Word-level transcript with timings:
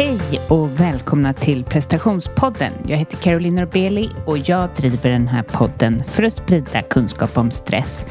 Hej 0.00 0.40
och 0.48 0.80
välkomna 0.80 1.32
till 1.32 1.64
prestationspodden. 1.64 2.72
Jag 2.86 2.96
heter 2.96 3.16
Caroline 3.16 3.54
Norbeli 3.54 4.10
och 4.26 4.38
jag 4.38 4.70
driver 4.70 5.10
den 5.10 5.28
här 5.28 5.42
podden 5.42 6.04
för 6.04 6.22
att 6.22 6.32
sprida 6.32 6.82
kunskap 6.82 7.38
om 7.38 7.50
stress. 7.50 8.06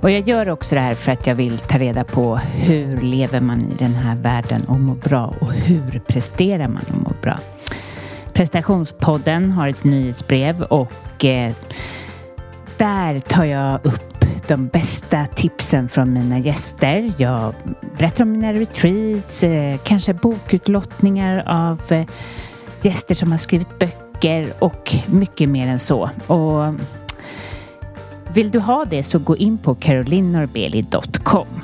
Och 0.00 0.10
jag 0.10 0.20
gör 0.20 0.48
också 0.48 0.74
det 0.74 0.80
här 0.80 0.94
för 0.94 1.12
att 1.12 1.26
jag 1.26 1.34
vill 1.34 1.58
ta 1.58 1.78
reda 1.78 2.04
på 2.04 2.36
hur 2.36 3.00
lever 3.00 3.40
man 3.40 3.60
i 3.62 3.74
den 3.78 3.94
här 3.94 4.14
världen 4.16 4.64
och 4.64 4.80
mår 4.80 4.94
bra 4.94 5.34
och 5.40 5.52
hur 5.52 5.98
presterar 5.98 6.68
man 6.68 6.82
och 6.88 7.02
mår 7.02 7.16
bra. 7.22 7.38
Prestationspodden 8.32 9.52
har 9.52 9.68
ett 9.68 9.84
nyhetsbrev 9.84 10.62
och 10.62 11.24
eh, 11.24 11.52
där 12.76 13.18
tar 13.18 13.44
jag 13.44 13.86
upp 13.86 14.09
de 14.50 14.66
bästa 14.66 15.26
tipsen 15.26 15.88
från 15.88 16.12
mina 16.12 16.38
gäster. 16.38 17.12
Jag 17.18 17.54
berättar 17.98 18.24
om 18.24 18.32
mina 18.32 18.52
retreats, 18.52 19.42
eh, 19.42 19.78
kanske 19.84 20.14
bokutlottningar 20.14 21.44
av 21.46 21.92
eh, 21.92 22.06
gäster 22.82 23.14
som 23.14 23.30
har 23.30 23.38
skrivit 23.38 23.78
böcker 23.78 24.52
och 24.58 24.94
mycket 25.06 25.48
mer 25.48 25.66
än 25.66 25.78
så. 25.78 26.10
Och 26.26 26.74
vill 28.34 28.50
du 28.50 28.58
ha 28.58 28.84
det 28.84 29.02
så 29.02 29.18
gå 29.18 29.36
in 29.36 29.58
på 29.58 29.74
carolinnorbeli.com 29.74 31.60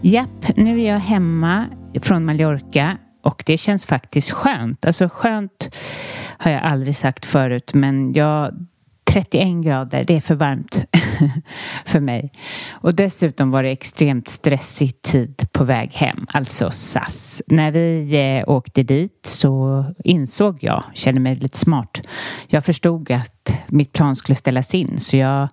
Japp, 0.00 0.56
nu 0.56 0.82
är 0.82 0.92
jag 0.92 1.00
hemma 1.00 1.66
från 2.02 2.24
Mallorca 2.24 2.98
och 3.22 3.42
det 3.46 3.56
känns 3.56 3.86
faktiskt 3.86 4.30
skönt. 4.30 4.84
Alltså 4.84 5.08
skönt 5.08 5.74
har 6.38 6.50
jag 6.50 6.62
aldrig 6.62 6.96
sagt 6.96 7.26
förut 7.26 7.74
men 7.74 8.12
jag 8.12 8.54
31 9.04 9.64
grader, 9.64 10.04
det 10.04 10.16
är 10.16 10.20
för 10.20 10.34
varmt 10.34 10.86
för 11.84 12.00
mig. 12.00 12.32
Och 12.72 12.94
dessutom 12.94 13.50
var 13.50 13.62
det 13.62 13.70
extremt 13.70 14.28
stressig 14.28 15.02
tid 15.02 15.46
på 15.52 15.64
väg 15.64 15.90
hem, 15.92 16.26
alltså 16.32 16.70
SAS. 16.70 17.42
När 17.46 17.70
vi 17.70 18.16
eh, 18.38 18.48
åkte 18.48 18.82
dit 18.82 19.26
så 19.26 19.84
insåg 20.04 20.58
jag, 20.60 20.84
kände 20.94 21.20
mig 21.20 21.36
lite 21.36 21.58
smart, 21.58 22.08
jag 22.46 22.64
förstod 22.64 23.10
att 23.10 23.52
mitt 23.66 23.92
plan 23.92 24.16
skulle 24.16 24.36
ställas 24.36 24.74
in 24.74 25.00
så 25.00 25.16
jag 25.16 25.48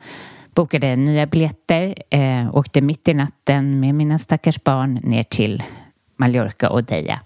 bokade 0.55 0.95
nya 0.95 1.25
biljetter, 1.25 1.95
eh, 2.09 2.55
åkte 2.55 2.81
mitt 2.81 3.07
i 3.07 3.13
natten 3.13 3.79
med 3.79 3.95
mina 3.95 4.19
stackars 4.19 4.63
barn 4.63 4.99
ner 5.03 5.23
till 5.23 5.63
Mallorca 6.17 6.69
och 6.69 6.83
Deja. 6.83 7.19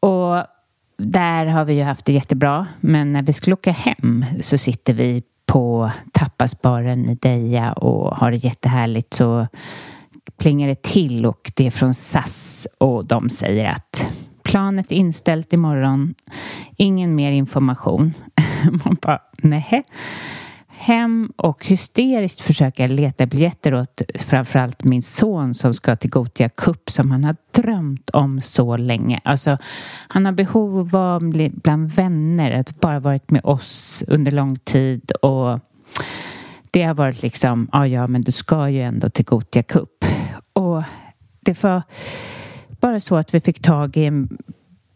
Och 0.00 0.46
där 0.98 1.46
har 1.46 1.64
vi 1.64 1.74
ju 1.74 1.82
haft 1.82 2.04
det 2.04 2.12
jättebra, 2.12 2.66
men 2.80 3.12
när 3.12 3.22
vi 3.22 3.32
skulle 3.32 3.54
åka 3.54 3.72
hem 3.72 4.24
så 4.40 4.58
sitter 4.58 4.94
vi 4.94 5.22
på 5.46 5.90
tapasbaren 6.12 7.10
i 7.10 7.14
Deja 7.14 7.72
och 7.72 8.16
har 8.16 8.30
det 8.30 8.36
jättehärligt 8.36 9.14
så 9.14 9.46
plingar 10.38 10.68
det 10.68 10.82
till 10.82 11.26
och 11.26 11.52
det 11.56 11.66
är 11.66 11.70
från 11.70 11.94
SAS 11.94 12.66
och 12.78 13.06
de 13.06 13.30
säger 13.30 13.64
att 13.64 14.12
planet 14.42 14.92
är 14.92 14.96
inställt 14.96 15.52
imorgon. 15.52 16.14
Ingen 16.76 17.14
mer 17.14 17.30
information. 17.30 18.14
Man 18.84 18.96
bara, 19.02 19.20
nej 19.38 19.82
hem 20.78 21.32
och 21.36 21.66
hysteriskt 21.66 22.40
försöka 22.40 22.86
leta 22.86 23.26
biljetter 23.26 23.74
åt 23.74 24.02
framförallt 24.14 24.84
min 24.84 25.02
son 25.02 25.54
som 25.54 25.74
ska 25.74 25.96
till 25.96 26.10
Gotia 26.10 26.48
Cup 26.48 26.90
som 26.90 27.10
han 27.10 27.24
har 27.24 27.36
drömt 27.50 28.10
om 28.10 28.40
så 28.40 28.76
länge. 28.76 29.20
Alltså, 29.24 29.58
han 30.08 30.26
har 30.26 30.32
behov 30.32 30.96
av 30.96 31.48
bland 31.52 31.90
vänner, 31.90 32.50
att 32.50 32.80
bara 32.80 33.00
varit 33.00 33.30
med 33.30 33.44
oss 33.44 34.04
under 34.08 34.32
lång 34.32 34.58
tid 34.58 35.10
och 35.10 35.60
det 36.70 36.82
har 36.82 36.94
varit 36.94 37.22
liksom, 37.22 37.68
ja 37.72 37.86
ja 37.86 38.06
men 38.06 38.22
du 38.22 38.32
ska 38.32 38.68
ju 38.68 38.82
ändå 38.82 39.10
till 39.10 39.24
Gotia 39.24 39.62
Cup. 39.62 40.04
Och 40.52 40.82
det 41.40 41.62
var 41.62 41.82
bara 42.80 43.00
så 43.00 43.16
att 43.16 43.34
vi 43.34 43.40
fick 43.40 43.62
tag 43.62 43.96
i 43.96 44.04
en 44.04 44.38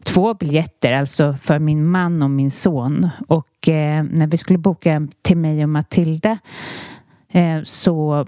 två 0.03 0.33
biljetter, 0.33 0.91
alltså 0.91 1.33
för 1.33 1.59
min 1.59 1.87
man 1.87 2.23
och 2.23 2.29
min 2.29 2.51
son. 2.51 3.09
Och 3.27 3.67
eh, 3.69 4.03
när 4.03 4.27
vi 4.27 4.37
skulle 4.37 4.59
boka 4.59 5.07
till 5.21 5.37
mig 5.37 5.63
och 5.63 5.69
Matilda 5.69 6.37
eh, 7.29 7.63
så 7.63 8.27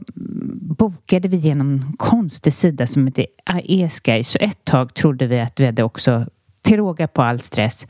bokade 0.55 1.27
vi 1.27 1.37
genom 1.37 1.71
en 1.71 1.93
konstig 1.97 2.53
sida 2.53 2.87
som 2.87 3.07
heter 3.07 3.25
Aeskai. 3.45 4.23
Så 4.23 4.37
ett 4.41 4.65
tag 4.65 4.93
trodde 4.93 5.27
vi 5.27 5.39
att 5.39 5.59
vi 5.59 5.65
hade 5.65 5.83
också, 5.83 6.25
till 6.61 6.77
råga 6.77 7.07
på 7.07 7.21
all 7.21 7.39
stress, 7.39 7.87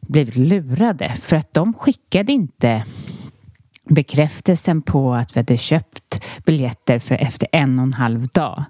blivit 0.00 0.36
lurade. 0.36 1.14
För 1.14 1.36
att 1.36 1.54
de 1.54 1.74
skickade 1.74 2.32
inte 2.32 2.84
bekräftelsen 3.84 4.82
på 4.82 5.14
att 5.14 5.36
vi 5.36 5.40
hade 5.40 5.56
köpt 5.56 6.24
biljetter 6.44 6.98
för 6.98 7.14
efter 7.14 7.48
en 7.52 7.78
och 7.78 7.82
en 7.82 7.92
halv 7.92 8.28
dag. 8.28 8.64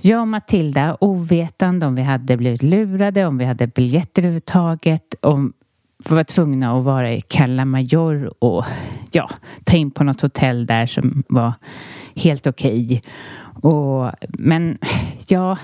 Jag 0.00 0.20
och 0.20 0.28
Matilda, 0.28 0.96
ovetande 1.00 1.86
om 1.86 1.94
vi 1.94 2.02
hade 2.02 2.36
blivit 2.36 2.62
lurade, 2.62 3.26
om 3.26 3.38
vi 3.38 3.44
hade 3.44 3.66
biljetter 3.66 4.22
överhuvudtaget, 4.22 5.14
om 5.20 5.52
vi 6.08 6.14
var 6.14 6.24
tvungna 6.24 6.78
att 6.78 6.84
vara 6.84 7.12
i 7.12 7.20
Cala 7.20 7.64
Major 7.64 8.44
och 8.44 8.64
ja, 9.12 9.30
ta 9.64 9.76
in 9.76 9.90
på 9.90 10.04
något 10.04 10.20
hotell 10.20 10.66
där 10.66 10.86
som 10.86 11.22
var 11.28 11.54
helt 12.16 12.46
okej. 12.46 13.02
Okay. 13.62 14.12
men 14.38 14.78
ja, 15.28 15.58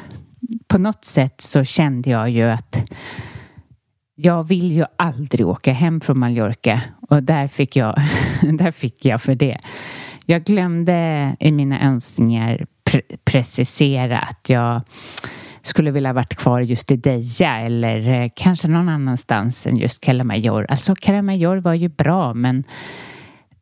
på 0.69 0.79
något 0.79 1.05
sätt 1.05 1.41
så 1.41 1.65
kände 1.65 2.11
jag 2.11 2.31
ju 2.31 2.43
att 2.43 2.91
jag 4.15 4.45
vill 4.45 4.73
ju 4.73 4.85
aldrig 4.97 5.47
åka 5.47 5.73
hem 5.73 6.01
från 6.01 6.19
Mallorca 6.19 6.81
och 7.09 7.23
där 7.23 7.49
fick 7.49 7.77
jag, 7.77 7.97
där 8.43 8.71
fick 8.71 9.05
jag 9.05 9.23
för 9.23 9.35
det. 9.35 9.59
Jag 10.27 10.45
glömde 10.45 11.37
i 11.41 11.53
mina 11.53 11.83
önskningar 11.83 12.67
pre 12.95 13.17
precisera 13.25 14.19
att 14.19 14.49
jag 14.49 14.83
skulle 15.63 15.91
vilja 15.91 16.13
varit 16.13 16.35
kvar 16.35 16.61
just 16.61 16.91
i 16.91 16.97
Deja 16.97 17.59
eller 17.59 18.11
eh, 18.11 18.31
kanske 18.37 18.69
någon 18.69 18.89
annanstans 18.89 19.67
än 19.67 19.77
just 19.77 20.01
Kalamajor. 20.01 20.67
Alltså 20.69 20.95
Kalamajor 20.95 21.57
var 21.57 21.75
ju 21.75 21.89
bra 21.89 22.35
men 22.35 22.65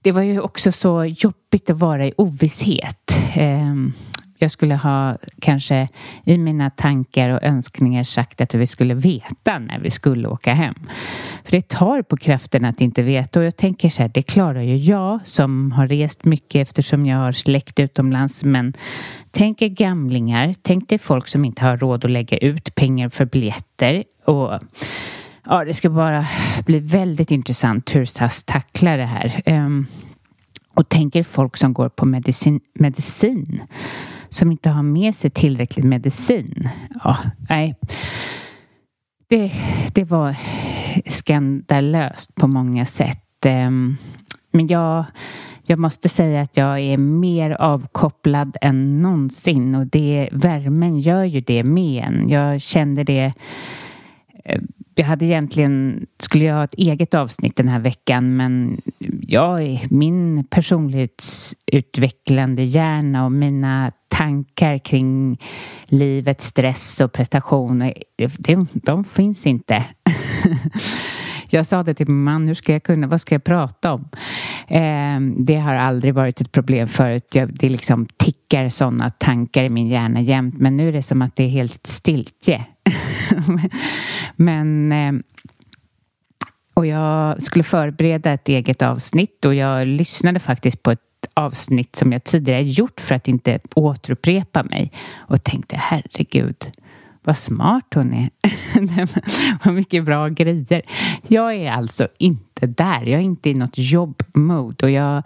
det 0.02 0.12
var 0.12 0.22
ju 0.22 0.40
också 0.40 0.72
så 0.72 1.04
jobbigt 1.04 1.70
att 1.70 1.78
vara 1.78 2.06
i 2.06 2.12
ovisshet. 2.16 3.12
Ehm, 3.34 3.92
jag 4.42 4.50
skulle 4.50 4.74
ha 4.74 5.16
kanske 5.40 5.88
i 6.24 6.38
mina 6.38 6.70
tankar 6.70 7.30
och 7.30 7.42
önskningar 7.42 8.04
sagt 8.04 8.40
att 8.40 8.54
vi 8.54 8.66
skulle 8.66 8.94
veta 8.94 9.58
när 9.58 9.78
vi 9.78 9.90
skulle 9.90 10.28
åka 10.28 10.52
hem. 10.52 10.74
För 11.44 11.50
det 11.50 11.68
tar 11.68 12.02
på 12.02 12.16
kraften 12.16 12.64
att 12.64 12.80
inte 12.80 13.02
veta 13.02 13.40
och 13.40 13.46
jag 13.46 13.56
tänker 13.56 13.90
så 13.90 14.02
här, 14.02 14.10
det 14.14 14.22
klarar 14.22 14.62
ju 14.62 14.76
jag 14.76 15.20
som 15.24 15.72
har 15.72 15.86
rest 15.86 16.24
mycket 16.24 16.68
eftersom 16.68 17.06
jag 17.06 17.16
har 17.16 17.32
släkt 17.32 17.80
utomlands 17.80 18.44
men 18.44 18.72
tänk 19.30 19.62
er 19.62 19.68
gamlingar, 19.68 20.54
tänk 20.62 20.88
dig 20.88 20.98
folk 20.98 21.28
som 21.28 21.44
inte 21.44 21.64
har 21.64 21.76
råd 21.76 22.04
att 22.04 22.10
lägga 22.10 22.38
ut 22.38 22.74
pengar 22.74 23.08
för 23.08 23.24
biljetter 23.24 24.04
och 24.24 24.58
ja, 25.44 25.64
det 25.64 25.74
ska 25.74 25.90
bara 25.90 26.26
bli 26.66 26.78
väldigt 26.80 27.30
intressant 27.30 27.94
hur 27.94 28.04
SAS 28.04 28.44
tacklar 28.44 28.98
det 28.98 29.06
här. 29.06 29.42
Um, 29.46 29.86
och 30.74 30.88
tänker 30.88 31.22
folk 31.22 31.56
som 31.56 31.72
går 31.72 31.88
på 31.88 32.06
medicin, 32.06 32.60
medicin 32.74 33.62
som 34.32 34.52
inte 34.52 34.70
har 34.70 34.82
med 34.82 35.14
sig 35.14 35.30
tillräckligt 35.30 35.84
medicin. 35.84 36.68
Ja, 37.04 37.16
nej. 37.48 37.74
Det, 39.28 39.52
det 39.94 40.04
var 40.04 40.36
skandalöst 41.06 42.34
på 42.34 42.46
många 42.46 42.86
sätt. 42.86 43.46
Ehm, 43.46 43.96
men 44.50 44.66
jag, 44.66 45.04
jag 45.62 45.78
måste 45.78 46.08
säga 46.08 46.40
att 46.40 46.56
jag 46.56 46.80
är 46.80 46.98
mer 46.98 47.50
avkopplad 47.50 48.56
än 48.60 49.02
någonsin 49.02 49.74
och 49.74 49.86
det, 49.86 50.28
värmen 50.32 50.98
gör 50.98 51.24
ju 51.24 51.40
det 51.40 51.62
med 51.62 52.04
en. 52.04 52.28
Jag 52.28 52.60
kände 52.60 53.04
det 53.04 53.32
eh, 54.44 54.60
jag 54.94 55.04
hade 55.04 55.24
egentligen, 55.24 56.06
skulle 56.18 56.44
jag 56.44 56.54
ha 56.54 56.64
ett 56.64 56.74
eget 56.74 57.14
avsnitt 57.14 57.56
den 57.56 57.68
här 57.68 57.78
veckan 57.78 58.36
men 58.36 58.80
jag, 59.20 59.86
min 59.90 60.44
personlighetsutvecklande 60.44 62.62
hjärna 62.62 63.24
och 63.24 63.32
mina 63.32 63.92
tankar 64.12 64.78
kring 64.78 65.40
livet, 65.86 66.40
stress 66.40 67.00
och 67.00 67.12
prestation 67.12 67.92
de, 68.38 68.66
de 68.72 69.04
finns 69.04 69.46
inte. 69.46 69.84
Jag 71.50 71.66
sa 71.66 71.82
det 71.82 71.94
till 71.94 72.08
min 72.08 72.22
man, 72.22 72.48
hur 72.48 72.54
ska 72.54 72.72
jag 72.72 72.82
kunna, 72.82 73.06
vad 73.06 73.20
ska 73.20 73.34
jag 73.34 73.44
prata 73.44 73.92
om? 73.92 74.08
Eh, 74.68 75.20
det 75.38 75.56
har 75.56 75.74
aldrig 75.74 76.14
varit 76.14 76.40
ett 76.40 76.52
problem 76.52 76.88
förut. 76.88 77.34
Jag, 77.34 77.54
det 77.54 77.68
liksom 77.68 78.06
tickar 78.16 78.68
sådana 78.68 79.10
tankar 79.10 79.62
i 79.62 79.68
min 79.68 79.86
hjärna 79.86 80.20
jämt, 80.20 80.54
men 80.58 80.76
nu 80.76 80.88
är 80.88 80.92
det 80.92 81.02
som 81.02 81.22
att 81.22 81.36
det 81.36 81.44
är 81.44 81.48
helt 81.48 81.86
stiltje. 81.86 82.64
men 84.36 84.92
eh, 84.92 85.12
och 86.74 86.86
jag 86.86 87.42
skulle 87.42 87.64
förbereda 87.64 88.32
ett 88.32 88.48
eget 88.48 88.82
avsnitt 88.82 89.44
och 89.44 89.54
jag 89.54 89.86
lyssnade 89.86 90.40
faktiskt 90.40 90.82
på 90.82 90.90
ett 90.90 91.11
avsnitt 91.34 91.96
som 91.96 92.12
jag 92.12 92.24
tidigare 92.24 92.62
gjort 92.62 93.00
för 93.00 93.14
att 93.14 93.28
inte 93.28 93.58
återupprepa 93.74 94.62
mig 94.62 94.92
och 95.16 95.44
tänkte 95.44 95.76
herregud 95.76 96.66
vad 97.24 97.38
smart 97.38 97.94
hon 97.94 98.12
är. 98.12 98.30
vad 99.64 99.74
mycket 99.74 100.04
bra 100.04 100.28
grejer. 100.28 100.82
Jag 101.26 101.54
är 101.54 101.72
alltså 101.72 102.08
inte 102.18 102.66
där. 102.66 103.02
Jag 103.02 103.20
är 103.20 103.24
inte 103.24 103.50
i 103.50 103.54
något 103.54 103.78
jobbmode 103.78 104.86
och 104.86 104.90
jag 104.90 105.22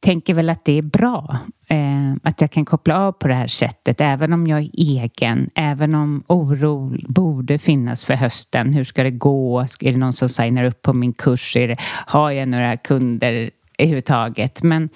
tänker 0.00 0.34
väl 0.34 0.50
att 0.50 0.64
det 0.64 0.78
är 0.78 0.82
bra. 0.82 1.38
Eh, 1.68 2.12
att 2.22 2.40
jag 2.40 2.50
kan 2.50 2.64
koppla 2.64 2.98
av 2.98 3.12
på 3.12 3.28
det 3.28 3.34
här 3.34 3.46
sättet, 3.46 4.00
även 4.00 4.32
om 4.32 4.46
jag 4.46 4.58
är 4.58 4.70
egen, 4.74 5.50
även 5.54 5.94
om 5.94 6.24
oro 6.26 6.96
borde 7.08 7.58
finnas 7.58 8.04
för 8.04 8.14
hösten. 8.14 8.72
Hur 8.72 8.84
ska 8.84 9.02
det 9.02 9.10
gå? 9.10 9.60
Är 9.60 9.92
det 9.92 9.98
någon 9.98 10.12
som 10.12 10.28
signar 10.28 10.64
upp 10.64 10.82
på 10.82 10.92
min 10.92 11.12
kurs? 11.12 11.56
Är 11.56 11.68
det, 11.68 11.76
har 12.06 12.30
jag 12.30 12.48
några 12.48 12.76
kunder 12.76 13.50
överhuvudtaget? 13.78 14.62
Men 14.62 14.88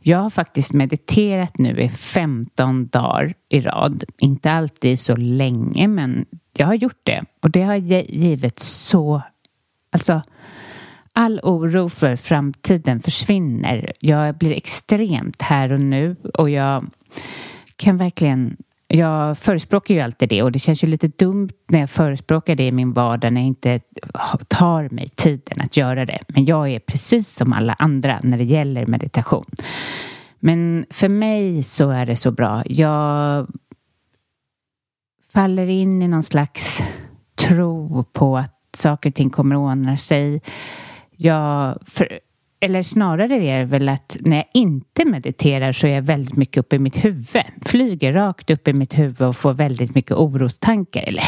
jag 0.00 0.18
har 0.18 0.30
faktiskt 0.30 0.72
mediterat 0.72 1.58
nu 1.58 1.80
i 1.80 1.88
15 1.88 2.86
dagar 2.86 3.34
i 3.48 3.60
rad. 3.60 4.04
Inte 4.18 4.52
alltid 4.52 5.00
så 5.00 5.16
länge, 5.16 5.88
men 5.88 6.26
jag 6.56 6.66
har 6.66 6.74
gjort 6.74 7.00
det. 7.02 7.24
Och 7.40 7.50
det 7.50 7.62
har 7.62 7.74
givit 7.76 8.58
så... 8.58 9.22
Alltså, 9.90 10.22
all 11.12 11.40
oro 11.42 11.88
för 11.88 12.16
framtiden 12.16 13.00
försvinner. 13.00 13.92
Jag 14.00 14.38
blir 14.38 14.52
extremt 14.52 15.42
här 15.42 15.72
och 15.72 15.80
nu 15.80 16.16
och 16.34 16.50
jag 16.50 16.86
kan 17.76 17.96
verkligen 17.96 18.56
jag 18.88 19.38
förespråkar 19.38 19.94
ju 19.94 20.00
alltid 20.00 20.28
det 20.28 20.42
och 20.42 20.52
det 20.52 20.58
känns 20.58 20.84
ju 20.84 20.88
lite 20.88 21.08
dumt 21.08 21.50
när 21.68 21.80
jag 21.80 21.90
förespråkar 21.90 22.54
det 22.54 22.66
i 22.66 22.72
min 22.72 22.92
vardag 22.92 23.32
när 23.32 23.40
jag 23.40 23.48
inte 23.48 23.80
tar 24.48 24.88
mig 24.88 25.08
tiden 25.08 25.60
att 25.60 25.76
göra 25.76 26.06
det. 26.06 26.18
Men 26.28 26.44
jag 26.44 26.70
är 26.70 26.78
precis 26.78 27.34
som 27.34 27.52
alla 27.52 27.72
andra 27.72 28.20
när 28.22 28.38
det 28.38 28.44
gäller 28.44 28.86
meditation. 28.86 29.44
Men 30.38 30.86
för 30.90 31.08
mig 31.08 31.62
så 31.62 31.90
är 31.90 32.06
det 32.06 32.16
så 32.16 32.30
bra. 32.30 32.62
Jag 32.66 33.46
faller 35.32 35.66
in 35.66 36.02
i 36.02 36.08
någon 36.08 36.22
slags 36.22 36.82
tro 37.34 38.04
på 38.04 38.36
att 38.36 38.54
saker 38.76 39.10
och 39.10 39.14
ting 39.14 39.30
kommer 39.30 39.54
att 39.54 39.58
ordna 39.58 39.96
sig. 39.96 40.42
Jag, 41.16 41.78
för, 41.86 42.20
eller 42.60 42.82
snarare 42.82 43.44
är 43.44 43.58
det 43.58 43.64
väl 43.64 43.88
att 43.88 44.16
när 44.20 44.36
jag 44.36 44.46
inte 44.54 45.04
mediterar 45.04 45.72
så 45.72 45.86
är 45.86 45.94
jag 45.94 46.02
väldigt 46.02 46.36
mycket 46.36 46.56
uppe 46.56 46.76
i 46.76 46.78
mitt 46.78 47.04
huvud. 47.04 47.42
Flyger 47.64 48.12
rakt 48.12 48.50
upp 48.50 48.68
i 48.68 48.72
mitt 48.72 48.98
huvud 48.98 49.20
och 49.20 49.36
får 49.36 49.54
väldigt 49.54 49.94
mycket 49.94 50.12
orostankar. 50.12 51.02
Eller 51.02 51.24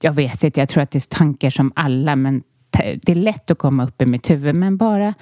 jag 0.00 0.12
vet 0.12 0.44
inte, 0.44 0.60
jag 0.60 0.68
tror 0.68 0.82
att 0.82 0.90
det 0.90 0.98
är 0.98 1.16
tankar 1.16 1.50
som 1.50 1.72
alla 1.76 2.16
men 2.16 2.42
det 2.70 3.08
är 3.08 3.14
lätt 3.14 3.50
att 3.50 3.58
komma 3.58 3.84
upp 3.84 4.02
i 4.02 4.06
mitt 4.06 4.30
huvud 4.30 4.54
men 4.54 4.76
bara 4.76 5.14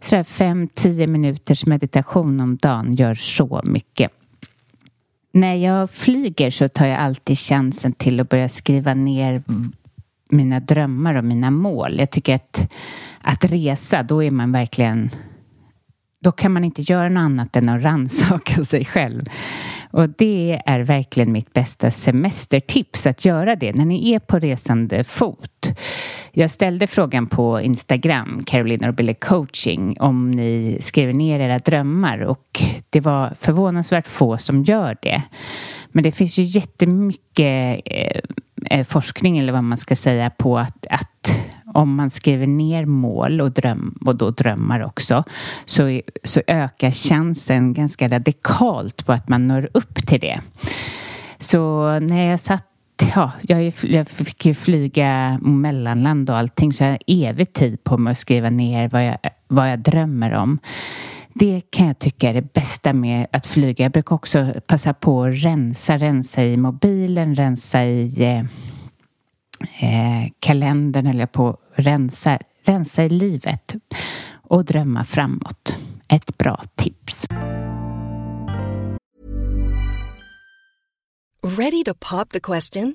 sådär 0.00 0.24
fem, 0.24 0.68
tio 0.74 1.06
minuters 1.06 1.66
meditation 1.66 2.40
om 2.40 2.56
dagen 2.56 2.94
gör 2.94 3.14
så 3.14 3.60
mycket. 3.64 4.10
När 5.32 5.54
jag 5.54 5.90
flyger 5.90 6.50
så 6.50 6.68
tar 6.68 6.86
jag 6.86 6.98
alltid 6.98 7.38
chansen 7.38 7.92
till 7.92 8.20
att 8.20 8.28
börja 8.28 8.48
skriva 8.48 8.94
ner 8.94 9.42
mina 10.32 10.60
drömmar 10.60 11.14
och 11.14 11.24
mina 11.24 11.50
mål. 11.50 11.98
Jag 11.98 12.10
tycker 12.10 12.34
att, 12.34 12.72
att 13.20 13.44
resa, 13.44 14.02
då 14.02 14.22
är 14.22 14.30
man 14.30 14.52
verkligen... 14.52 15.10
Då 16.24 16.32
kan 16.32 16.52
man 16.52 16.64
inte 16.64 16.82
göra 16.82 17.08
något 17.08 17.20
annat 17.20 17.56
än 17.56 17.68
att 17.68 17.82
rannsaka 17.82 18.64
sig 18.64 18.84
själv. 18.84 19.22
Och 19.92 20.08
det 20.08 20.62
är 20.66 20.80
verkligen 20.80 21.32
mitt 21.32 21.52
bästa 21.52 21.90
semestertips 21.90 23.06
att 23.06 23.24
göra 23.24 23.56
det 23.56 23.72
när 23.72 23.84
ni 23.84 24.12
är 24.12 24.18
på 24.18 24.38
resande 24.38 25.04
fot. 25.04 25.72
Jag 26.32 26.50
ställde 26.50 26.86
frågan 26.86 27.26
på 27.26 27.60
Instagram, 27.60 28.42
Carolina 28.46 28.88
och 28.88 28.94
Billy 28.94 29.14
coaching, 29.14 29.96
om 30.00 30.30
ni 30.30 30.78
skriver 30.80 31.12
ner 31.12 31.40
era 31.40 31.58
drömmar 31.58 32.18
och 32.18 32.62
det 32.90 33.00
var 33.00 33.34
förvånansvärt 33.40 34.06
få 34.06 34.38
som 34.38 34.62
gör 34.62 34.96
det. 35.02 35.22
Men 35.88 36.04
det 36.04 36.12
finns 36.12 36.38
ju 36.38 36.42
jättemycket 36.42 37.82
eh, 37.84 38.20
Eh, 38.70 38.86
forskning 38.86 39.38
eller 39.38 39.52
vad 39.52 39.64
man 39.64 39.78
ska 39.78 39.96
säga 39.96 40.30
på 40.30 40.58
att, 40.58 40.86
att 40.90 41.46
om 41.74 41.94
man 41.94 42.10
skriver 42.10 42.46
ner 42.46 42.84
mål 42.84 43.40
och, 43.40 43.52
dröm, 43.52 43.98
och 44.06 44.16
då 44.16 44.30
drömmar 44.30 44.84
också 44.84 45.24
så, 45.64 46.00
så 46.24 46.42
ökar 46.46 46.90
chansen 46.90 47.74
ganska 47.74 48.08
radikalt 48.08 49.06
på 49.06 49.12
att 49.12 49.28
man 49.28 49.46
når 49.46 49.68
upp 49.74 50.06
till 50.06 50.20
det. 50.20 50.40
Så 51.38 51.98
när 51.98 52.30
jag 52.30 52.40
satt 52.40 52.68
Ja, 53.14 53.30
jag, 53.42 53.72
jag 53.82 54.08
fick 54.08 54.46
ju 54.46 54.54
flyga 54.54 55.38
mellanland 55.42 56.30
och 56.30 56.36
allting 56.36 56.72
så 56.72 56.84
jag 56.84 56.90
har 56.90 56.98
evig 57.06 57.52
tid 57.52 57.84
på 57.84 57.98
mig 57.98 58.10
att 58.10 58.18
skriva 58.18 58.50
ner 58.50 58.88
vad 58.88 59.06
jag, 59.06 59.18
vad 59.48 59.70
jag 59.70 59.78
drömmer 59.78 60.32
om. 60.32 60.58
Det 61.34 61.62
kan 61.70 61.86
jag 61.86 61.98
tycka 61.98 62.30
är 62.30 62.34
det 62.34 62.52
bästa 62.52 62.92
med 62.92 63.26
att 63.32 63.46
flyga. 63.46 63.84
Jag 63.84 63.92
brukar 63.92 64.14
också 64.14 64.54
passa 64.66 64.94
på 64.94 65.24
att 65.24 65.34
rensa, 65.34 65.98
rensa 65.98 66.44
i 66.44 66.56
mobilen, 66.56 67.34
rensa 67.34 67.84
i 67.84 68.24
eh, 68.24 68.38
eh 69.80 70.30
kalendern 70.40 71.06
eller 71.06 71.26
på 71.26 71.56
rensa, 71.74 72.38
rensa 72.64 73.04
i 73.04 73.08
livet 73.08 73.74
och 74.32 74.64
drömma 74.64 75.04
framåt. 75.04 75.76
Ett 76.08 76.38
bra 76.38 76.62
tips. 76.74 77.26
Ready 81.42 81.84
to 81.84 81.94
pop 81.94 82.30
the 82.30 82.40
question? 82.40 82.94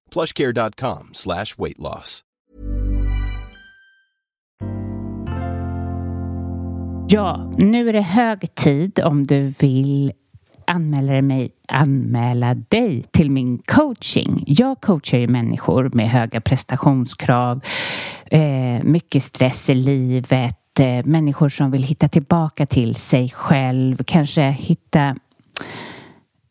plushcare.com 0.13 1.09
slash 1.11 1.57
weight 1.57 1.79
loss. 1.79 2.23
Ja, 7.13 7.51
nu 7.57 7.89
är 7.89 7.93
det 7.93 8.01
hög 8.01 8.55
tid 8.55 8.99
om 9.03 9.27
du 9.27 9.53
vill 9.59 10.13
anmäla, 10.67 11.21
mig, 11.21 11.51
anmäla 11.67 12.53
dig 12.53 13.05
till 13.11 13.31
min 13.31 13.57
coaching. 13.57 14.43
Jag 14.47 14.81
coachar 14.81 15.17
ju 15.17 15.27
människor 15.27 15.91
med 15.93 16.09
höga 16.09 16.41
prestationskrav, 16.41 17.61
eh, 18.25 18.83
mycket 18.83 19.23
stress 19.23 19.69
i 19.69 19.73
livet, 19.73 20.79
eh, 20.79 21.05
människor 21.05 21.49
som 21.49 21.71
vill 21.71 21.83
hitta 21.83 22.07
tillbaka 22.07 22.65
till 22.65 22.95
sig 22.95 23.29
själv, 23.29 24.03
kanske 24.03 24.41
hitta 24.41 25.15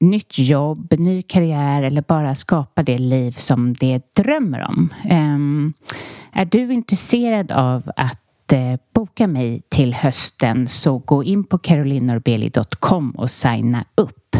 nytt 0.00 0.38
jobb, 0.38 0.94
ny 0.98 1.22
karriär 1.22 1.82
eller 1.82 2.02
bara 2.02 2.34
skapa 2.34 2.82
det 2.82 2.98
liv 2.98 3.32
som 3.32 3.74
de 3.74 4.00
drömmer 4.16 4.60
om. 4.68 4.94
Ehm, 5.04 5.72
är 6.32 6.44
du 6.44 6.72
intresserad 6.72 7.52
av 7.52 7.90
att 7.96 8.52
eh, 8.52 8.80
boka 8.94 9.26
mig 9.26 9.62
till 9.68 9.94
hösten 9.94 10.68
så 10.68 10.98
gå 10.98 11.24
in 11.24 11.44
på 11.44 11.58
carolinorbeli.com 11.58 13.10
och 13.10 13.30
signa 13.30 13.84
upp. 13.94 14.36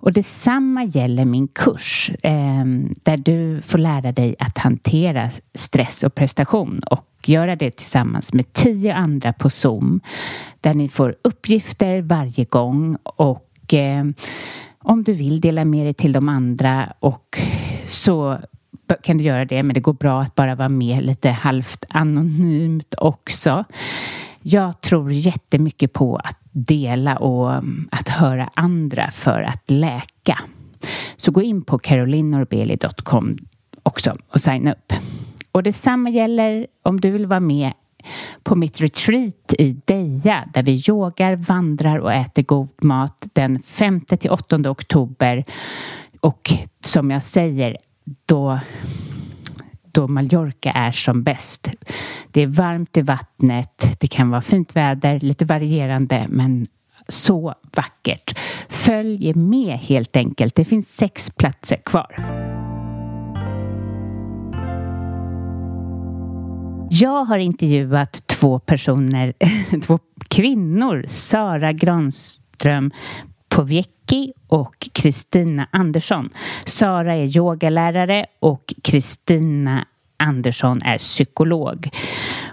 Och 0.00 0.12
detsamma 0.12 0.84
gäller 0.84 1.24
min 1.24 1.48
kurs 1.48 2.10
eh, 2.22 2.64
där 3.02 3.16
du 3.16 3.62
får 3.62 3.78
lära 3.78 4.12
dig 4.12 4.36
att 4.38 4.58
hantera 4.58 5.30
stress 5.54 6.02
och 6.02 6.14
prestation 6.14 6.80
och 6.90 7.08
göra 7.26 7.56
det 7.56 7.70
tillsammans 7.70 8.32
med 8.32 8.52
tio 8.52 8.94
andra 8.94 9.32
på 9.32 9.50
Zoom 9.50 10.00
där 10.60 10.74
ni 10.74 10.88
får 10.88 11.16
uppgifter 11.22 12.00
varje 12.00 12.44
gång 12.44 12.96
och 13.02 13.47
eh, 13.74 14.04
om 14.78 15.04
du 15.04 15.12
vill 15.12 15.40
dela 15.40 15.64
med 15.64 15.86
dig 15.86 15.94
till 15.94 16.12
de 16.12 16.28
andra 16.28 16.92
och 16.98 17.38
så 17.86 18.38
kan 19.02 19.18
du 19.18 19.24
göra 19.24 19.44
det 19.44 19.62
men 19.62 19.74
det 19.74 19.80
går 19.80 19.92
bra 19.92 20.20
att 20.20 20.34
bara 20.34 20.54
vara 20.54 20.68
med 20.68 21.04
lite 21.04 21.30
halvt 21.30 21.84
anonymt 21.88 22.94
också. 22.98 23.64
Jag 24.42 24.80
tror 24.80 25.12
jättemycket 25.12 25.92
på 25.92 26.16
att 26.16 26.38
dela 26.52 27.16
och 27.16 27.52
mm, 27.52 27.88
att 27.90 28.08
höra 28.08 28.50
andra 28.54 29.10
för 29.10 29.42
att 29.42 29.70
läka. 29.70 30.38
Så 31.16 31.30
gå 31.30 31.42
in 31.42 31.62
på 31.62 31.78
carolinorbeli.com 31.78 33.36
också 33.82 34.12
och 34.28 34.40
signa 34.40 34.72
upp. 34.72 34.92
Och 35.52 35.62
detsamma 35.62 36.10
gäller 36.10 36.66
om 36.82 37.00
du 37.00 37.10
vill 37.10 37.26
vara 37.26 37.40
med 37.40 37.72
på 38.42 38.54
mitt 38.54 38.80
retreat 38.80 39.54
i 39.58 39.76
Deja 39.84 40.48
där 40.54 40.62
vi 40.62 40.82
yogar, 40.88 41.36
vandrar 41.36 41.98
och 41.98 42.12
äter 42.12 42.42
god 42.42 42.84
mat 42.84 43.26
den 43.32 43.62
5 43.62 44.00
till 44.00 44.30
8 44.30 44.56
oktober. 44.56 45.44
Och 46.20 46.50
som 46.80 47.10
jag 47.10 47.22
säger, 47.22 47.76
då 48.26 48.58
då 49.92 50.08
Mallorca 50.08 50.70
är 50.70 50.92
som 50.92 51.22
bäst. 51.22 51.70
Det 52.30 52.40
är 52.40 52.46
varmt 52.46 52.96
i 52.96 53.02
vattnet, 53.02 53.96
det 54.00 54.06
kan 54.06 54.30
vara 54.30 54.40
fint 54.40 54.76
väder, 54.76 55.20
lite 55.20 55.44
varierande 55.44 56.26
men 56.28 56.66
så 57.08 57.54
vackert. 57.76 58.38
Följ 58.68 59.34
med 59.34 59.78
helt 59.78 60.16
enkelt. 60.16 60.54
Det 60.54 60.64
finns 60.64 60.96
sex 60.96 61.30
platser 61.30 61.76
kvar. 61.76 62.37
Jag 67.00 67.24
har 67.24 67.38
intervjuat 67.38 68.26
två 68.26 68.58
personer, 68.58 69.32
två 69.86 69.98
kvinnor, 70.28 71.04
Sara 71.06 71.72
Granström 71.72 72.90
Powiecki 73.48 74.32
och 74.46 74.88
Kristina 74.92 75.68
Andersson. 75.70 76.30
Sara 76.64 77.14
är 77.14 77.36
yogalärare 77.36 78.26
och 78.40 78.74
Kristina 78.82 79.86
Andersson 80.16 80.82
är 80.82 80.98
psykolog. 80.98 81.88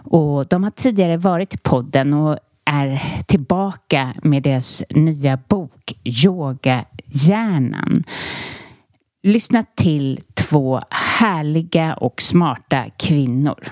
Och 0.04 0.48
de 0.48 0.64
har 0.64 0.72
tidigare 0.72 1.18
varit 1.18 1.54
i 1.54 1.58
podden 1.58 2.14
och 2.14 2.38
är 2.66 3.02
tillbaka 3.28 4.14
med 4.24 4.44
deras 4.44 4.84
nya 4.90 5.40
bok 5.48 5.94
Yogahjärnan. 6.04 8.04
Lyssna 9.24 9.64
till 9.75 10.20
två 10.34 10.82
härliga 10.90 11.94
och 11.94 12.22
smarta 12.22 12.86
kvinnor. 12.98 13.72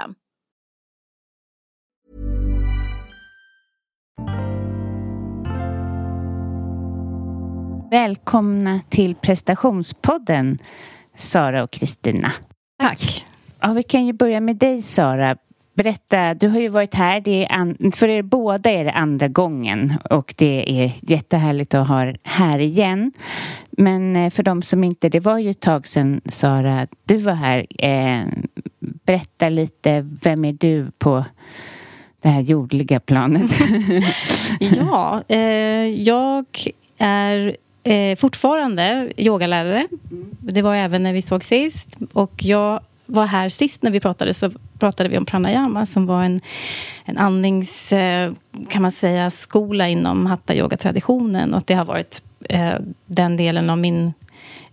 Välkomna 7.91 8.79
till 8.89 9.15
prestationspodden, 9.15 10.57
Sara 11.15 11.63
och 11.63 11.71
Kristina. 11.71 12.31
Tack. 12.79 13.25
Ja, 13.59 13.73
vi 13.73 13.83
kan 13.83 14.05
ju 14.05 14.13
börja 14.13 14.41
med 14.41 14.57
dig, 14.57 14.81
Sara. 14.81 15.37
Berätta, 15.73 16.33
du 16.33 16.47
har 16.47 16.59
ju 16.59 16.67
varit 16.67 16.95
här, 16.95 17.21
det 17.21 17.45
är 17.45 17.51
an, 17.51 17.91
för 17.95 18.07
er 18.07 18.21
båda 18.21 18.71
är 18.71 18.83
det 18.83 18.91
andra 18.91 19.27
gången 19.27 19.93
och 20.09 20.33
det 20.37 20.83
är 20.83 20.91
jättehärligt 21.01 21.73
att 21.73 21.87
ha 21.87 22.03
er 22.03 22.17
här 22.23 22.59
igen. 22.59 23.11
Men 23.71 24.15
eh, 24.15 24.29
för 24.29 24.43
de 24.43 24.61
som 24.61 24.83
inte, 24.83 25.09
det 25.09 25.19
var 25.19 25.37
ju 25.37 25.49
ett 25.49 25.59
tag 25.59 25.87
sedan 25.87 26.21
Sara, 26.25 26.87
du 27.03 27.17
var 27.17 27.33
här. 27.33 27.65
Eh, 27.79 28.27
berätta 28.79 29.49
lite, 29.49 30.07
vem 30.21 30.45
är 30.45 30.53
du 30.53 30.91
på 30.97 31.25
det 32.21 32.29
här 32.29 32.41
jordliga 32.41 32.99
planet? 32.99 33.51
ja, 34.59 35.23
eh, 35.27 35.85
jag 35.85 36.45
är 36.97 37.57
eh, 37.83 38.15
fortfarande 38.15 39.11
yogalärare. 39.17 39.87
Det 40.39 40.61
var 40.61 40.75
även 40.75 41.03
när 41.03 41.13
vi 41.13 41.21
såg 41.21 41.43
sist. 41.43 41.97
Och 42.13 42.43
jag 42.43 42.79
var 43.05 43.25
här 43.25 43.49
sist 43.49 43.83
när 43.83 43.91
vi 43.91 43.99
pratade 43.99 44.33
så 44.33 44.51
pratade 44.79 45.09
vi 45.09 45.17
om 45.17 45.25
pranayama 45.25 45.85
som 45.85 46.05
var 46.05 46.23
en, 46.23 46.41
en 47.05 47.17
andnings, 47.17 47.93
eh, 47.93 48.33
kan 48.69 48.81
man 48.81 48.91
säga, 48.91 49.31
skola 49.31 49.87
inom 49.87 50.25
hatta 50.25 50.55
yoga-traditionen. 50.55 51.53
Och 51.53 51.63
det 51.65 51.73
har 51.73 51.85
varit 51.85 52.23
eh, 52.49 52.73
den 53.05 53.37
delen 53.37 53.69
av 53.69 53.77
min 53.77 54.13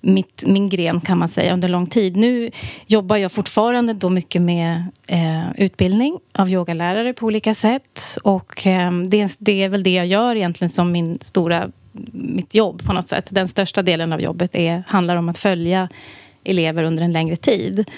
mitt, 0.00 0.42
min 0.46 0.68
gren 0.68 1.00
kan 1.00 1.18
man 1.18 1.28
säga 1.28 1.52
under 1.52 1.68
lång 1.68 1.86
tid. 1.86 2.16
Nu 2.16 2.50
jobbar 2.86 3.16
jag 3.16 3.32
fortfarande 3.32 3.92
då 3.92 4.10
mycket 4.10 4.42
med 4.42 4.84
eh, 5.06 5.50
utbildning 5.56 6.18
av 6.32 6.48
yogalärare 6.48 7.12
på 7.12 7.26
olika 7.26 7.54
sätt. 7.54 8.16
Och 8.22 8.66
eh, 8.66 8.92
det, 8.92 9.36
det, 9.38 9.62
är 9.62 9.68
väl 9.68 9.82
det 9.82 9.92
jag 9.92 10.06
gör 10.06 10.36
egentligen 10.36 10.70
som 10.70 10.92
min 10.92 11.18
stora, 11.20 11.70
mitt 12.12 12.54
jobb 12.54 12.82
på 12.84 12.92
något 12.92 13.08
sätt. 13.08 13.26
Den 13.30 13.48
största 13.48 13.82
delen 13.82 14.12
av 14.12 14.20
jobbet 14.20 14.54
är, 14.54 14.84
handlar 14.86 15.16
om 15.16 15.28
att 15.28 15.38
följa 15.38 15.88
elever 16.44 16.84
under 16.84 17.04
en 17.04 17.12
längre 17.12 17.36
tid 17.36 17.90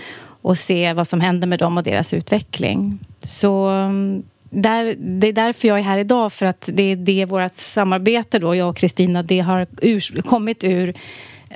och 0.43 0.59
se 0.59 0.93
vad 0.93 1.09
som 1.09 1.21
händer 1.21 1.47
med 1.47 1.59
dem 1.59 1.79
och 1.79 1.85
deras 1.85 2.15
utveckling. 2.15 2.99
Så 3.23 3.69
mm, 3.69 4.23
där, 4.51 4.97
det 4.99 5.27
är 5.27 5.33
därför 5.33 5.69
jag 5.69 5.79
är 5.79 5.83
här 5.83 5.99
idag, 5.99 6.33
för 6.33 6.47
att 6.47 6.69
det 6.73 6.83
är 6.83 6.97
det 6.97 7.25
vårt 7.25 7.59
samarbete, 7.59 8.39
då, 8.39 8.55
jag 8.55 8.69
och 8.69 8.77
Kristina, 8.77 9.23
det 9.23 9.41
har 9.41 9.67
ur, 9.83 10.23
kommit 10.23 10.65
ur 10.65 10.95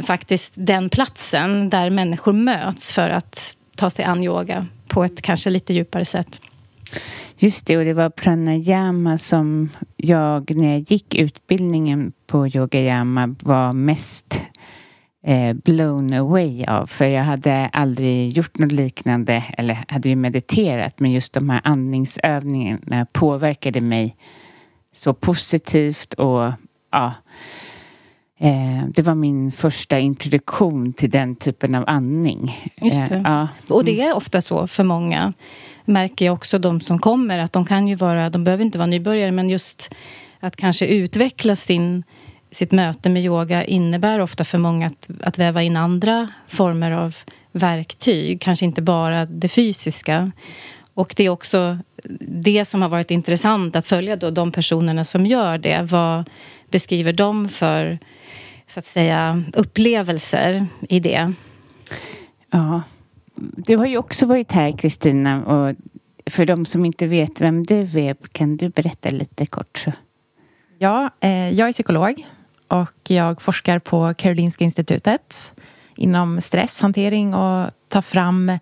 faktiskt 0.03 0.53
den 0.57 0.89
platsen 0.89 1.71
där 1.71 1.91
människor 1.91 2.33
möts 2.33 2.93
för 2.93 3.11
att 3.11 3.57
ta 3.77 3.91
sig 3.91 4.05
an 4.05 4.25
yoga 4.25 4.67
på 4.89 5.05
ett 5.05 5.23
kanske 5.23 5.51
lite 5.51 5.75
djupare 5.75 6.05
sätt. 6.05 6.41
Just 7.45 7.67
det, 7.67 7.77
och 7.77 7.85
det 7.85 7.93
var 7.93 8.11
pranayama 8.11 9.19
som 9.19 9.71
jag 9.97 10.57
när 10.57 10.73
jag 10.73 10.81
gick 10.81 11.15
utbildningen 11.15 12.13
på 12.27 12.49
yogayama 12.49 13.35
var 13.43 13.73
mest 13.73 14.43
eh, 15.27 15.53
blown 15.53 16.13
away 16.13 16.65
av. 16.65 16.87
För 16.87 17.05
jag 17.05 17.23
hade 17.23 17.71
aldrig 17.73 18.29
gjort 18.29 18.59
något 18.59 18.73
liknande, 18.73 19.45
eller 19.59 19.79
hade 19.89 20.09
ju 20.09 20.17
mediterat, 20.17 21.01
men 21.01 21.13
just 21.13 21.33
de 21.33 21.51
här 21.51 21.61
andningsövningarna 21.65 23.07
påverkade 23.13 23.81
mig 23.81 24.17
så 24.93 25.15
positivt 25.15 26.15
och 26.15 26.53
ja, 26.93 27.15
Eh, 28.39 28.85
det 28.89 29.03
var 29.03 29.15
min 29.15 29.53
första 29.53 29.99
introduktion 29.99 30.93
till 30.93 31.11
den 31.11 31.37
typen 31.37 31.75
av 31.75 31.85
andning. 31.87 32.71
Just 32.77 33.09
det. 33.09 33.15
Eh, 33.15 33.21
ja. 33.25 33.49
Och 33.69 33.85
det 33.85 34.01
är 34.01 34.17
ofta 34.17 34.41
så 34.41 34.67
för 34.67 34.85
många. 34.85 35.33
Märker 35.85 36.25
jag 36.25 36.33
också 36.33 36.59
de 36.59 36.81
som 36.81 36.99
kommer 36.99 37.39
att 37.39 37.53
de 37.53 37.67
kan 37.67 37.89
ju 37.89 37.95
vara, 37.95 38.31
de 38.31 38.45
behöver 38.45 38.65
inte 38.65 38.79
vara 38.79 38.87
nybörjare 38.87 39.31
men 39.31 39.51
just 39.51 39.95
att 40.41 40.57
kanske 40.57 40.87
utveckla 40.87 41.57
sin, 41.57 42.05
sitt 42.51 42.73
möte 42.73 43.11
med 43.11 43.25
yoga 43.25 43.65
innebär 43.65 44.21
ofta 44.21 44.45
för 44.45 44.59
många 44.59 44.87
att, 44.87 45.09
att 45.23 45.39
väva 45.39 45.63
in 45.63 45.77
andra 45.77 46.29
former 46.49 46.91
av 46.91 47.17
verktyg. 47.53 48.41
Kanske 48.41 48.65
inte 48.65 48.83
bara 48.83 49.27
det 49.27 49.49
fysiska. 49.49 50.33
Och 50.95 51.15
det 51.17 51.25
är 51.25 51.31
också 51.31 51.79
det 52.21 52.65
som 52.65 52.83
har 52.83 52.89
varit 52.89 53.11
intressant 53.11 53.77
att 53.77 53.87
följa 53.87 54.17
då 54.17 54.31
de 54.31 54.53
personerna 54.53 55.05
som 55.05 55.27
gör 55.27 55.59
det. 55.59 55.83
Vad 55.83 56.25
beskriver 56.71 57.13
de 57.13 57.49
för 57.49 57.99
så 58.75 58.79
att 58.79 58.87
säga, 58.87 59.43
upplevelser 59.53 60.67
i 60.89 61.01
det. 61.01 61.33
Ja. 62.51 62.83
Du 63.37 63.77
har 63.77 63.87
ju 63.87 63.99
också 63.99 64.27
varit 64.27 64.53
här, 64.53 64.73
Kristina. 64.73 65.45
Och 65.45 65.77
för 66.27 66.47
de 66.47 66.67
som 66.67 66.85
inte 66.85 67.07
vet 67.07 67.41
vem 67.41 67.63
du 67.63 68.01
är, 68.01 68.17
kan 68.33 68.57
du 68.57 68.69
berätta 68.69 69.11
lite 69.11 69.47
kort? 69.47 69.85
Ja, 70.79 71.11
eh, 71.21 71.51
jag 71.51 71.69
är 71.69 71.73
psykolog 71.73 72.27
och 72.69 73.11
jag 73.11 73.43
forskar 73.43 73.79
på 73.79 74.15
Karolinska 74.15 74.65
institutet 74.65 75.55
inom 75.97 76.41
stresshantering 76.41 77.35
och 77.35 77.71
tar 77.89 78.03
fram 78.03 78.59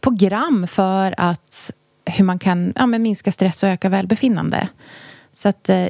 program 0.00 0.66
för 0.66 1.14
att 1.18 1.72
hur 2.06 2.24
man 2.24 2.38
kan 2.38 2.72
ja, 2.76 2.86
minska 2.86 3.32
stress 3.32 3.62
och 3.62 3.68
öka 3.68 3.88
välbefinnande. 3.88 4.68
Så 5.32 5.48
att 5.48 5.68
eh, 5.68 5.86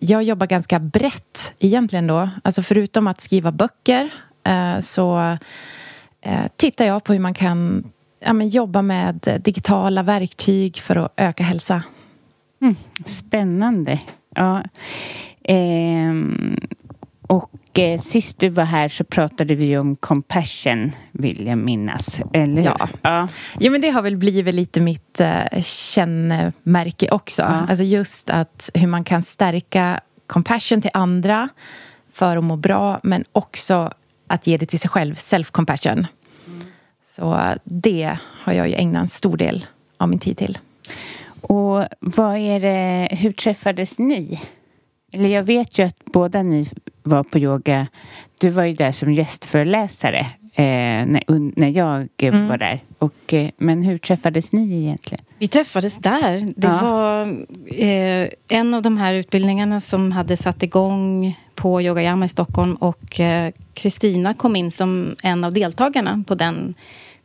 jag 0.00 0.22
jobbar 0.22 0.46
ganska 0.46 0.78
brett 0.78 1.54
egentligen 1.58 2.06
då. 2.06 2.30
Alltså 2.44 2.62
förutom 2.62 3.06
att 3.06 3.20
skriva 3.20 3.52
böcker 3.52 4.14
eh, 4.44 4.80
så 4.80 5.36
eh, 6.20 6.46
tittar 6.56 6.84
jag 6.84 7.04
på 7.04 7.12
hur 7.12 7.20
man 7.20 7.34
kan 7.34 7.84
ja, 8.20 8.32
men 8.32 8.48
jobba 8.48 8.82
med 8.82 9.40
digitala 9.44 10.02
verktyg 10.02 10.76
för 10.76 10.96
att 10.96 11.12
öka 11.16 11.42
hälsa. 11.42 11.82
Mm, 12.62 12.76
spännande. 13.04 14.00
Ja. 14.34 14.64
Eh, 15.44 16.12
och 17.26 17.78
eh, 17.78 18.00
sist 18.00 18.38
du 18.38 18.48
var 18.48 18.64
här 18.64 18.88
så 18.88 19.04
pratade 19.04 19.54
vi 19.54 19.78
om 19.78 19.96
compassion, 19.96 20.92
vill 21.12 21.46
jag 21.46 21.58
minnas. 21.58 22.20
Eller 22.32 22.62
Ja. 22.62 22.88
ja. 23.02 23.28
ja, 23.58 23.70
men 23.70 23.80
det 23.80 23.90
har 23.90 24.02
väl 24.02 24.16
blivit 24.16 24.54
lite 24.54 24.80
mitt 24.80 25.20
eh, 25.20 25.62
kännemärke 25.62 27.10
också. 27.10 27.42
Ja. 27.42 27.66
Alltså 27.68 27.84
just 27.84 28.30
att 28.30 28.70
hur 28.74 28.86
man 28.86 29.04
kan 29.04 29.22
stärka 29.22 30.00
compassion 30.26 30.82
till 30.82 30.90
andra 30.94 31.48
för 32.12 32.36
att 32.36 32.44
må 32.44 32.56
bra, 32.56 33.00
men 33.02 33.24
också 33.32 33.92
att 34.26 34.46
ge 34.46 34.56
det 34.56 34.66
till 34.66 34.80
sig 34.80 34.90
själv, 34.90 35.14
self-compassion. 35.14 36.06
Mm. 36.46 36.60
Så 37.04 37.40
det 37.64 38.18
har 38.22 38.52
jag 38.52 38.68
ju 38.68 38.74
ägnat 38.74 39.02
en 39.02 39.08
stor 39.08 39.36
del 39.36 39.66
av 39.98 40.08
min 40.08 40.18
tid 40.18 40.36
till. 40.36 40.58
Och 41.40 41.84
vad 42.00 42.36
är 42.36 42.60
det, 42.60 43.08
hur 43.16 43.32
träffades 43.32 43.98
ni? 43.98 44.40
Eller 45.12 45.28
jag 45.28 45.42
vet 45.42 45.78
ju 45.78 45.82
att 45.82 46.04
båda 46.04 46.42
ni 46.42 46.68
var 47.06 47.22
på 47.22 47.38
yoga. 47.38 47.86
Du 48.40 48.48
var 48.48 48.64
ju 48.64 48.74
där 48.74 48.92
som 48.92 49.12
gästföreläsare 49.12 50.26
eh, 50.54 51.06
när, 51.06 51.58
när 51.60 51.68
jag 51.68 52.08
mm. 52.18 52.48
var 52.48 52.58
där. 52.58 52.80
Och, 52.98 53.34
eh, 53.34 53.50
men 53.56 53.82
hur 53.82 53.98
träffades 53.98 54.52
ni 54.52 54.84
egentligen? 54.84 55.24
Vi 55.38 55.48
träffades 55.48 55.96
där. 55.96 56.48
Det 56.56 56.66
ja. 56.66 56.80
var 56.82 57.22
eh, 57.66 58.28
en 58.48 58.74
av 58.74 58.82
de 58.82 58.98
här 58.98 59.14
utbildningarna 59.14 59.80
som 59.80 60.12
hade 60.12 60.36
satt 60.36 60.62
igång 60.62 61.38
på 61.54 61.82
Yogayama 61.82 62.24
i 62.24 62.28
Stockholm 62.28 62.74
och 62.74 63.20
eh, 63.20 63.52
Kristina 63.74 64.34
kom 64.34 64.56
in 64.56 64.70
som 64.70 65.16
en 65.22 65.44
av 65.44 65.52
deltagarna 65.52 66.24
på 66.26 66.34
den 66.34 66.74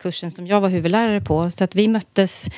kursen 0.02 0.32
som 0.32 0.48
jag 0.48 0.62
var 0.62 0.70
huvudlärare 0.70 1.22
på. 1.22 1.52
Så 1.52 1.64
att 1.64 1.76
vi 1.76 1.88
möttes 1.88 2.50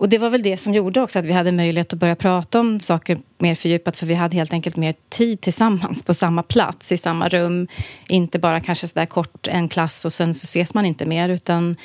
och 0.00 0.08
det 0.08 0.18
var 0.18 0.30
väl 0.30 0.42
det 0.42 0.56
som 0.56 0.74
gjorde 0.74 1.00
också 1.00 1.18
att 1.18 1.24
vi 1.24 1.32
hade 1.32 1.52
möjlighet 1.52 1.92
att 1.92 1.98
börja 1.98 2.16
prata 2.16 2.60
om 2.60 2.80
saker 2.80 3.18
mer 3.38 3.54
fördjupat 3.54 3.96
för 3.96 4.06
vi 4.06 4.14
hade 4.14 4.36
helt 4.36 4.52
enkelt 4.52 4.76
mer 4.76 4.94
tid 5.08 5.40
tillsammans 5.40 6.02
på 6.02 6.14
samma 6.14 6.42
plats, 6.42 6.92
i 6.92 6.96
samma 6.96 7.28
rum. 7.28 7.68
Inte 8.08 8.38
bara 8.38 8.60
kanske 8.60 8.86
så 8.86 8.94
där 8.94 9.06
kort 9.06 9.46
en 9.46 9.68
klass 9.68 10.04
och 10.04 10.12
sen 10.12 10.34
så 10.34 10.44
ses 10.44 10.74
man 10.74 10.86
inte 10.86 11.06
mer 11.06 11.28
utan 11.28 11.76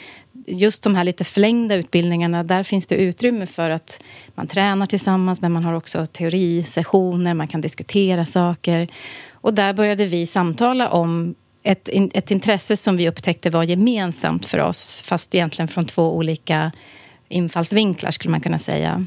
just 0.48 0.84
de 0.84 0.96
här 0.96 1.04
lite 1.04 1.24
förlängda 1.24 1.76
utbildningarna, 1.76 2.44
där 2.44 2.64
finns 2.64 2.88
det 2.88 2.96
utrymme 2.96 3.46
för 3.46 3.70
att 3.70 4.04
man 4.36 4.48
tränar 4.48 4.86
tillsammans 4.86 5.42
men 5.42 5.52
man 5.52 5.64
har 5.64 5.74
också 5.74 6.06
teorisessioner, 6.06 7.34
man 7.34 7.48
kan 7.48 7.62
diskutera 7.62 8.26
saker. 8.26 8.88
Och 9.32 9.54
där 9.54 9.74
började 9.74 10.06
vi 10.06 10.28
samtala 10.28 10.90
om 10.90 11.36
ett, 11.66 11.90
ett 12.14 12.32
intresse 12.32 12.78
som 12.78 12.98
vi 12.98 13.10
upptäckte 13.10 13.50
var 13.50 13.64
gemensamt 13.64 14.46
för 14.46 14.60
oss 14.60 15.02
fast 15.02 15.36
egentligen 15.36 15.68
från 15.68 15.86
två 15.86 16.16
olika 16.16 16.72
infallsvinklar 17.30 18.12
skulle 18.12 18.32
man 18.32 18.42
kunna 18.42 18.60
säga. 18.60 19.06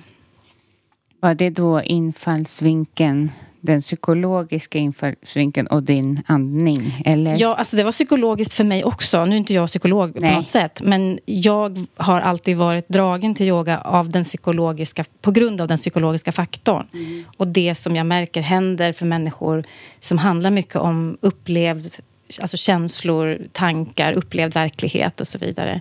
Var 1.20 1.34
det 1.34 1.50
då 1.50 1.82
infallsvinkeln 1.82 3.30
den 3.60 3.80
psykologiska 3.80 4.78
infallsvinkeln 4.78 5.66
och 5.66 5.82
din 5.82 6.22
andning? 6.26 7.02
Eller? 7.04 7.36
Ja, 7.40 7.54
alltså 7.54 7.76
det 7.76 7.84
var 7.84 7.92
psykologiskt 7.92 8.54
för 8.54 8.64
mig 8.64 8.84
också. 8.84 9.24
Nu 9.24 9.34
är 9.34 9.38
inte 9.38 9.54
jag 9.54 9.68
psykolog 9.68 10.20
Nej. 10.20 10.30
på 10.30 10.36
något 10.36 10.48
sätt. 10.48 10.82
Men 10.84 11.18
jag 11.24 11.86
har 11.96 12.20
alltid 12.20 12.56
varit 12.56 12.88
dragen 12.88 13.34
till 13.34 13.46
yoga 13.46 13.80
av 13.80 14.10
den 14.10 14.24
psykologiska, 14.24 15.04
på 15.20 15.30
grund 15.30 15.60
av 15.60 15.68
den 15.68 15.78
psykologiska 15.78 16.32
faktorn. 16.32 16.86
Mm. 16.92 17.24
Och 17.36 17.48
det 17.48 17.74
som 17.74 17.96
jag 17.96 18.06
märker 18.06 18.40
händer 18.40 18.92
för 18.92 19.06
människor 19.06 19.64
som 20.00 20.18
handlar 20.18 20.50
mycket 20.50 20.76
om 20.76 21.18
upplevd 21.20 21.94
alltså 22.40 22.56
känslor, 22.56 23.38
tankar, 23.52 24.12
upplevd 24.12 24.54
verklighet 24.54 25.20
och 25.20 25.28
så 25.28 25.38
vidare. 25.38 25.80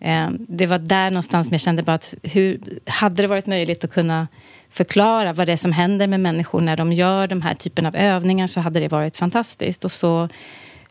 Ehm, 0.00 0.46
det 0.48 0.66
var 0.66 0.78
där 0.78 1.10
någonstans 1.10 1.48
jag 1.50 1.60
kände 1.60 1.82
bara 1.82 1.94
att 1.94 2.14
hur, 2.22 2.60
hade 2.86 3.22
det 3.22 3.28
varit 3.28 3.46
möjligt 3.46 3.84
att 3.84 3.92
kunna 3.92 4.28
förklara 4.70 5.32
vad 5.32 5.46
det 5.46 5.52
är 5.52 5.56
som 5.56 5.72
händer 5.72 6.06
med 6.06 6.20
människor 6.20 6.60
när 6.60 6.76
de 6.76 6.92
gör 6.92 7.26
de 7.26 7.42
här 7.42 7.54
typen 7.54 7.86
av 7.86 7.96
övningar 7.96 8.46
så 8.46 8.60
hade 8.60 8.80
det 8.80 8.88
varit 8.88 9.16
fantastiskt. 9.16 9.84
Och 9.84 9.92
så 9.92 10.28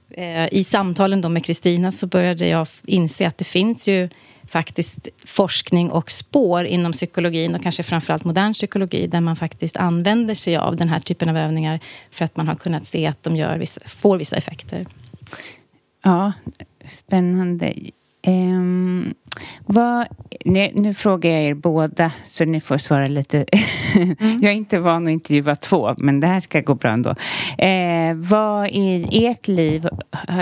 eh, 0.10 0.54
i 0.54 0.64
samtalen 0.64 1.22
då 1.22 1.30
med 1.30 1.46
Kristina 1.46 1.92
så 1.92 2.08
började 2.08 2.48
jag 2.48 2.68
inse 2.86 3.28
att 3.28 3.38
det 3.38 3.44
finns 3.44 3.88
ju 3.88 4.10
faktiskt 4.48 5.08
forskning 5.26 5.92
och 5.92 6.12
spår 6.12 6.66
inom 6.66 6.92
psykologin 6.92 7.56
och 7.56 7.64
kanske 7.64 7.84
framförallt 7.84 8.24
modern 8.24 8.54
psykologi 8.54 9.08
där 9.08 9.22
man 9.22 9.36
faktiskt 9.36 9.78
använder 9.78 10.36
sig 10.36 10.58
av 10.58 10.76
den 10.76 10.90
här 10.90 11.00
typen 11.00 11.30
av 11.30 11.38
övningar 11.38 11.80
för 12.12 12.26
att 12.26 12.38
man 12.38 12.48
har 12.48 12.56
kunnat 12.56 12.86
se 12.86 13.08
att 13.08 13.24
de 13.24 13.36
gör 13.36 13.58
vissa, 13.58 13.82
får 13.86 14.18
vissa 14.18 14.36
effekter. 14.36 14.86
Ja, 16.04 16.34
spännande. 16.90 17.74
Um, 18.28 19.14
vad, 19.66 20.08
nu, 20.46 20.72
nu, 20.74 20.94
frågar 20.94 21.32
jag 21.32 21.44
er 21.44 21.54
båda 21.54 22.12
så 22.26 22.46
ni 22.46 22.62
får 22.62 22.78
svara 22.78 23.08
lite. 23.08 23.46
Mm. 23.96 24.40
jag 24.42 24.52
är 24.52 24.56
inte 24.56 24.80
van 24.80 25.08
att 25.08 25.12
intervjua 25.12 25.56
två, 25.56 25.96
men 25.98 26.20
det 26.20 26.28
här 26.28 26.40
ska 26.40 26.62
gå 26.62 26.76
bra 26.76 26.92
ändå. 26.92 27.10
Eh, 27.58 28.14
vad 28.16 28.68
i 28.68 29.26
ert 29.26 29.48
liv, 29.48 29.88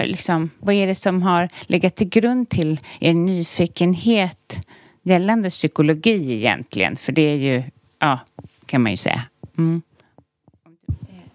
liksom, 0.03 0.49
vad 0.59 0.75
är 0.75 0.87
det 0.87 0.95
som 0.95 1.21
har 1.21 1.49
legat 1.61 1.95
till 1.95 2.09
grund 2.09 2.49
till 2.49 2.79
er 2.99 3.13
nyfikenhet 3.13 4.67
gällande 5.03 5.49
psykologi 5.49 6.33
egentligen? 6.33 6.95
För 6.95 7.11
det 7.11 7.21
är 7.21 7.35
ju, 7.35 7.63
ja, 7.99 8.19
kan 8.65 8.81
man 8.81 8.91
ju 8.91 8.97
säga. 8.97 9.21
Mm. 9.57 9.81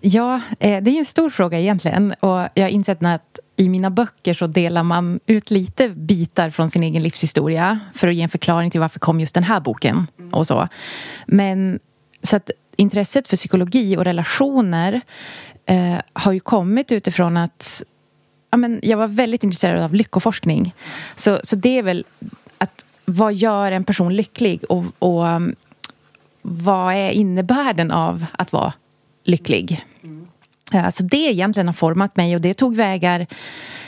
Ja, 0.00 0.40
eh, 0.60 0.82
det 0.82 0.90
är 0.90 0.98
en 0.98 1.04
stor 1.04 1.30
fråga 1.30 1.60
egentligen. 1.60 2.14
Och 2.20 2.48
jag 2.54 2.62
har 2.64 2.68
insett 2.68 3.04
att 3.04 3.27
i 3.58 3.68
mina 3.68 3.90
böcker 3.90 4.34
så 4.34 4.46
delar 4.46 4.82
man 4.82 5.20
ut 5.26 5.50
lite 5.50 5.88
bitar 5.88 6.50
från 6.50 6.70
sin 6.70 6.82
egen 6.82 7.02
livshistoria 7.02 7.80
för 7.94 8.08
att 8.08 8.14
ge 8.14 8.22
en 8.22 8.28
förklaring 8.28 8.70
till 8.70 8.80
varför 8.80 8.98
kom 8.98 9.20
just 9.20 9.34
den 9.34 9.44
här 9.44 9.60
boken 9.60 10.06
och 10.32 10.46
så. 10.46 10.68
Men 11.26 11.78
så 12.22 12.36
att 12.36 12.50
intresset 12.76 13.28
för 13.28 13.36
psykologi 13.36 13.96
och 13.96 14.04
relationer 14.04 15.00
eh, 15.66 15.98
har 16.12 16.32
ju 16.32 16.40
kommit 16.40 16.92
utifrån 16.92 17.36
att 17.36 17.82
ja, 18.50 18.56
men 18.56 18.80
jag 18.82 18.98
var 18.98 19.08
väldigt 19.08 19.44
intresserad 19.44 19.82
av 19.82 19.94
lyckoforskning. 19.94 20.74
Så, 21.14 21.40
så 21.42 21.56
det 21.56 21.78
är 21.78 21.82
väl 21.82 22.04
att 22.58 22.86
vad 23.04 23.34
gör 23.34 23.72
en 23.72 23.84
person 23.84 24.16
lycklig 24.16 24.64
och, 24.68 24.84
och 24.98 25.26
vad 26.42 26.94
är 26.94 27.10
innebörden 27.10 27.90
av 27.90 28.26
att 28.32 28.52
vara 28.52 28.72
lycklig? 29.24 29.84
Så 30.70 30.78
alltså 30.78 31.02
det 31.04 31.16
egentligen 31.16 31.66
har 31.66 31.74
format 31.74 32.16
mig 32.16 32.34
och 32.34 32.40
det 32.40 32.54
tog 32.54 32.76
vägar 32.76 33.26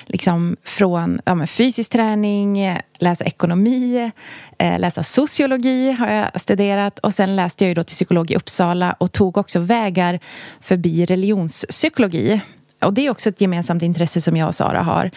liksom 0.07 0.57
från 0.65 1.21
ja, 1.25 1.47
fysisk 1.47 1.93
träning, 1.93 2.79
läsa 2.99 3.25
ekonomi, 3.25 4.11
eh, 4.59 4.79
läsa 4.79 5.03
sociologi 5.03 5.93
har 5.93 6.09
jag 6.09 6.41
studerat 6.41 6.99
och 6.99 7.15
sen 7.15 7.37
läste 7.37 7.65
jag 7.65 7.69
ju 7.69 7.75
då 7.75 7.83
till 7.83 7.95
psykolog 7.95 8.31
i 8.31 8.37
Uppsala 8.37 8.93
och 8.93 9.13
tog 9.13 9.37
också 9.37 9.59
vägar 9.61 10.21
förbi 10.61 11.07
religionspsykologi. 11.07 12.41
Och 12.83 12.95
det 12.95 13.07
är 13.07 13.11
också 13.11 13.29
ett 13.29 13.41
gemensamt 13.41 13.83
intresse 13.83 14.21
som 14.21 14.37
jag 14.37 14.49
och 14.49 14.55
Sara 14.55 14.83
har. 14.83 15.11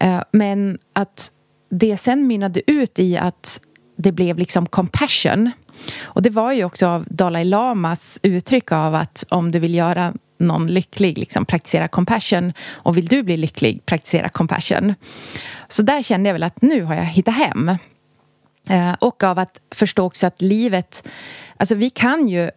Eh, 0.00 0.22
men 0.32 0.78
att 0.92 1.30
det 1.70 1.96
sen 1.96 2.26
mynnade 2.26 2.70
ut 2.70 2.98
i 2.98 3.16
att 3.16 3.60
det 3.96 4.12
blev 4.12 4.38
liksom 4.38 4.66
compassion. 4.66 5.50
Och 6.02 6.22
det 6.22 6.30
var 6.30 6.52
ju 6.52 6.64
också 6.64 6.86
av 6.86 7.06
Dalai 7.08 7.44
Lamas 7.44 8.18
uttryck 8.22 8.72
av 8.72 8.94
att 8.94 9.24
om 9.28 9.50
du 9.50 9.58
vill 9.58 9.74
göra 9.74 10.14
någon 10.42 10.66
lycklig, 10.66 11.18
liksom, 11.18 11.44
praktisera 11.44 11.88
compassion. 11.88 12.52
Och 12.72 12.96
vill 12.96 13.06
du 13.06 13.22
bli 13.22 13.36
lycklig, 13.36 13.86
praktisera 13.86 14.28
compassion. 14.28 14.94
Så 15.68 15.82
där 15.82 16.02
kände 16.02 16.28
jag 16.28 16.34
väl 16.34 16.42
att 16.42 16.62
nu 16.62 16.82
har 16.82 16.94
jag 16.94 17.04
hittat 17.04 17.34
hem. 17.34 17.68
Eh, 18.68 18.92
och 19.00 19.22
av 19.22 19.38
att 19.38 19.60
förstå 19.70 20.04
också 20.04 20.26
att 20.26 20.42
livet... 20.42 21.08
Alltså 21.56 21.74
vi 21.74 21.90
kan 21.90 22.28
ju, 22.28 22.50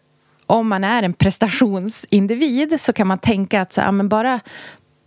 om 0.46 0.68
man 0.68 0.84
är 0.84 1.04
en 1.04 1.14
prestationsindivid 1.14 2.82
så 2.82 2.94
kan 2.94 3.08
man 3.08 3.20
tänka 3.20 3.62
att 3.62 3.74
så, 3.74 3.82
ja, 3.82 3.92
men 3.92 4.10
bara, 4.10 4.40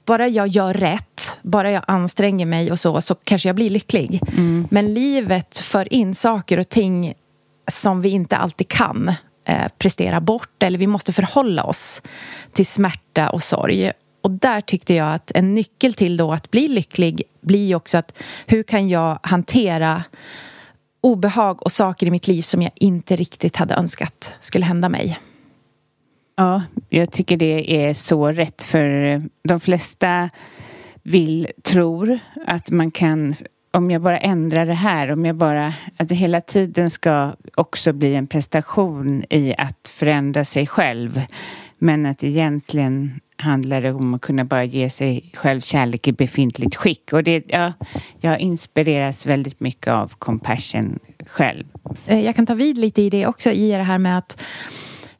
bara 0.07 0.29
jag 0.29 0.49
gör 0.49 0.75
rätt, 0.75 1.39
bara 1.43 1.71
jag 1.71 1.85
anstränger 1.87 2.47
mig 2.47 2.73
och 2.73 2.81
så, 2.81 3.01
så 3.01 3.15
kanske 3.15 3.49
jag 3.49 3.57
blir 3.57 3.71
lycklig. 3.71 4.21
Mm. 4.33 4.69
Men 4.71 4.95
livet 4.95 5.59
för 5.59 5.93
in 5.93 6.15
saker 6.15 6.59
och 6.59 6.69
ting 6.69 7.15
som 7.71 8.01
vi 8.01 8.09
inte 8.09 8.37
alltid 8.37 8.69
kan 8.69 9.13
eh, 9.49 9.69
prestera 9.79 10.21
bort 10.21 10.63
eller 10.63 10.79
vi 10.79 10.87
måste 10.87 11.13
förhålla 11.13 11.65
oss 11.65 12.03
till 12.53 12.67
smärta 12.67 13.31
och 13.31 13.43
sorg. 13.43 13.93
Och 14.21 14.31
där 14.31 14.61
tyckte 14.61 14.95
jag 14.95 15.15
att 15.15 15.33
en 15.35 15.55
nyckel 15.55 15.95
till 15.95 16.17
då 16.17 16.33
att 16.33 16.51
bli 16.51 16.69
lycklig 16.69 17.23
blir 17.41 17.75
också 17.75 17.99
att 17.99 18.19
hur 18.47 18.63
kan 18.63 18.89
jag 18.89 19.19
hantera 19.23 20.05
obehag 21.01 21.63
och 21.63 21.73
saker 21.73 22.07
i 22.07 22.11
mitt 22.11 22.29
liv 22.29 22.43
som 22.43 22.63
jag 22.63 22.73
inte 22.75 23.17
riktigt 23.17 23.57
hade 23.57 23.75
önskat 23.75 24.35
skulle 24.41 24.65
hända 24.65 24.89
mig. 24.89 25.19
Ja, 26.37 26.63
jag 26.89 27.13
tycker 27.13 27.37
det 27.37 27.87
är 27.87 27.95
så 27.95 28.29
rätt 28.29 28.63
för 28.63 29.23
de 29.49 29.61
flesta 29.61 30.31
vill, 31.03 31.49
tror 31.63 32.19
att 32.47 32.71
man 32.71 32.91
kan 32.91 33.35
om 33.71 33.91
jag 33.91 34.03
bara 34.03 34.19
ändrar 34.19 34.67
det 34.67 34.75
här, 34.75 35.11
om 35.11 35.25
jag 35.25 35.37
bara... 35.37 35.75
Att 35.97 36.09
det 36.09 36.15
hela 36.15 36.41
tiden 36.41 36.91
ska 36.91 37.33
också 37.55 37.93
bli 37.93 38.15
en 38.15 38.27
prestation 38.27 39.25
i 39.31 39.55
att 39.59 39.89
förändra 39.89 40.45
sig 40.45 40.67
själv. 40.67 41.21
Men 41.79 42.07
att 42.07 42.25
egentligen 42.25 43.21
handlar 43.37 43.83
det 43.83 43.93
om 43.93 44.15
att 44.15 44.21
kunna 44.21 44.45
bara 44.45 44.65
ge 44.65 44.91
sig 44.91 45.31
själv 45.35 45.61
kärlek 45.61 46.09
i 46.09 46.13
befintligt 46.13 46.77
skick. 46.77 47.13
Och 47.13 47.25
det, 47.25 47.45
ja, 47.49 47.73
jag 48.21 48.41
inspireras 48.41 49.27
väldigt 49.27 49.61
mycket 49.61 49.89
av 49.89 50.13
compassion 50.19 50.99
själv. 51.27 51.65
Eh, 52.07 52.21
jag 52.21 52.37
kan 52.37 52.47
ta 52.47 52.55
vid 52.55 52.79
lite 52.79 53.03
i 53.03 53.11
det 53.11 53.27
också, 53.27 53.51
i 53.51 53.71
det 53.71 53.83
här 53.83 53.99
med 53.99 54.19
att 54.19 54.43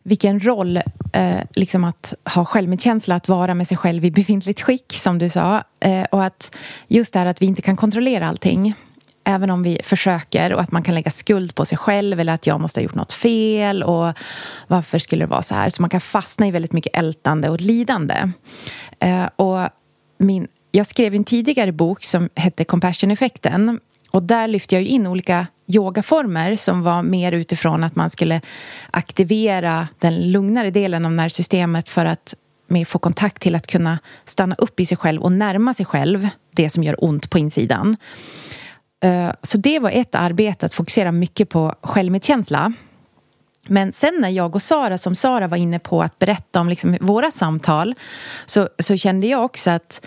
vilken 0.09 0.41
roll 0.41 0.77
eh, 1.13 1.41
liksom 1.55 1.85
att 1.85 2.15
ha 2.35 2.45
självmedkänsla, 2.45 3.15
att 3.15 3.29
vara 3.29 3.55
med 3.55 3.69
sig 3.69 3.77
själv 3.77 4.05
i 4.05 4.11
befintligt 4.11 4.61
skick, 4.61 4.93
som 4.93 5.19
du 5.19 5.29
sa. 5.29 5.63
Eh, 5.81 6.05
och 6.05 6.25
att 6.25 6.57
just 6.89 7.13
det 7.13 7.19
här 7.19 7.27
att 7.27 7.43
vi 7.43 7.47
inte 7.47 7.63
kan 7.63 7.77
kontrollera 7.77 8.29
allting. 8.29 8.75
Även 9.25 9.51
om 9.51 9.63
vi 9.63 9.81
försöker 9.85 10.53
och 10.53 10.61
att 10.61 10.73
man 10.73 10.83
kan 10.83 10.95
lägga 10.95 11.11
skuld 11.11 11.55
på 11.55 11.65
sig 11.65 11.79
själv 11.79 12.21
eller 12.21 12.33
att 12.33 12.47
jag 12.47 12.61
måste 12.61 12.81
ha 12.81 12.83
gjort 12.83 12.95
något 12.95 13.13
fel 13.13 13.83
och 13.83 14.13
varför 14.67 14.99
skulle 14.99 15.25
det 15.25 15.31
vara 15.31 15.43
så 15.43 15.55
här? 15.55 15.69
Så 15.69 15.83
man 15.83 15.91
kan 15.91 16.01
fastna 16.01 16.47
i 16.47 16.51
väldigt 16.51 16.73
mycket 16.73 16.97
ältande 16.97 17.49
och 17.49 17.61
lidande. 17.61 18.31
Eh, 19.01 19.27
och 19.37 19.69
min, 20.19 20.49
jag 20.71 20.87
skrev 20.87 21.15
en 21.15 21.25
tidigare 21.25 21.73
bok 21.73 22.05
som 22.05 22.29
hette 22.35 22.65
Compassion-effekten 22.65 23.81
och 24.11 24.23
där 24.23 24.49
lyfte 24.49 24.75
jag 24.75 24.85
in 24.85 25.07
olika 25.07 25.47
yogaformer 25.69 26.57
som 26.57 26.83
var 26.83 27.03
mer 27.03 27.33
utifrån 27.33 27.85
att 27.85 27.97
man 27.97 28.11
skulle 28.11 28.41
aktivera 28.91 29.89
den 29.99 30.31
lugnare 30.33 30.71
delen 30.71 31.07
av 31.07 31.13
nervsystemet 31.13 31.89
för 31.89 32.07
att 32.07 32.35
mer 32.67 32.85
få 32.85 32.99
kontakt 32.99 33.43
till 33.43 33.55
att 33.55 33.67
kunna 33.67 33.99
stanna 34.25 34.55
upp 34.59 34.81
i 34.81 34.87
sig 34.87 34.97
själv 34.97 35.23
och 35.23 35.33
närma 35.33 35.75
sig 35.75 35.87
själv 35.87 36.29
det 36.51 36.71
som 36.71 36.85
gör 36.85 37.05
ont 37.05 37.31
på 37.31 37.39
insidan. 37.39 37.97
Eh, 39.01 39.31
så 39.43 39.59
det 39.59 39.79
var 39.79 39.91
ett 39.91 40.15
arbete, 40.15 40.67
att 40.67 40.75
fokusera 40.75 41.13
mycket 41.13 41.49
på 41.49 41.75
självmedkänsla. 41.83 42.73
Men 43.67 43.93
sen 43.93 44.15
när 44.21 44.29
jag 44.29 44.55
och 44.55 44.63
Sara, 44.63 44.99
som 44.99 45.15
Sara 45.15 45.49
var 45.49 45.57
inne 45.57 45.79
på 45.79 46.03
att 46.03 46.19
berätta 46.19 46.61
om 46.61 46.69
liksom 46.69 46.97
våra 47.01 47.31
samtal 47.31 47.95
så, 48.47 48.69
så 48.79 48.97
kände 48.97 49.27
jag 49.27 49.45
också 49.45 49.71
att 49.71 50.07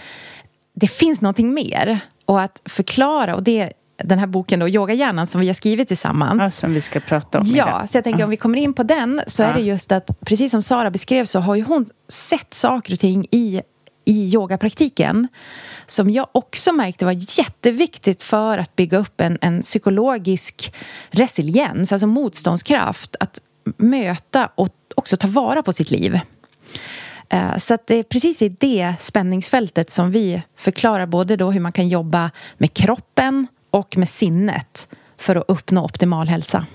det 0.74 0.88
finns 0.88 1.21
någonting 1.21 1.54
mer. 1.54 2.00
Och 2.26 2.41
att 2.41 2.62
förklara, 2.65 3.36
och 3.36 3.43
det 3.43 3.74
den 4.03 4.19
här 4.19 4.27
boken 4.27 4.59
då, 4.59 4.69
Yogahjärnan, 4.69 5.27
som 5.27 5.41
vi 5.41 5.47
har 5.47 5.53
skrivit 5.53 5.87
tillsammans. 5.87 6.41
Ja, 6.41 6.49
som 6.49 6.73
vi 6.73 6.81
ska 6.81 6.99
prata 6.99 7.39
om 7.39 7.45
Ja, 7.47 7.67
idag. 7.67 7.89
så 7.89 7.97
jag 7.97 8.03
tänker 8.03 8.19
ja. 8.19 8.25
om 8.25 8.29
vi 8.29 8.37
kommer 8.37 8.57
in 8.57 8.73
på 8.73 8.83
den 8.83 9.21
så 9.27 9.41
ja. 9.41 9.47
är 9.47 9.53
det 9.53 9.61
just 9.61 9.91
att 9.91 10.19
precis 10.21 10.51
som 10.51 10.63
Sara 10.63 10.91
beskrev 10.91 11.25
så 11.25 11.39
har 11.39 11.55
ju 11.55 11.63
hon 11.63 11.85
sett 12.09 12.53
saker 12.53 12.93
och 12.93 12.99
ting 12.99 13.27
i, 13.31 13.61
i 14.05 14.33
yogapraktiken 14.33 15.27
som 15.85 16.09
jag 16.09 16.27
också 16.31 16.73
märkte 16.73 17.05
var 17.05 17.39
jätteviktigt 17.39 18.23
för 18.23 18.57
att 18.57 18.75
bygga 18.75 18.97
upp 18.97 19.21
en, 19.21 19.37
en 19.41 19.61
psykologisk 19.61 20.73
resiliens, 21.09 21.91
alltså 21.91 22.07
motståndskraft 22.07 23.15
att 23.19 23.41
möta 23.77 24.49
och 24.55 24.69
också 24.95 25.17
ta 25.17 25.27
vara 25.27 25.63
på 25.63 25.73
sitt 25.73 25.91
liv. 25.91 26.19
Eh, 27.29 27.57
så 27.57 27.73
att 27.73 27.87
det 27.87 27.95
är 27.95 28.03
precis 28.03 28.41
i 28.41 28.49
det 28.49 28.93
spänningsfältet 28.99 29.89
som 29.89 30.11
vi 30.11 30.41
förklarar 30.57 31.05
både 31.05 31.35
då 31.35 31.51
hur 31.51 31.59
man 31.59 31.71
kan 31.71 31.87
jobba 31.87 32.31
med 32.57 32.73
kroppen 32.73 33.47
och 33.71 33.97
med 33.97 34.10
sinnet 34.10 34.88
för 35.17 35.36
att 35.36 35.45
uppnå 35.47 35.86
optimal 35.86 36.27
hälsa. 36.27 36.65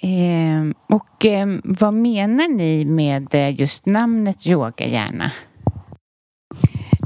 Eh, 0.00 0.96
och 0.96 1.24
eh, 1.24 1.46
vad 1.64 1.94
menar 1.94 2.48
ni 2.48 2.84
med 2.84 3.34
eh, 3.34 3.60
just 3.60 3.86
namnet 3.86 4.46
yogahjärna? 4.46 5.30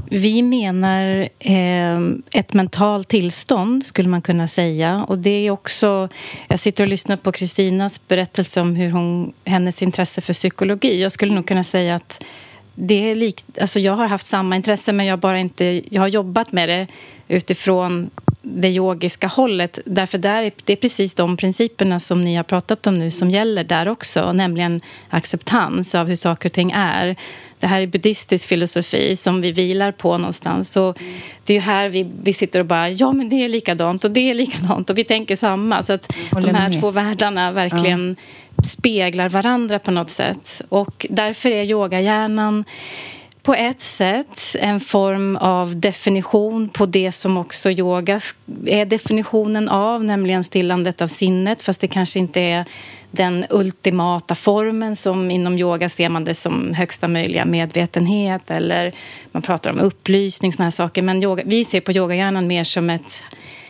Vi 0.09 0.41
menar 0.41 1.29
eh, 1.39 1.99
ett 2.31 2.53
mentalt 2.53 3.07
tillstånd, 3.07 3.85
skulle 3.85 4.09
man 4.09 4.21
kunna 4.21 4.47
säga. 4.47 5.05
Och 5.07 5.17
det 5.17 5.47
är 5.47 5.51
också... 5.51 6.09
Jag 6.47 6.59
sitter 6.59 6.83
och 6.83 6.87
lyssnar 6.87 7.17
på 7.17 7.31
Kristinas 7.31 8.07
berättelse 8.07 8.61
om 8.61 8.75
hur 8.75 8.91
hon, 8.91 9.33
hennes 9.45 9.83
intresse 9.83 10.21
för 10.21 10.33
psykologi. 10.33 11.01
Jag 11.01 11.11
skulle 11.11 11.33
nog 11.33 11.47
kunna 11.47 11.63
säga 11.63 11.95
att 11.95 12.23
det 12.75 13.11
är 13.11 13.15
lik, 13.15 13.45
Alltså 13.61 13.79
jag 13.79 13.93
har 13.93 14.07
haft 14.07 14.25
samma 14.25 14.55
intresse, 14.55 14.93
men 14.93 15.05
jag, 15.05 15.19
bara 15.19 15.39
inte, 15.39 15.81
jag 15.89 16.01
har 16.01 16.07
jobbat 16.07 16.51
med 16.51 16.69
det 16.69 16.87
utifrån 17.27 18.09
det 18.41 18.69
yogiska 18.69 19.27
hållet. 19.27 19.79
Därför 19.85 20.17
där 20.17 20.43
är, 20.43 20.51
det 20.63 20.73
är 20.73 20.77
precis 20.77 21.13
de 21.13 21.37
principerna 21.37 21.99
som 21.99 22.21
ni 22.21 22.35
har 22.35 22.43
pratat 22.43 22.87
om 22.87 22.95
nu 22.95 23.11
som 23.11 23.31
gäller 23.31 23.63
där 23.63 23.87
också, 23.87 24.31
nämligen 24.31 24.81
acceptans 25.09 25.95
av 25.95 26.07
hur 26.07 26.15
saker 26.15 26.49
och 26.49 26.53
ting 26.53 26.71
är. 26.71 27.15
Det 27.63 27.67
här 27.67 27.81
är 27.81 27.87
buddhistisk 27.87 28.47
filosofi 28.47 29.15
som 29.15 29.41
vi 29.41 29.51
vilar 29.51 29.91
på 29.91 30.17
någonstans. 30.17 30.71
Så 30.71 30.93
det 31.45 31.57
är 31.57 31.61
här 31.61 31.89
vi, 31.89 32.11
vi 32.23 32.33
sitter 32.33 32.59
och 32.59 32.65
bara, 32.65 32.89
ja 32.89 33.11
men 33.11 33.29
det 33.29 33.35
är 33.35 33.49
likadant 33.49 34.03
och 34.03 34.11
det 34.11 34.29
är 34.29 34.33
likadant 34.33 34.89
och 34.89 34.97
vi 34.97 35.03
tänker 35.03 35.35
samma. 35.35 35.83
Så 35.83 35.93
att 35.93 36.13
de 36.31 36.55
här 36.55 36.69
med. 36.69 36.79
två 36.79 36.91
världarna 36.91 37.51
verkligen 37.51 38.15
ja. 38.55 38.63
speglar 38.63 39.29
varandra 39.29 39.79
på 39.79 39.91
något 39.91 40.09
sätt. 40.09 40.61
Och 40.69 41.05
därför 41.09 41.51
är 41.51 41.63
yogahjärnan 41.63 42.65
på 43.43 43.53
ett 43.53 43.81
sätt 43.81 44.55
en 44.59 44.79
form 44.79 45.35
av 45.35 45.79
definition 45.79 46.69
på 46.69 46.85
det 46.85 47.11
som 47.11 47.37
också 47.37 47.71
yoga 47.71 48.21
är 48.65 48.85
definitionen 48.85 49.69
av, 49.69 50.03
nämligen 50.03 50.43
stillandet 50.43 51.01
av 51.01 51.07
sinnet 51.07 51.61
fast 51.61 51.81
det 51.81 51.87
kanske 51.87 52.19
inte 52.19 52.39
är 52.39 52.65
den 53.11 53.45
ultimata 53.49 54.35
formen 54.35 54.95
som 54.95 55.31
inom 55.31 55.57
yoga 55.57 55.89
ser 55.89 56.09
man 56.09 56.23
det 56.23 56.35
som 56.35 56.73
högsta 56.73 57.07
möjliga 57.07 57.45
medvetenhet 57.45 58.51
eller 58.51 58.93
man 59.31 59.41
pratar 59.41 59.71
om 59.71 59.79
upplysning, 59.79 60.53
såna 60.53 60.63
här 60.63 60.71
saker. 60.71 61.01
Men 61.01 61.23
yoga, 61.23 61.43
vi 61.45 61.65
ser 61.65 61.81
på 61.81 61.91
yogahjärnan 61.91 62.47
mer 62.47 62.63
som 62.63 62.89
ett, 62.89 63.23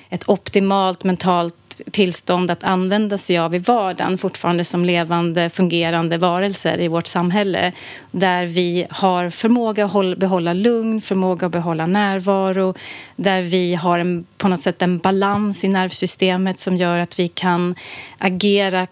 ett 0.09 0.29
optimalt 0.29 1.03
mentalt 1.03 1.55
tillstånd 1.91 2.51
att 2.51 2.63
använda 2.63 3.17
sig 3.17 3.37
av 3.37 3.55
i 3.55 3.57
vardagen 3.57 4.17
fortfarande 4.17 4.63
som 4.63 4.85
levande, 4.85 5.49
fungerande 5.49 6.17
varelser 6.17 6.79
i 6.79 6.87
vårt 6.87 7.07
samhälle 7.07 7.71
där 8.11 8.45
vi 8.45 8.87
har 8.89 9.29
förmåga 9.29 9.85
att 9.85 10.17
behålla 10.17 10.53
lugn, 10.53 11.01
förmåga 11.01 11.45
att 11.45 11.51
behålla 11.51 11.85
närvaro 11.85 12.73
där 13.15 13.41
vi 13.41 13.75
har 13.75 13.99
en, 13.99 14.25
på 14.37 14.47
något 14.47 14.61
sätt 14.61 14.81
en 14.81 14.97
balans 14.97 15.63
i 15.63 15.67
nervsystemet 15.67 16.59
som 16.59 16.77
gör 16.77 16.99
att 16.99 17.19
vi 17.19 17.27
kan 17.27 17.75
agera 18.17 18.87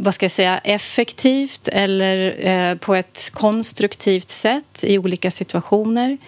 vad 0.00 0.14
ska 0.14 0.24
jag 0.24 0.32
säga, 0.32 0.58
effektivt 0.58 1.68
eller 1.68 2.46
eh, 2.46 2.74
på 2.74 2.94
ett 2.94 3.30
konstruktivt 3.32 4.28
sätt 4.28 4.84
i 4.84 4.98
olika 4.98 5.30
situationer. 5.30 6.18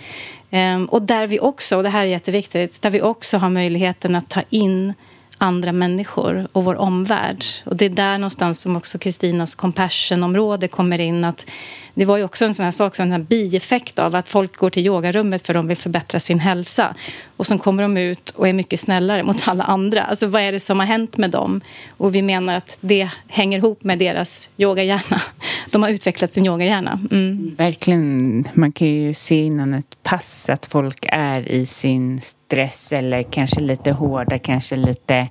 Eh, 0.50 0.82
och 0.82 1.02
där 1.02 1.26
vi 1.26 1.40
också, 1.40 1.76
och 1.76 1.82
det 1.82 1.88
här 1.88 2.02
är 2.02 2.06
jätteviktigt, 2.06 2.82
där 2.82 2.90
vi 2.90 3.02
också 3.02 3.38
har 3.38 3.50
möjligheten 3.50 4.16
att 4.16 4.28
ta 4.28 4.42
in 4.50 4.94
andra 5.40 5.72
människor 5.72 6.48
och 6.52 6.64
vår 6.64 6.74
omvärld. 6.74 7.44
Och 7.64 7.76
det 7.76 7.84
är 7.84 7.90
där 7.90 8.18
någonstans 8.18 8.60
som 8.60 8.76
också 8.76 8.98
Kristinas 8.98 9.54
compassion-område 9.54 10.68
kommer 10.68 11.00
in. 11.00 11.24
Att 11.24 11.46
det 11.94 12.04
var 12.04 12.16
ju 12.16 12.24
också 12.24 12.44
en 12.44 12.54
sån 12.54 12.64
här 12.64 12.70
sak, 12.70 12.98
en 12.98 13.12
här 13.12 13.18
bieffekt 13.18 13.98
av 13.98 14.14
att 14.14 14.28
folk 14.28 14.56
går 14.56 14.70
till 14.70 14.86
yogarummet 14.86 15.46
för 15.46 15.54
att 15.54 15.58
de 15.58 15.68
vill 15.68 15.76
förbättra 15.76 16.20
sin 16.20 16.40
hälsa. 16.40 16.94
Och 17.36 17.46
så 17.46 17.58
kommer 17.58 17.82
de 17.82 17.96
ut 17.96 18.30
och 18.30 18.48
är 18.48 18.52
mycket 18.52 18.80
snällare 18.80 19.22
mot 19.22 19.48
alla 19.48 19.64
andra. 19.64 20.02
Alltså 20.02 20.26
vad 20.26 20.42
är 20.42 20.52
det 20.52 20.60
som 20.60 20.78
har 20.78 20.86
hänt 20.86 21.16
med 21.16 21.30
dem? 21.30 21.60
Och 21.96 22.14
vi 22.14 22.22
menar 22.22 22.56
att 22.56 22.78
det 22.80 23.08
hänger 23.28 23.58
ihop 23.58 23.84
med 23.84 23.98
deras 23.98 24.48
yogahjärna. 24.56 25.20
De 25.70 25.82
har 25.82 25.90
utvecklat 25.90 26.32
sin 26.32 26.46
yogahjärna. 26.46 27.00
Mm. 27.10 27.54
Verkligen. 27.58 28.48
Man 28.54 28.72
kan 28.72 28.88
ju 28.88 29.14
se 29.14 29.44
innan 29.44 29.74
ett 29.74 30.02
pass 30.02 30.50
att 30.50 30.66
folk 30.66 31.06
är 31.08 31.48
i 31.48 31.66
sin 31.66 32.20
stress 32.20 32.92
eller 32.92 33.22
kanske 33.22 33.60
lite 33.60 33.92
hårda, 33.92 34.38
kanske 34.38 34.76
lite 34.76 35.28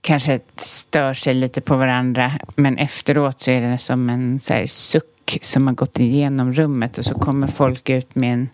kanske 0.00 0.40
stör 0.56 1.14
sig 1.14 1.34
lite 1.34 1.60
på 1.60 1.76
varandra 1.76 2.32
men 2.56 2.78
efteråt 2.78 3.40
så 3.40 3.50
är 3.50 3.60
det 3.60 3.78
som 3.78 4.10
en 4.10 4.40
så 4.40 4.54
här, 4.54 4.66
suck 4.66 5.38
som 5.42 5.66
har 5.66 5.74
gått 5.74 5.98
igenom 5.98 6.52
rummet 6.52 6.98
och 6.98 7.04
så 7.04 7.14
kommer 7.14 7.46
folk 7.46 7.90
ut 7.90 8.14
med 8.14 8.32
en, 8.32 8.48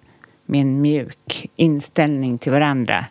med 0.46 0.60
en 0.60 0.80
mjuk 0.80 1.50
inställning 1.56 2.38
till 2.38 2.52
varandra. 2.52 3.04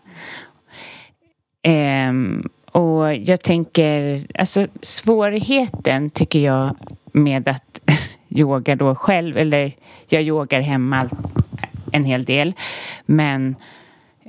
Ehm, 1.61 2.49
och 2.71 3.15
jag 3.15 3.41
tänker, 3.41 4.21
alltså 4.39 4.67
svårigheten 4.81 6.09
tycker 6.09 6.39
jag 6.39 6.75
med 7.11 7.47
att 7.47 7.81
yoga 8.29 8.75
då 8.75 8.95
själv, 8.95 9.37
eller 9.37 9.71
jag 10.07 10.23
yogar 10.23 10.61
hemma 10.61 11.09
en 11.91 12.03
hel 12.03 12.25
del, 12.25 12.53
men 13.05 13.55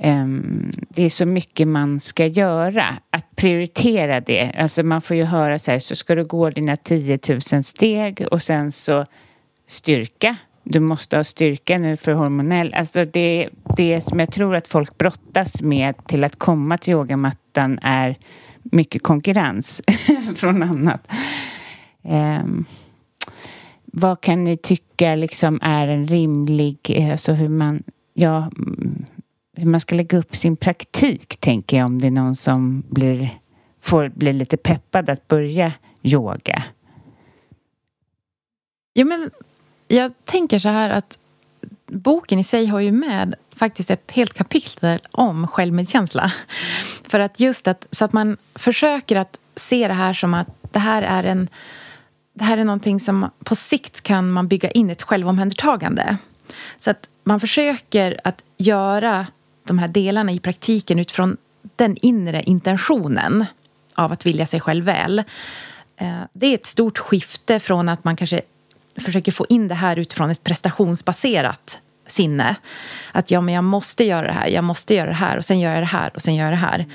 um, 0.03 0.71
det 0.89 1.03
är 1.03 1.09
så 1.09 1.25
mycket 1.25 1.67
man 1.67 1.99
ska 1.99 2.25
göra. 2.25 2.97
Att 3.09 3.35
prioritera 3.35 4.21
det. 4.21 4.51
Alltså 4.57 4.83
man 4.83 5.01
får 5.01 5.17
ju 5.17 5.23
höra 5.23 5.59
så 5.59 5.71
här, 5.71 5.79
så 5.79 5.95
ska 5.95 6.15
du 6.15 6.25
gå 6.25 6.49
dina 6.49 6.75
10 6.75 7.19
000 7.51 7.63
steg 7.63 8.25
och 8.31 8.43
sen 8.43 8.71
så 8.71 9.05
styrka. 9.67 10.35
Du 10.63 10.79
måste 10.79 11.17
ha 11.17 11.23
styrka 11.23 11.77
nu 11.77 11.97
för 11.97 12.13
hormonell. 12.13 12.73
Alltså 12.73 13.05
det, 13.05 13.49
det 13.77 14.01
som 14.01 14.19
jag 14.19 14.31
tror 14.31 14.55
att 14.55 14.67
folk 14.67 14.97
brottas 14.97 15.61
med 15.61 16.07
till 16.07 16.23
att 16.23 16.39
komma 16.39 16.77
till 16.77 16.91
yogamattan 16.91 17.79
är 17.81 18.15
mycket 18.63 19.03
konkurrens 19.03 19.81
från 20.35 20.63
annat. 20.63 21.07
Um, 22.03 22.65
vad 23.85 24.21
kan 24.21 24.43
ni 24.43 24.57
tycka 24.57 25.15
liksom 25.15 25.59
är 25.61 25.87
en 25.87 26.07
rimlig, 26.07 27.07
alltså 27.11 27.33
hur 27.33 27.47
man, 27.47 27.83
ja, 28.13 28.51
mm, 28.57 29.05
hur 29.57 29.65
man 29.65 29.81
ska 29.81 29.95
lägga 29.95 30.17
upp 30.17 30.35
sin 30.35 30.57
praktik, 30.57 31.37
tänker 31.37 31.77
jag, 31.77 31.85
om 31.85 32.01
det 32.01 32.07
är 32.07 32.11
någon 32.11 32.35
som 32.35 32.83
blir, 32.89 33.29
får 33.81 34.09
bli 34.09 34.33
lite 34.33 34.57
peppad 34.57 35.09
att 35.09 35.27
börja 35.27 35.73
yoga? 36.03 36.63
Jo, 38.93 39.07
men 39.07 39.31
jag 39.87 40.13
tänker 40.25 40.59
så 40.59 40.69
här 40.69 40.89
att 40.89 41.19
boken 41.87 42.39
i 42.39 42.43
sig 42.43 42.65
har 42.65 42.79
ju 42.79 42.91
med 42.91 43.35
faktiskt 43.55 43.91
ett 43.91 44.11
helt 44.11 44.33
kapitel 44.33 44.99
om 45.11 45.47
självmedkänsla. 45.47 46.33
För 47.03 47.19
att 47.19 47.39
just 47.39 47.67
att, 47.67 47.87
så 47.91 48.05
att 48.05 48.13
man 48.13 48.37
försöker 48.55 49.15
att 49.15 49.39
se 49.55 49.87
det 49.87 49.93
här 49.93 50.13
som 50.13 50.33
att 50.33 50.47
det 50.71 50.79
här 50.79 51.01
är 51.01 51.23
en 51.23 51.49
det 52.33 52.43
här 52.43 52.57
är 52.57 52.63
någonting 52.63 52.99
som 52.99 53.29
på 53.43 53.55
sikt 53.55 54.01
kan 54.01 54.31
man 54.31 54.47
bygga 54.47 54.69
in 54.71 54.89
ett 54.89 55.01
självomhändertagande. 55.01 56.17
Så 56.77 56.91
att 56.91 57.09
man 57.23 57.39
försöker 57.39 58.19
att 58.23 58.43
göra 58.57 59.27
de 59.63 59.79
här 59.79 59.87
delarna 59.87 60.31
i 60.31 60.39
praktiken 60.39 60.99
utifrån 60.99 61.37
den 61.75 61.97
inre 62.01 62.43
intentionen 62.43 63.45
av 63.95 64.11
att 64.11 64.25
vilja 64.25 64.45
sig 64.45 64.59
själv 64.59 64.85
väl. 64.85 65.19
Eh, 65.97 66.21
det 66.33 66.47
är 66.47 66.55
ett 66.55 66.65
stort 66.65 66.97
skifte 66.97 67.59
från 67.59 67.89
att 67.89 68.03
man 68.03 68.15
kanske 68.15 68.41
försöker 68.97 69.31
få 69.31 69.45
in 69.49 69.67
det 69.67 69.75
här 69.75 69.97
utifrån 69.97 70.29
ett 70.29 70.43
prestationsbaserat 70.43 71.79
sinne. 72.07 72.55
Att 73.11 73.31
ja, 73.31 73.41
men 73.41 73.53
jag 73.53 73.63
måste 73.63 74.03
göra 74.03 74.27
det 74.27 74.33
här, 74.33 74.47
jag 74.47 74.63
måste 74.63 74.93
göra 74.93 75.09
det 75.09 75.15
här 75.15 75.37
och 75.37 75.45
sen 75.45 75.59
gör 75.59 75.73
jag 75.73 75.81
det 75.81 75.85
här 75.85 76.11
och 76.15 76.21
sen 76.21 76.35
gör 76.35 76.45
jag 76.45 76.53
det 76.53 76.57
här. 76.57 76.85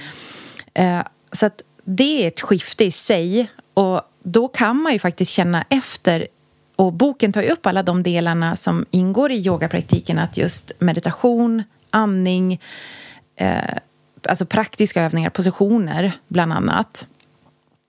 Eh, 0.75 1.07
så 1.33 1.47
att 1.47 1.63
det 1.85 2.25
är 2.25 2.29
ett 2.29 2.41
skifte 2.41 2.85
i 2.85 2.91
sig 2.91 3.51
och 3.75 4.01
då 4.23 4.49
kan 4.49 4.77
man 4.77 4.93
ju 4.93 4.99
faktiskt 4.99 5.33
känna 5.33 5.65
efter 5.69 6.27
och 6.77 6.93
boken 6.93 7.33
tar 7.33 7.43
ju 7.43 7.49
upp 7.49 7.67
alla 7.67 7.83
de 7.83 8.03
delarna 8.03 8.57
som 8.57 8.87
ingår 8.91 9.33
i 9.33 9.47
yogapraktiken 9.47 10.19
att 10.19 10.37
just 10.37 10.73
meditation, 10.79 11.63
andning, 11.97 12.61
eh, 13.37 13.77
alltså 14.29 14.47
praktiska 14.47 15.03
övningar, 15.03 15.31
positioner 15.31 16.13
bland 16.29 16.53
annat. 16.53 17.07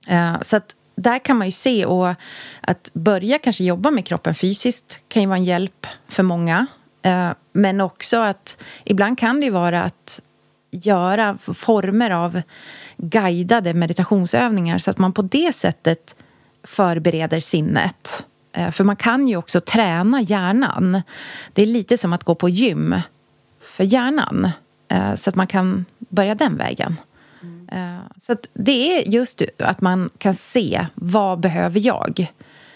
Eh, 0.07 0.41
så 0.41 0.57
att 0.57 0.75
där 0.95 1.19
kan 1.19 1.37
man 1.37 1.47
ju 1.47 1.51
se 1.51 1.85
och 1.85 2.13
att 2.61 2.89
börja 2.93 3.39
kanske 3.39 3.63
jobba 3.63 3.91
med 3.91 4.05
kroppen 4.05 4.35
fysiskt 4.35 4.99
kan 5.07 5.21
ju 5.21 5.27
vara 5.27 5.37
en 5.37 5.43
hjälp 5.43 5.87
för 6.07 6.23
många. 6.23 6.67
Eh, 7.01 7.29
men 7.53 7.81
också 7.81 8.17
att 8.17 8.63
ibland 8.83 9.17
kan 9.17 9.39
det 9.39 9.45
ju 9.45 9.51
vara 9.51 9.83
att 9.83 10.21
göra 10.71 11.37
former 11.37 12.11
av 12.11 12.41
guidade 12.97 13.73
meditationsövningar 13.73 14.77
så 14.77 14.91
att 14.91 14.97
man 14.97 15.13
på 15.13 15.21
det 15.21 15.55
sättet 15.55 16.15
förbereder 16.63 17.39
sinnet. 17.39 18.25
Eh, 18.53 18.71
för 18.71 18.83
man 18.83 18.95
kan 18.95 19.27
ju 19.27 19.37
också 19.37 19.61
träna 19.61 20.21
hjärnan. 20.21 21.01
Det 21.53 21.61
är 21.61 21.65
lite 21.65 21.97
som 21.97 22.13
att 22.13 22.23
gå 22.23 22.35
på 22.35 22.49
gym 22.49 22.95
för 23.77 23.83
hjärnan. 23.83 24.51
Eh, 24.87 25.15
så 25.15 25.29
att 25.29 25.35
man 25.35 25.47
kan 25.47 25.85
börja 25.99 26.35
den 26.35 26.57
vägen. 26.57 26.95
Mm. 27.71 27.99
Så 28.17 28.35
det 28.53 28.97
är 28.97 29.09
just 29.09 29.41
att 29.59 29.81
man 29.81 30.09
kan 30.17 30.33
se 30.33 30.85
vad 30.95 31.39
behöver 31.39 31.79
jag. 31.79 32.31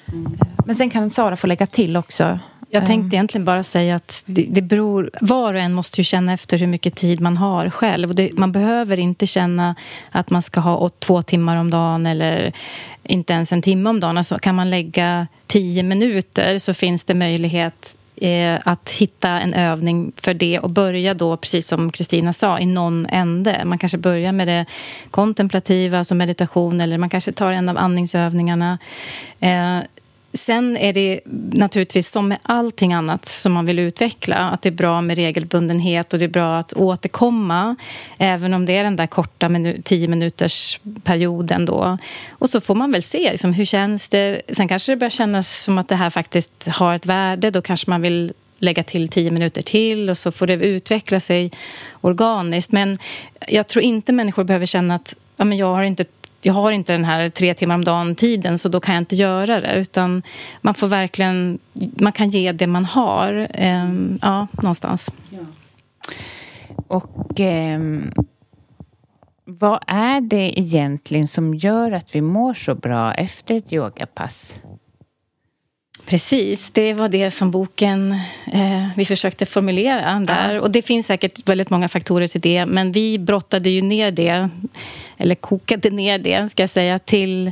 Mm. 0.07 0.37
Men 0.65 0.75
sen 0.75 0.89
kan 0.89 1.09
Sara 1.09 1.35
få 1.35 1.47
lägga 1.47 1.65
till 1.65 1.97
också. 1.97 2.39
Jag 2.69 2.85
tänkte 2.85 3.15
egentligen 3.15 3.45
bara 3.45 3.63
säga 3.63 3.95
att 3.95 4.23
det, 4.25 4.47
det 4.49 4.61
beror, 4.61 5.09
var 5.21 5.53
och 5.53 5.59
en 5.59 5.73
måste 5.73 6.01
ju 6.01 6.03
känna 6.03 6.33
efter 6.33 6.57
hur 6.57 6.67
mycket 6.67 6.95
tid 6.95 7.21
man 7.21 7.37
har 7.37 7.69
själv. 7.69 8.15
Det, 8.15 8.33
man 8.33 8.51
behöver 8.51 8.97
inte 8.97 9.27
känna 9.27 9.75
att 10.11 10.29
man 10.29 10.41
ska 10.41 10.59
ha 10.59 10.89
två 10.89 11.21
timmar 11.21 11.57
om 11.57 11.69
dagen 11.69 12.05
eller 12.05 12.53
inte 13.03 13.33
ens 13.33 13.51
en 13.51 13.61
timme 13.61 13.89
om 13.89 13.99
dagen. 13.99 14.17
Alltså 14.17 14.39
kan 14.39 14.55
man 14.55 14.69
lägga 14.69 15.27
tio 15.47 15.83
minuter 15.83 16.57
så 16.57 16.73
finns 16.73 17.03
det 17.03 17.13
möjlighet 17.13 17.95
Eh, 18.21 18.60
att 18.65 18.89
hitta 18.91 19.29
en 19.29 19.53
övning 19.53 20.12
för 20.15 20.34
det 20.34 20.60
och 20.60 20.69
börja 20.69 21.13
då, 21.13 21.38
precis 21.38 21.67
som 21.67 21.91
Kristina 21.91 22.34
sa, 22.34 22.60
i 22.60 22.65
någon 22.65 23.05
ände. 23.05 23.62
Man 23.65 23.77
kanske 23.77 23.97
börjar 23.97 24.31
med 24.31 24.47
det 24.47 24.65
kontemplativa, 25.12 25.97
alltså 25.97 26.15
meditation 26.15 26.81
eller 26.81 26.97
man 26.97 27.10
kanske 27.10 27.31
tar 27.31 27.51
en 27.51 27.69
av 27.69 27.77
andningsövningarna. 27.77 28.77
Eh, 29.39 29.77
Sen 30.33 30.77
är 30.77 30.93
det 30.93 31.19
naturligtvis 31.51 32.09
som 32.09 32.27
med 32.27 32.37
allting 32.43 32.93
annat 32.93 33.25
som 33.25 33.51
man 33.51 33.65
vill 33.65 33.79
utveckla 33.79 34.35
att 34.35 34.61
det 34.61 34.69
är 34.69 34.73
bra 34.73 35.01
med 35.01 35.15
regelbundenhet 35.15 36.13
och 36.13 36.19
det 36.19 36.25
är 36.25 36.29
bra 36.29 36.57
att 36.57 36.73
återkomma 36.73 37.75
även 38.19 38.53
om 38.53 38.65
det 38.65 38.77
är 38.77 38.83
den 38.83 38.95
där 38.95 39.07
korta 39.07 39.49
minu 39.49 39.81
tio 39.81 40.07
minuters 40.07 40.79
perioden 41.03 41.65
då. 41.65 41.97
Och 42.29 42.49
så 42.49 42.61
får 42.61 42.75
man 42.75 42.91
väl 42.91 43.03
se 43.03 43.31
liksom, 43.31 43.53
hur 43.53 43.65
känns 43.65 44.09
det. 44.09 44.41
Sen 44.49 44.67
kanske 44.67 44.91
det 44.91 44.95
börjar 44.95 45.09
kännas 45.09 45.63
som 45.63 45.77
att 45.77 45.87
det 45.87 45.95
här 45.95 46.09
faktiskt 46.09 46.67
har 46.67 46.95
ett 46.95 47.05
värde. 47.05 47.49
Då 47.49 47.61
kanske 47.61 47.89
man 47.89 48.01
vill 48.01 48.33
lägga 48.57 48.83
till 48.83 49.07
tio 49.07 49.31
minuter 49.31 49.61
till 49.61 50.09
och 50.09 50.17
så 50.17 50.31
får 50.31 50.47
det 50.47 50.53
utveckla 50.53 51.19
sig 51.19 51.51
organiskt. 52.01 52.71
Men 52.71 52.97
jag 53.47 53.67
tror 53.67 53.83
inte 53.83 54.13
människor 54.13 54.43
behöver 54.43 54.65
känna 54.65 54.95
att 54.95 55.15
ja, 55.37 55.45
men 55.45 55.57
jag 55.57 55.73
har 55.73 55.83
inte 55.83 56.05
jag 56.45 56.54
har 56.54 56.71
inte 56.71 56.91
den 56.91 57.06
här 57.06 57.30
tre 57.30 57.54
timmar 57.54 57.75
om 57.75 57.84
dagen 57.84 58.15
tiden 58.15 58.58
så 58.58 58.69
då 58.69 58.80
kan 58.80 58.95
jag 58.95 59.01
inte 59.01 59.15
göra 59.15 59.62
det. 59.62 59.75
Utan 59.75 60.23
man 60.62 60.73
får 60.73 60.88
verkligen, 60.88 61.60
man 61.73 62.12
kan 62.12 62.30
ge 62.30 62.51
det 62.51 62.67
man 62.67 62.86
har, 62.86 63.47
eh, 63.54 63.89
ja, 64.21 64.47
någonstans. 64.54 65.12
Ja. 65.30 65.39
Och 66.88 67.39
eh, 67.39 67.80
vad 69.45 69.84
är 69.88 70.21
det 70.21 70.60
egentligen 70.60 71.27
som 71.27 71.54
gör 71.56 71.91
att 71.91 72.15
vi 72.15 72.21
mår 72.21 72.54
så 72.54 72.75
bra 72.75 73.13
efter 73.13 73.56
ett 73.56 73.73
yogapass? 73.73 74.62
Precis, 76.05 76.69
det 76.73 76.93
var 76.93 77.09
det 77.09 77.31
som 77.31 77.51
boken 77.51 78.11
eh, 78.53 78.87
vi 78.95 79.05
försökte 79.05 79.45
formulera 79.45 80.19
där. 80.19 80.55
Ja. 80.55 80.61
Och 80.61 80.71
det 80.71 80.81
finns 80.81 81.05
säkert 81.05 81.49
väldigt 81.49 81.69
många 81.69 81.89
faktorer 81.89 82.27
till 82.27 82.41
det, 82.41 82.65
men 82.65 82.91
vi 82.91 83.19
brottade 83.19 83.69
ju 83.69 83.81
ner 83.81 84.11
det, 84.11 84.49
eller 85.17 85.35
kokade 85.35 85.89
ner 85.89 86.19
det, 86.19 86.51
ska 86.51 86.63
jag 86.63 86.69
säga, 86.69 86.99
till 86.99 87.51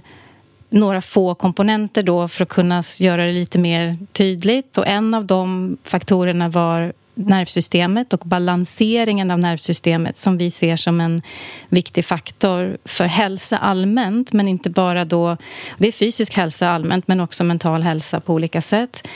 några 0.69 1.01
få 1.01 1.35
komponenter 1.35 2.03
då 2.03 2.27
för 2.27 2.43
att 2.43 2.49
kunna 2.49 2.83
göra 2.99 3.25
det 3.25 3.31
lite 3.31 3.59
mer 3.59 3.97
tydligt. 4.11 4.77
Och 4.77 4.87
en 4.87 5.13
av 5.13 5.25
de 5.25 5.77
faktorerna 5.83 6.49
var 6.49 6.93
nervsystemet 7.27 8.13
och 8.13 8.19
balanseringen 8.19 9.31
av 9.31 9.39
nervsystemet 9.39 10.17
som 10.17 10.37
vi 10.37 10.51
ser 10.51 10.75
som 10.75 11.01
en 11.01 11.21
viktig 11.69 12.05
faktor 12.05 12.77
för 12.85 13.05
hälsa 13.05 13.57
allmänt, 13.57 14.33
men 14.33 14.47
inte 14.47 14.69
bara 14.69 15.05
då... 15.05 15.37
Det 15.77 15.87
är 15.87 15.91
fysisk 15.91 16.37
hälsa 16.37 16.69
allmänt, 16.69 17.07
men 17.07 17.19
också 17.19 17.43
mental 17.43 17.83
hälsa 17.83 18.19
på 18.19 18.33
olika 18.33 18.61
sätt. 18.61 19.07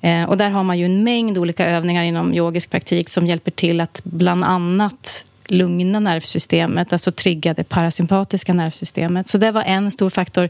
Eh, 0.00 0.24
och 0.24 0.36
där 0.36 0.50
har 0.50 0.62
man 0.62 0.78
ju 0.78 0.84
en 0.84 1.04
mängd 1.04 1.38
olika 1.38 1.66
övningar 1.66 2.04
inom 2.04 2.34
yogisk 2.34 2.70
praktik 2.70 3.08
som 3.08 3.26
hjälper 3.26 3.50
till 3.50 3.80
att 3.80 4.00
bland 4.04 4.44
annat 4.44 5.11
lugna 5.52 6.00
nervsystemet, 6.00 6.92
alltså 6.92 7.12
trigga 7.12 7.54
det 7.54 7.64
parasympatiska 7.64 8.54
nervsystemet. 8.54 9.28
Så 9.28 9.38
det 9.38 9.50
var 9.50 9.62
en 9.62 9.90
stor 9.90 10.10
faktor. 10.10 10.48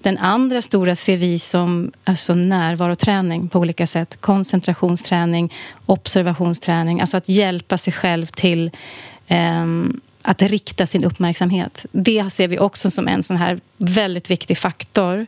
Den 0.00 0.18
andra 0.18 0.62
stora 0.62 0.96
ser 0.96 1.16
vi 1.16 1.38
som 1.38 1.92
alltså 2.04 2.34
närvaroträning 2.34 3.48
på 3.48 3.58
olika 3.58 3.86
sätt. 3.86 4.20
Koncentrationsträning, 4.20 5.52
observationsträning, 5.86 7.00
alltså 7.00 7.16
att 7.16 7.28
hjälpa 7.28 7.78
sig 7.78 7.92
själv 7.92 8.26
till 8.26 8.70
um, 9.28 10.00
att 10.22 10.42
rikta 10.42 10.86
sin 10.86 11.04
uppmärksamhet. 11.04 11.86
Det 11.92 12.30
ser 12.32 12.48
vi 12.48 12.58
också 12.58 12.90
som 12.90 13.08
en 13.08 13.22
sån 13.22 13.36
här 13.36 13.60
väldigt 13.76 14.30
viktig 14.30 14.58
faktor. 14.58 15.26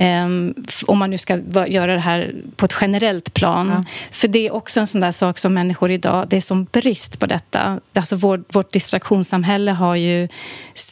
Um, 0.00 0.54
om 0.86 0.98
man 0.98 1.10
nu 1.10 1.18
ska 1.18 1.38
göra 1.66 1.94
det 1.94 2.00
här 2.00 2.34
på 2.56 2.64
ett 2.64 2.74
generellt 2.80 3.34
plan. 3.34 3.68
Ja. 3.68 3.84
För 4.10 4.28
det 4.28 4.46
är 4.46 4.54
också 4.54 4.80
en 4.80 4.86
sån 4.86 5.00
där 5.00 5.12
sak 5.12 5.38
som 5.38 5.54
människor 5.54 5.90
idag, 5.90 6.26
det 6.28 6.36
är 6.36 6.40
som 6.40 6.64
brist 6.64 7.18
på 7.18 7.26
detta. 7.26 7.80
Alltså 7.92 8.16
vår, 8.16 8.44
vårt 8.48 8.72
distraktionssamhälle 8.72 9.70
har 9.70 9.96
ju 9.96 10.28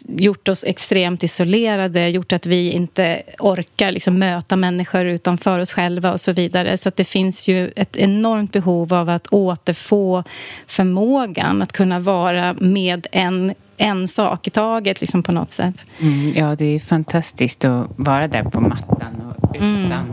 gjort 0.09 0.49
oss 0.49 0.65
extremt 0.65 1.23
isolerade, 1.23 2.09
gjort 2.09 2.33
att 2.33 2.47
vi 2.47 2.71
inte 2.71 3.23
orkar 3.39 3.93
liksom 3.93 4.19
möta 4.19 4.57
människor 4.57 5.05
utanför 5.05 5.61
oss 5.61 5.73
själva 5.73 6.13
och 6.13 6.21
så 6.21 6.33
vidare. 6.33 6.77
Så 6.77 6.91
det 6.97 7.05
finns 7.05 7.49
ju 7.49 7.71
ett 7.77 7.97
enormt 7.97 8.53
behov 8.53 8.95
av 8.95 9.09
att 9.09 9.27
återfå 9.27 10.25
förmågan 10.67 11.63
att 11.63 11.73
kunna 11.73 11.99
vara 11.99 12.53
med 12.53 13.07
en 13.13 13.55
en 13.79 14.09
sak 14.09 14.47
i 14.47 14.51
taget 14.51 15.01
liksom 15.01 15.23
på 15.23 15.33
något 15.33 15.51
sätt. 15.51 15.87
Mm, 15.99 16.33
ja, 16.35 16.57
det 16.57 16.65
är 16.65 16.79
fantastiskt 16.79 17.65
att 17.65 17.87
vara 17.97 18.29
där 18.29 18.45
på 18.45 18.61
mattan 18.61 19.23
och 19.41 19.57
utan 19.57 19.93
mm. 19.93 20.13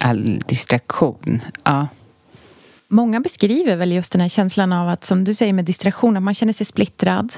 all 0.00 0.42
distraktion. 0.46 1.40
Ja. 1.64 1.88
Många 2.88 3.20
beskriver 3.20 3.76
väl 3.76 3.92
just 3.92 4.12
den 4.12 4.20
här 4.20 4.28
känslan 4.28 4.72
av 4.72 4.88
att, 4.88 5.04
som 5.04 5.24
du 5.24 5.34
säger 5.34 5.52
med 5.52 5.64
distraktion, 5.64 6.16
att 6.16 6.22
man 6.22 6.34
känner 6.34 6.52
sig 6.52 6.66
splittrad. 6.66 7.34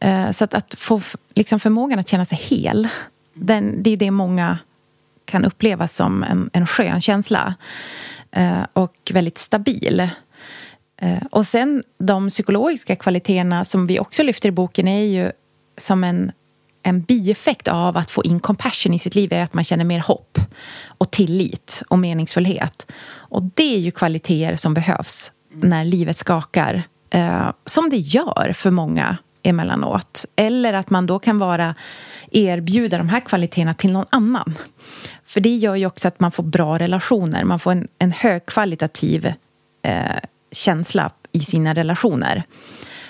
Eh, 0.00 0.30
så 0.30 0.44
att, 0.44 0.54
att 0.54 0.74
få 0.78 1.00
liksom 1.34 1.60
förmågan 1.60 1.98
att 1.98 2.08
känna 2.08 2.24
sig 2.24 2.38
hel, 2.38 2.88
den, 3.34 3.82
det 3.82 3.90
är 3.90 3.96
det 3.96 4.10
många 4.10 4.58
kan 5.24 5.44
uppleva 5.44 5.88
som 5.88 6.22
en, 6.22 6.50
en 6.52 6.66
skön 6.66 7.00
känsla. 7.00 7.54
Eh, 8.30 8.62
och 8.72 9.10
väldigt 9.12 9.38
stabil. 9.38 10.08
Eh, 11.02 11.22
och 11.30 11.46
sen 11.46 11.82
de 11.98 12.28
psykologiska 12.28 12.96
kvaliteterna 12.96 13.64
som 13.64 13.86
vi 13.86 14.00
också 14.00 14.22
lyfter 14.22 14.48
i 14.48 14.52
boken 14.52 14.88
är 14.88 15.04
ju 15.04 15.32
som 15.78 16.04
en, 16.04 16.32
en 16.82 17.02
bieffekt 17.02 17.68
av 17.68 17.96
att 17.96 18.10
få 18.10 18.24
in 18.24 18.40
compassion 18.40 18.94
i 18.94 18.98
sitt 18.98 19.14
liv 19.14 19.32
är 19.32 19.42
att 19.42 19.54
man 19.54 19.64
känner 19.64 19.84
mer 19.84 20.00
hopp 20.00 20.38
och 20.86 21.10
tillit 21.10 21.82
och 21.88 21.98
meningsfullhet. 21.98 22.86
Och 23.14 23.42
det 23.42 23.74
är 23.74 23.78
ju 23.78 23.90
kvaliteter 23.90 24.56
som 24.56 24.74
behövs 24.74 25.32
när 25.54 25.84
livet 25.84 26.16
skakar. 26.16 26.82
Eh, 27.10 27.50
som 27.66 27.90
det 27.90 27.96
gör 27.96 28.52
för 28.54 28.70
många 28.70 29.16
emellanåt. 29.42 30.24
Eller 30.36 30.72
att 30.72 30.90
man 30.90 31.06
då 31.06 31.18
kan 31.18 31.38
vara 31.38 31.74
erbjuda 32.30 32.98
de 32.98 33.08
här 33.08 33.20
kvaliteterna 33.20 33.74
till 33.74 33.92
någon 33.92 34.06
annan. 34.10 34.54
För 35.24 35.40
det 35.40 35.56
gör 35.56 35.76
ju 35.76 35.86
också 35.86 36.08
att 36.08 36.20
man 36.20 36.32
får 36.32 36.42
bra 36.42 36.78
relationer. 36.78 37.44
Man 37.44 37.58
får 37.58 37.72
en, 37.72 37.88
en 37.98 38.12
högkvalitativ 38.12 39.32
eh, 39.82 40.18
känsla 40.52 41.10
i 41.32 41.40
sina 41.40 41.74
relationer. 41.74 42.42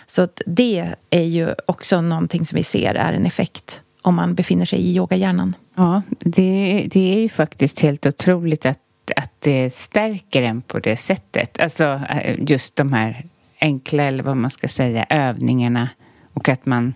Så 0.06 0.28
det 0.46 0.94
är 1.10 1.22
ju 1.22 1.54
också 1.66 2.00
någonting 2.00 2.44
som 2.44 2.56
vi 2.56 2.64
ser 2.64 2.94
är 2.94 3.12
en 3.12 3.26
effekt 3.26 3.82
om 4.02 4.14
man 4.14 4.34
befinner 4.34 4.64
sig 4.64 4.78
i 4.78 4.96
yogahjärnan. 4.96 5.56
Ja, 5.74 6.02
det, 6.18 6.88
det 6.90 7.14
är 7.14 7.20
ju 7.20 7.28
faktiskt 7.28 7.80
helt 7.80 8.06
otroligt 8.06 8.66
att, 8.66 8.78
att 9.16 9.32
det 9.38 9.74
stärker 9.74 10.42
en 10.42 10.62
på 10.62 10.78
det 10.78 10.96
sättet. 10.96 11.60
Alltså 11.60 12.00
eh, 12.10 12.36
just 12.50 12.76
de 12.76 12.92
här 12.92 13.26
enkla, 13.60 14.02
eller 14.02 14.24
vad 14.24 14.36
man 14.36 14.50
ska 14.50 14.68
säga, 14.68 15.06
övningarna 15.10 15.88
och 16.34 16.48
att 16.48 16.66
man 16.66 16.94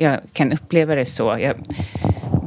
jag 0.00 0.20
kan 0.32 0.52
uppleva 0.52 0.94
det 0.94 1.06
så. 1.06 1.36
Jag, 1.40 1.56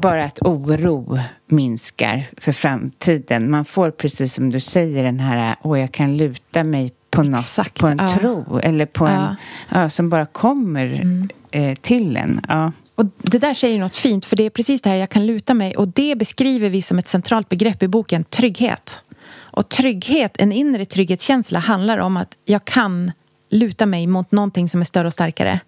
bara 0.01 0.23
att 0.23 0.39
oro 0.41 1.19
minskar 1.47 2.25
för 2.37 2.51
framtiden. 2.51 3.51
Man 3.51 3.65
får 3.65 3.91
precis 3.91 4.33
som 4.33 4.49
du 4.49 4.59
säger 4.59 5.03
den 5.03 5.19
här, 5.19 5.55
åh 5.61 5.79
jag 5.79 5.91
kan 5.91 6.17
luta 6.17 6.63
mig 6.63 6.93
på, 7.11 7.23
något, 7.23 7.39
Exakt, 7.39 7.79
på 7.79 7.87
en 7.87 7.97
ja. 7.97 8.17
tro 8.17 8.59
eller 8.63 8.85
på 8.85 9.07
ja. 9.07 9.11
en, 9.11 9.35
ja, 9.81 9.89
som 9.89 10.09
bara 10.09 10.25
kommer 10.25 10.85
mm. 10.85 11.29
eh, 11.51 11.75
till 11.75 12.17
en. 12.17 12.41
Ja. 12.47 12.71
Och 12.95 13.05
det 13.17 13.37
där 13.37 13.53
säger 13.53 13.79
något 13.79 13.95
fint, 13.95 14.25
för 14.25 14.35
det 14.35 14.45
är 14.45 14.49
precis 14.49 14.81
det 14.81 14.89
här 14.89 14.95
jag 14.95 15.09
kan 15.09 15.25
luta 15.25 15.53
mig 15.53 15.75
och 15.75 15.87
det 15.87 16.15
beskriver 16.15 16.69
vi 16.69 16.81
som 16.81 16.99
ett 16.99 17.07
centralt 17.07 17.49
begrepp 17.49 17.83
i 17.83 17.87
boken, 17.87 18.23
trygghet. 18.23 18.99
Och 19.33 19.69
trygghet, 19.69 20.35
en 20.39 20.51
inre 20.51 20.85
trygghetskänsla 20.85 21.59
handlar 21.59 21.97
om 21.97 22.17
att 22.17 22.37
jag 22.45 22.65
kan 22.65 23.11
luta 23.49 23.85
mig 23.85 24.07
mot 24.07 24.31
någonting 24.31 24.69
som 24.69 24.81
är 24.81 24.85
större 24.85 25.07
och 25.07 25.13
starkare. 25.13 25.59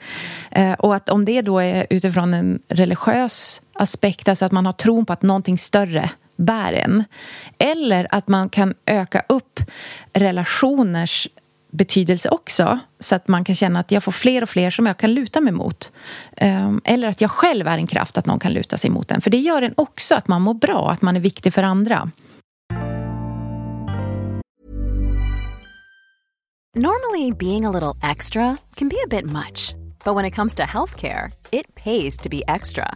Eh, 0.52 0.74
och 0.74 0.96
att 0.96 1.10
om 1.10 1.26
det 1.26 1.42
då 1.42 1.60
är 1.60 1.88
utifrån 1.90 2.34
en 2.34 2.60
religiös 2.68 3.62
aspekt, 3.74 4.28
alltså 4.28 4.46
att 4.46 4.52
man 4.52 4.66
har 4.66 4.74
tron 4.74 5.06
på 5.06 5.14
att 5.14 5.22
någonting 5.22 5.58
större 5.58 6.10
bär 6.36 6.74
en. 6.74 7.04
Eller 7.58 8.08
att 8.12 8.28
man 8.28 8.50
kan 8.50 8.74
öka 8.86 9.24
upp 9.30 9.60
relationers 10.14 11.28
betydelse 11.72 12.30
också 12.30 12.80
så 13.00 13.16
att 13.16 13.28
man 13.28 13.44
kan 13.44 13.56
känna 13.56 13.80
att 13.80 13.92
jag 13.92 14.04
får 14.04 14.12
fler 14.12 14.42
och 14.42 14.50
fler 14.50 14.70
som 14.70 14.86
jag 14.86 14.98
kan 14.98 15.14
luta 15.14 15.42
mig 15.42 15.54
mot. 15.54 15.92
Ehm, 16.38 16.82
eller 16.84 17.08
att 17.08 17.22
jag 17.22 17.32
själv 17.32 17.68
är 17.68 17.78
en 17.78 17.88
kraft 17.88 18.18
att 18.18 18.26
någon 18.26 18.40
kan 18.40 18.54
luta 18.54 18.78
sig 18.78 18.90
mot 18.90 19.12
en. 19.12 19.22
För 19.22 19.30
det 19.30 19.38
gör 19.38 19.62
en 19.62 19.74
också 19.78 20.16
att 20.16 20.28
man 20.28 20.42
mår 20.42 20.54
bra, 20.54 20.92
att 20.92 21.02
man 21.02 21.16
är 21.16 21.20
viktig 21.20 21.54
för 21.54 21.64
andra. 21.64 22.12
Normally 26.76 27.32
being 27.32 27.66
a 27.66 27.72
little 27.72 28.12
extra 28.12 28.58
can 28.76 28.90
be 28.90 28.96
a 28.96 29.08
bit 29.10 29.26
much. 29.26 29.76
But 30.04 30.16
when 30.16 30.26
it 30.26 30.36
comes 30.36 30.56
to 30.56 30.64
healthcare, 30.64 31.32
it 31.52 31.76
pays 31.76 32.18
to 32.18 32.30
be 32.30 32.42
extra. 32.48 32.96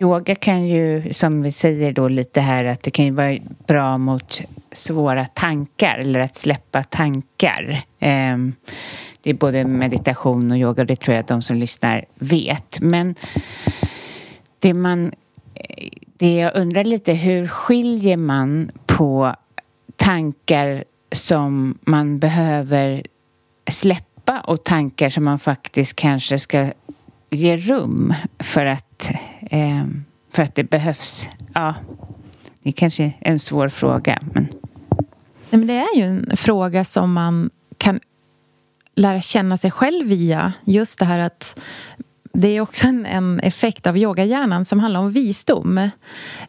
Yoga 0.00 0.34
kan 0.34 0.66
ju, 0.66 1.12
som 1.12 1.42
vi 1.42 1.52
säger 1.52 1.92
då 1.92 2.08
lite 2.08 2.40
här, 2.40 2.64
att 2.64 2.82
det 2.82 2.90
kan 2.90 3.04
ju 3.04 3.10
vara 3.10 3.38
bra 3.66 3.98
mot 3.98 4.42
svåra 4.72 5.26
tankar 5.26 5.98
eller 5.98 6.20
att 6.20 6.36
släppa 6.36 6.82
tankar. 6.82 7.82
Ehm, 7.98 8.52
det 9.22 9.30
är 9.30 9.34
både 9.34 9.64
meditation 9.64 10.52
och 10.52 10.58
yoga 10.58 10.82
och 10.82 10.86
det 10.86 10.96
tror 10.96 11.14
jag 11.14 11.20
att 11.20 11.28
de 11.28 11.42
som 11.42 11.56
lyssnar 11.56 12.04
vet. 12.14 12.80
Men 12.80 13.14
det 14.58 14.74
man... 14.74 15.12
Det 16.18 16.34
jag 16.34 16.56
undrar 16.56 16.84
lite, 16.84 17.12
hur 17.12 17.46
skiljer 17.46 18.16
man 18.16 18.70
på 18.86 19.34
tankar 19.96 20.84
som 21.12 21.78
man 21.80 22.18
behöver 22.18 23.02
släppa 23.70 24.40
och 24.40 24.64
tankar 24.64 25.08
som 25.08 25.24
man 25.24 25.38
faktiskt 25.38 25.96
kanske 25.96 26.38
ska 26.38 26.70
ge 27.34 27.56
rum 27.56 28.14
för 28.38 28.66
att, 28.66 29.10
eh, 29.50 29.84
för 30.32 30.42
att 30.42 30.54
det 30.54 30.64
behövs. 30.64 31.28
Ja, 31.54 31.74
det 32.62 32.70
är 32.70 32.72
kanske 32.72 33.12
en 33.20 33.38
svår 33.38 33.68
fråga. 33.68 34.18
Men... 34.32 34.48
Nej, 35.50 35.58
men 35.58 35.66
det 35.66 35.74
är 35.74 35.96
ju 35.96 36.04
en 36.04 36.36
fråga 36.36 36.84
som 36.84 37.12
man 37.12 37.50
kan 37.78 38.00
lära 38.94 39.20
känna 39.20 39.56
sig 39.56 39.70
själv 39.70 40.06
via. 40.06 40.52
Just 40.64 40.98
det 40.98 41.04
här 41.04 41.18
att 41.18 41.60
det 42.32 42.48
är 42.48 42.60
också 42.60 42.86
en, 42.86 43.06
en 43.06 43.40
effekt 43.40 43.86
av 43.86 43.98
yogahjärnan 43.98 44.64
som 44.64 44.80
handlar 44.80 45.00
om 45.00 45.10
visdom. 45.10 45.90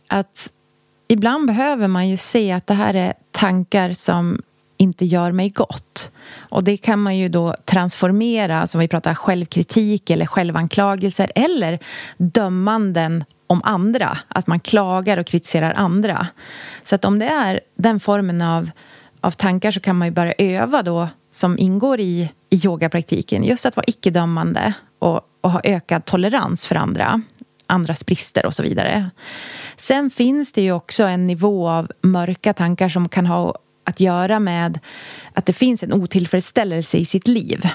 Att 0.08 0.52
ibland 1.08 1.48
behöver 1.48 1.88
man 1.88 2.10
ju 2.10 2.18
se 2.18 2.52
att 2.52 2.68
det 2.68 2.74
här 2.74 2.94
är 2.94 3.14
tankar 3.32 3.94
som 3.94 4.42
inte 4.78 5.06
gör 5.06 5.32
mig 5.32 5.50
gott. 5.50 6.12
Och 6.38 6.64
det 6.64 6.78
kan 6.78 7.00
man 7.00 7.18
ju 7.18 7.30
då 7.30 7.56
transformera, 7.66 8.68
som 8.68 8.80
vi 8.80 8.88
pratar 8.88 9.14
självkritik 9.14 10.10
eller 10.10 10.26
självanklagelser 10.26 11.32
eller 11.36 11.80
dömanden 12.18 13.24
om 13.48 13.62
andra. 13.64 14.18
Att 14.28 14.48
man 14.48 14.60
klagar 14.60 15.18
och 15.18 15.28
kritiserar 15.28 15.74
andra. 15.74 16.28
Så 16.84 16.96
att 16.96 17.06
om 17.06 17.20
det 17.20 17.26
är 17.26 17.60
den 17.76 18.00
formen 18.00 18.42
av, 18.42 18.70
av 19.22 19.32
tankar 19.32 19.72
så 19.72 19.80
kan 19.80 19.96
man 19.96 20.08
ju 20.08 20.12
börja 20.12 20.34
öva 20.38 20.84
då 20.84 21.08
som 21.32 21.60
ingår 21.60 22.00
i, 22.00 22.32
i 22.50 22.66
yogapraktiken. 22.66 23.44
Just 23.44 23.66
att 23.66 23.76
vara 23.76 23.86
icke-dömande 23.88 24.74
och, 25.00 25.22
och 25.42 25.52
ha 25.52 25.62
ökad 25.64 26.06
tolerans 26.06 26.68
för 26.68 26.76
andra 26.76 27.22
andras 27.68 28.06
brister 28.06 28.46
och 28.46 28.54
så 28.54 28.64
vidare. 28.64 29.10
Sen 29.76 30.10
finns 30.10 30.54
det 30.54 30.62
ju 30.62 30.72
också 30.72 31.04
en 31.04 31.26
nivå 31.26 31.70
av 31.70 31.92
mörka 32.02 32.54
tankar 32.54 32.90
som 32.90 33.10
kan 33.10 33.26
ha 33.26 33.56
att 33.86 34.00
göra 34.00 34.40
med 34.40 34.80
att 35.34 35.46
det 35.46 35.54
finns 35.54 35.84
en 35.84 35.94
otillfredsställelse 35.94 36.98
i 36.98 37.06
sitt 37.06 37.28
liv. 37.28 37.70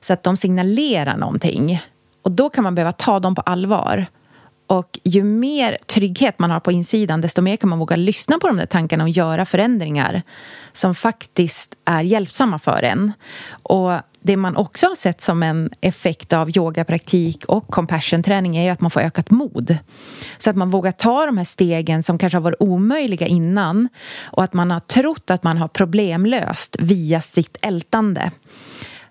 Så 0.00 0.12
att 0.12 0.22
de 0.22 0.36
signalerar 0.36 1.16
någonting. 1.16 1.82
Och 2.22 2.32
då 2.32 2.50
kan 2.50 2.64
man 2.64 2.74
behöva 2.74 2.92
ta 2.92 3.20
dem 3.20 3.34
på 3.34 3.42
allvar. 3.42 4.06
Och 4.66 4.98
ju 5.04 5.24
mer 5.24 5.78
trygghet 5.86 6.38
man 6.38 6.50
har 6.50 6.60
på 6.60 6.72
insidan 6.72 7.20
desto 7.20 7.42
mer 7.42 7.56
kan 7.56 7.70
man 7.70 7.78
våga 7.78 7.96
lyssna 7.96 8.38
på 8.38 8.46
de 8.46 8.56
där 8.56 8.66
tankarna 8.66 9.04
och 9.04 9.10
göra 9.10 9.46
förändringar 9.46 10.22
som 10.72 10.94
faktiskt 10.94 11.74
är 11.84 12.02
hjälpsamma 12.02 12.58
för 12.58 12.82
en. 12.82 13.12
Och 13.62 13.92
det 14.22 14.36
man 14.36 14.56
också 14.56 14.86
har 14.86 14.94
sett 14.94 15.20
som 15.20 15.42
en 15.42 15.70
effekt 15.80 16.32
av 16.32 16.56
yogapraktik 16.56 17.44
och 17.44 17.66
compassion-träning 17.68 18.56
är 18.56 18.72
att 18.72 18.80
man 18.80 18.90
får 18.90 19.00
ökat 19.00 19.30
mod. 19.30 19.76
Så 20.38 20.50
att 20.50 20.56
man 20.56 20.70
vågar 20.70 20.92
ta 20.92 21.26
de 21.26 21.36
här 21.36 21.44
stegen 21.44 22.02
som 22.02 22.18
kanske 22.18 22.36
har 22.36 22.42
varit 22.42 22.60
omöjliga 22.60 23.26
innan 23.26 23.88
och 24.22 24.44
att 24.44 24.52
man 24.52 24.70
har 24.70 24.80
trott 24.80 25.30
att 25.30 25.42
man 25.42 25.58
har 25.58 25.68
problemlöst 25.68 26.76
via 26.78 27.20
sitt 27.20 27.56
ältande. 27.62 28.30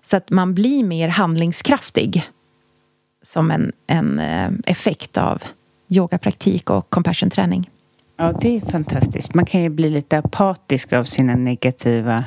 Så 0.02 0.16
att 0.16 0.30
man 0.30 0.54
blir 0.54 0.84
mer 0.84 1.08
handlingskraftig 1.08 2.30
som 3.22 3.50
en, 3.50 3.72
en 3.86 4.18
eh, 4.18 4.50
effekt 4.66 5.18
av 5.18 5.42
yogapraktik 5.88 6.70
och 6.70 6.90
compassion-träning. 6.90 7.70
Ja, 8.16 8.32
det 8.40 8.56
är 8.56 8.60
fantastiskt. 8.60 9.34
Man 9.34 9.46
kan 9.46 9.62
ju 9.62 9.68
bli 9.68 9.90
lite 9.90 10.18
apatisk 10.18 10.92
av 10.92 11.04
sina 11.04 11.34
negativa 11.34 12.24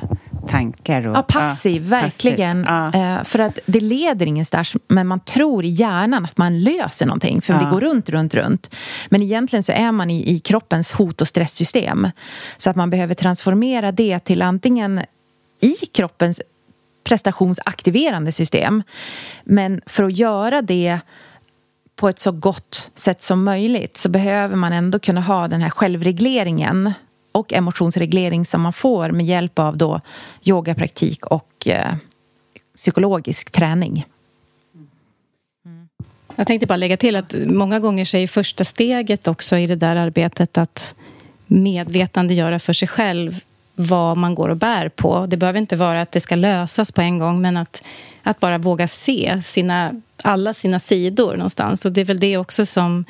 tankar. 0.48 1.08
Och, 1.08 1.16
ja, 1.16 1.22
passiv, 1.22 1.82
ja, 1.82 1.88
verkligen. 1.88 2.64
Passiv. 2.64 3.00
Ja. 3.00 3.18
Eh, 3.18 3.24
för 3.24 3.38
att 3.38 3.58
det 3.66 3.80
leder 3.80 4.26
ingenstans, 4.26 4.76
men 4.88 5.06
man 5.06 5.20
tror 5.20 5.64
i 5.64 5.68
hjärnan 5.68 6.24
att 6.24 6.38
man 6.38 6.60
löser 6.60 7.06
någonting, 7.06 7.42
för 7.42 7.54
ja. 7.54 7.60
det 7.60 7.70
går 7.70 7.80
runt, 7.80 8.08
runt, 8.08 8.34
runt. 8.34 8.74
Men 9.08 9.22
egentligen 9.22 9.62
så 9.62 9.72
är 9.72 9.92
man 9.92 10.10
i, 10.10 10.34
i 10.34 10.40
kroppens 10.40 10.92
hot 10.92 11.20
och 11.20 11.28
stresssystem. 11.28 12.10
Så 12.56 12.70
att 12.70 12.76
man 12.76 12.90
behöver 12.90 13.14
transformera 13.14 13.92
det 13.92 14.18
till 14.18 14.42
antingen 14.42 15.00
i 15.60 15.74
kroppens 15.74 16.40
prestationsaktiverande 17.04 18.32
system. 18.32 18.82
Men 19.44 19.80
för 19.86 20.04
att 20.04 20.16
göra 20.16 20.62
det 20.62 20.98
på 21.96 22.08
ett 22.08 22.18
så 22.18 22.32
gott 22.32 22.90
sätt 22.94 23.22
som 23.22 23.44
möjligt 23.44 23.96
så 23.96 24.08
behöver 24.08 24.56
man 24.56 24.72
ändå 24.72 24.98
kunna 24.98 25.20
ha 25.20 25.48
den 25.48 25.62
här 25.62 25.70
självregleringen 25.70 26.92
och 27.36 27.52
emotionsreglering 27.52 28.46
som 28.46 28.60
man 28.60 28.72
får 28.72 29.10
med 29.10 29.26
hjälp 29.26 29.58
av 29.58 29.76
då 29.76 30.00
yogapraktik 30.44 31.26
och 31.26 31.66
eh, 31.66 31.94
psykologisk 32.76 33.50
träning. 33.50 34.06
Mm. 35.64 35.88
Jag 36.36 36.46
tänkte 36.46 36.66
bara 36.66 36.76
lägga 36.76 36.96
till 36.96 37.16
att 37.16 37.34
många 37.46 37.80
gånger 37.80 38.04
så 38.04 38.16
är 38.16 38.26
första 38.26 38.64
steget 38.64 39.28
också 39.28 39.56
i 39.56 39.66
det 39.66 39.76
där 39.76 39.96
arbetet 39.96 40.58
att 40.58 40.94
medvetandegöra 41.46 42.58
för 42.58 42.72
sig 42.72 42.88
själv 42.88 43.40
vad 43.74 44.16
man 44.16 44.34
går 44.34 44.48
och 44.48 44.56
bär 44.56 44.88
på. 44.88 45.26
Det 45.26 45.36
behöver 45.36 45.58
inte 45.58 45.76
vara 45.76 46.02
att 46.02 46.12
det 46.12 46.20
ska 46.20 46.36
lösas 46.36 46.92
på 46.92 47.00
en 47.00 47.18
gång 47.18 47.40
men 47.40 47.56
att, 47.56 47.82
att 48.22 48.40
bara 48.40 48.58
våga 48.58 48.88
se 48.88 49.42
sina, 49.44 50.02
alla 50.22 50.54
sina 50.54 50.80
sidor 50.80 51.36
någonstans. 51.36 51.84
Och 51.84 51.92
det 51.92 52.00
är 52.00 52.04
väl 52.04 52.20
det 52.20 52.36
också 52.36 52.66
som 52.66 53.04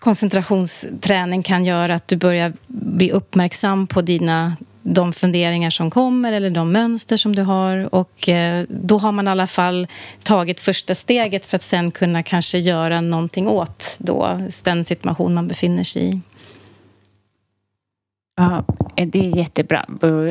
koncentrationsträning 0.00 1.42
kan 1.42 1.64
göra 1.64 1.94
att 1.94 2.08
du 2.08 2.16
börjar 2.16 2.52
bli 2.66 3.10
uppmärksam 3.10 3.86
på 3.86 4.02
dina 4.02 4.56
de 4.82 5.12
funderingar 5.12 5.70
som 5.70 5.90
kommer 5.90 6.32
eller 6.32 6.50
de 6.50 6.72
mönster 6.72 7.16
som 7.16 7.36
du 7.36 7.42
har. 7.42 7.94
Och 7.94 8.28
eh, 8.28 8.64
Då 8.68 8.98
har 8.98 9.12
man 9.12 9.26
i 9.26 9.30
alla 9.30 9.46
fall 9.46 9.86
tagit 10.22 10.60
första 10.60 10.94
steget 10.94 11.46
för 11.46 11.56
att 11.56 11.62
sen 11.62 11.90
kunna 11.90 12.22
kanske 12.22 12.58
göra 12.58 13.00
någonting 13.00 13.48
åt 13.48 13.96
då, 13.98 14.40
den 14.62 14.84
situation 14.84 15.34
man 15.34 15.48
befinner 15.48 15.84
sig 15.84 16.08
i. 16.08 16.20
Ja, 18.36 18.64
det 18.94 19.18
är 19.18 19.36
jättebra. 19.36 19.86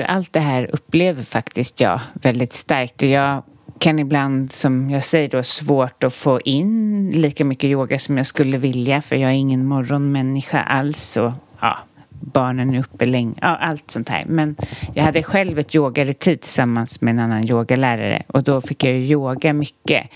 Allt 0.06 0.34
det 0.34 0.40
här 0.40 0.70
upplever 0.74 1.24
faktiskt 1.24 1.80
jag 1.80 2.00
väldigt 2.14 2.54
starkt. 2.54 3.02
Och 3.02 3.08
jag 3.08 3.44
kan 3.80 4.00
ibland, 4.00 4.52
som 4.52 4.90
jag 4.90 5.04
säger 5.04 5.28
då, 5.28 5.44
svårt 5.44 6.04
att 6.04 6.14
få 6.14 6.40
in 6.42 7.12
lika 7.12 7.46
mycket 7.46 7.68
yoga 7.70 8.00
som 8.00 8.18
jag 8.18 8.26
skulle 8.26 8.58
vilja 8.58 9.02
för 9.02 9.16
jag 9.16 9.30
är 9.30 9.36
ingen 9.36 9.66
morgonmänniska 9.66 10.62
alls. 10.62 11.18
Och, 11.18 11.32
ja, 11.62 11.78
barnen 12.10 12.74
är 12.76 12.80
uppe 12.80 13.06
länge, 13.06 13.34
ja, 13.42 13.48
allt 13.48 13.92
sånt 13.92 14.10
här. 14.10 14.26
Men 14.28 14.56
jag 14.94 15.04
hade 15.04 15.24
själv 15.24 15.60
ett 15.60 15.76
yogaretreat 15.76 16.42
tillsammans 16.42 17.02
med 17.02 17.12
en 17.12 17.20
annan 17.20 17.50
yogalärare 17.50 18.24
och 18.28 18.44
då 18.44 18.62
fick 18.62 18.84
jag 18.84 18.94
yoga 18.94 19.54
mycket. 19.54 20.10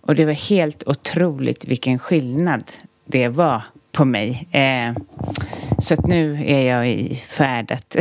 Och 0.00 0.14
det 0.14 0.24
var 0.24 0.32
helt 0.32 0.82
otroligt 0.86 1.64
vilken 1.64 1.98
skillnad 1.98 2.64
det 3.06 3.28
var 3.28 3.62
på 3.92 4.04
mig. 4.04 4.48
Eh, 4.50 4.92
så 5.78 5.94
att 5.94 6.06
nu 6.06 6.44
är 6.46 6.68
jag 6.68 6.90
i 6.90 7.14
färd 7.14 7.72
att 7.72 7.96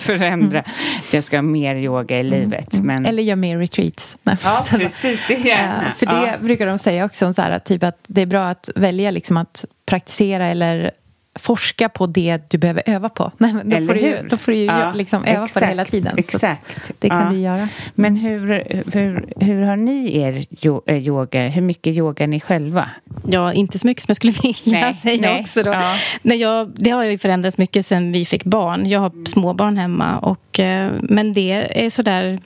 förändra. 0.00 0.58
Mm. 0.58 0.72
Jag 1.12 1.24
ska 1.24 1.36
ha 1.36 1.42
mer 1.42 1.74
yoga 1.74 2.18
i 2.18 2.22
livet. 2.22 2.74
Mm. 2.74 2.86
Men... 2.86 3.06
Eller 3.06 3.22
göra 3.22 3.36
mer 3.36 3.58
retreats. 3.58 4.16
Ja, 4.44 4.66
precis. 4.70 5.24
Det 5.28 5.34
gärna. 5.34 5.92
För 5.96 6.06
det 6.06 6.26
ja. 6.26 6.32
brukar 6.40 6.66
de 6.66 6.78
säga 6.78 7.04
också, 7.04 7.32
så 7.32 7.42
här, 7.42 7.58
typ 7.58 7.82
att 7.82 7.98
det 8.06 8.22
är 8.22 8.26
bra 8.26 8.44
att 8.44 8.70
välja 8.76 9.10
liksom 9.10 9.36
att 9.36 9.64
praktisera 9.86 10.46
eller 10.46 10.90
forska 11.38 11.88
på 11.88 12.06
det 12.06 12.50
du 12.50 12.58
behöver 12.58 12.82
öva 12.86 13.08
på. 13.08 13.32
Nej, 13.38 13.52
då, 13.64 13.76
Eller 13.76 13.86
får 13.86 13.94
du, 13.94 14.00
ju, 14.00 14.16
då 14.30 14.36
får 14.36 14.52
du 14.52 14.58
ju 14.58 14.64
ja, 14.64 14.92
liksom 14.92 15.24
öva 15.24 15.44
exakt, 15.44 15.54
på 15.54 15.60
det 15.60 15.66
hela 15.66 15.84
tiden. 15.84 16.18
Exakt. 16.18 16.92
det 16.98 17.08
kan 17.08 17.22
ja. 17.22 17.30
du 17.30 17.38
göra. 17.38 17.68
Men 17.94 18.16
hur, 18.16 18.48
hur, 18.92 19.32
hur 19.40 19.62
har 19.62 19.76
ni 19.76 20.18
er 20.18 20.46
eh, 20.86 21.06
yoga? 21.06 21.48
Hur 21.48 21.62
mycket 21.62 21.96
yogar 21.96 22.26
ni 22.26 22.40
själva? 22.40 22.88
Ja, 23.28 23.52
inte 23.52 23.78
så 23.78 23.86
mycket 23.86 24.02
som 24.02 24.10
jag 24.10 24.16
skulle 24.16 24.32
vilja 24.32 24.80
nej, 24.80 24.94
säga 25.02 25.20
nej, 25.20 25.40
också. 25.40 25.62
Då. 25.62 25.70
Ja. 25.70 25.94
Nej, 26.22 26.38
jag, 26.38 26.72
det 26.76 26.90
har 26.90 27.04
ju 27.04 27.18
förändrats 27.18 27.58
mycket 27.58 27.86
sen 27.86 28.12
vi 28.12 28.24
fick 28.24 28.44
barn. 28.44 28.88
Jag 28.88 29.00
har 29.00 29.28
småbarn 29.28 29.76
hemma. 29.76 30.18
Och, 30.18 30.60
eh, 30.60 30.92
men 31.02 31.32
det 31.32 31.84
är 31.84 31.90
sådär 31.90 32.38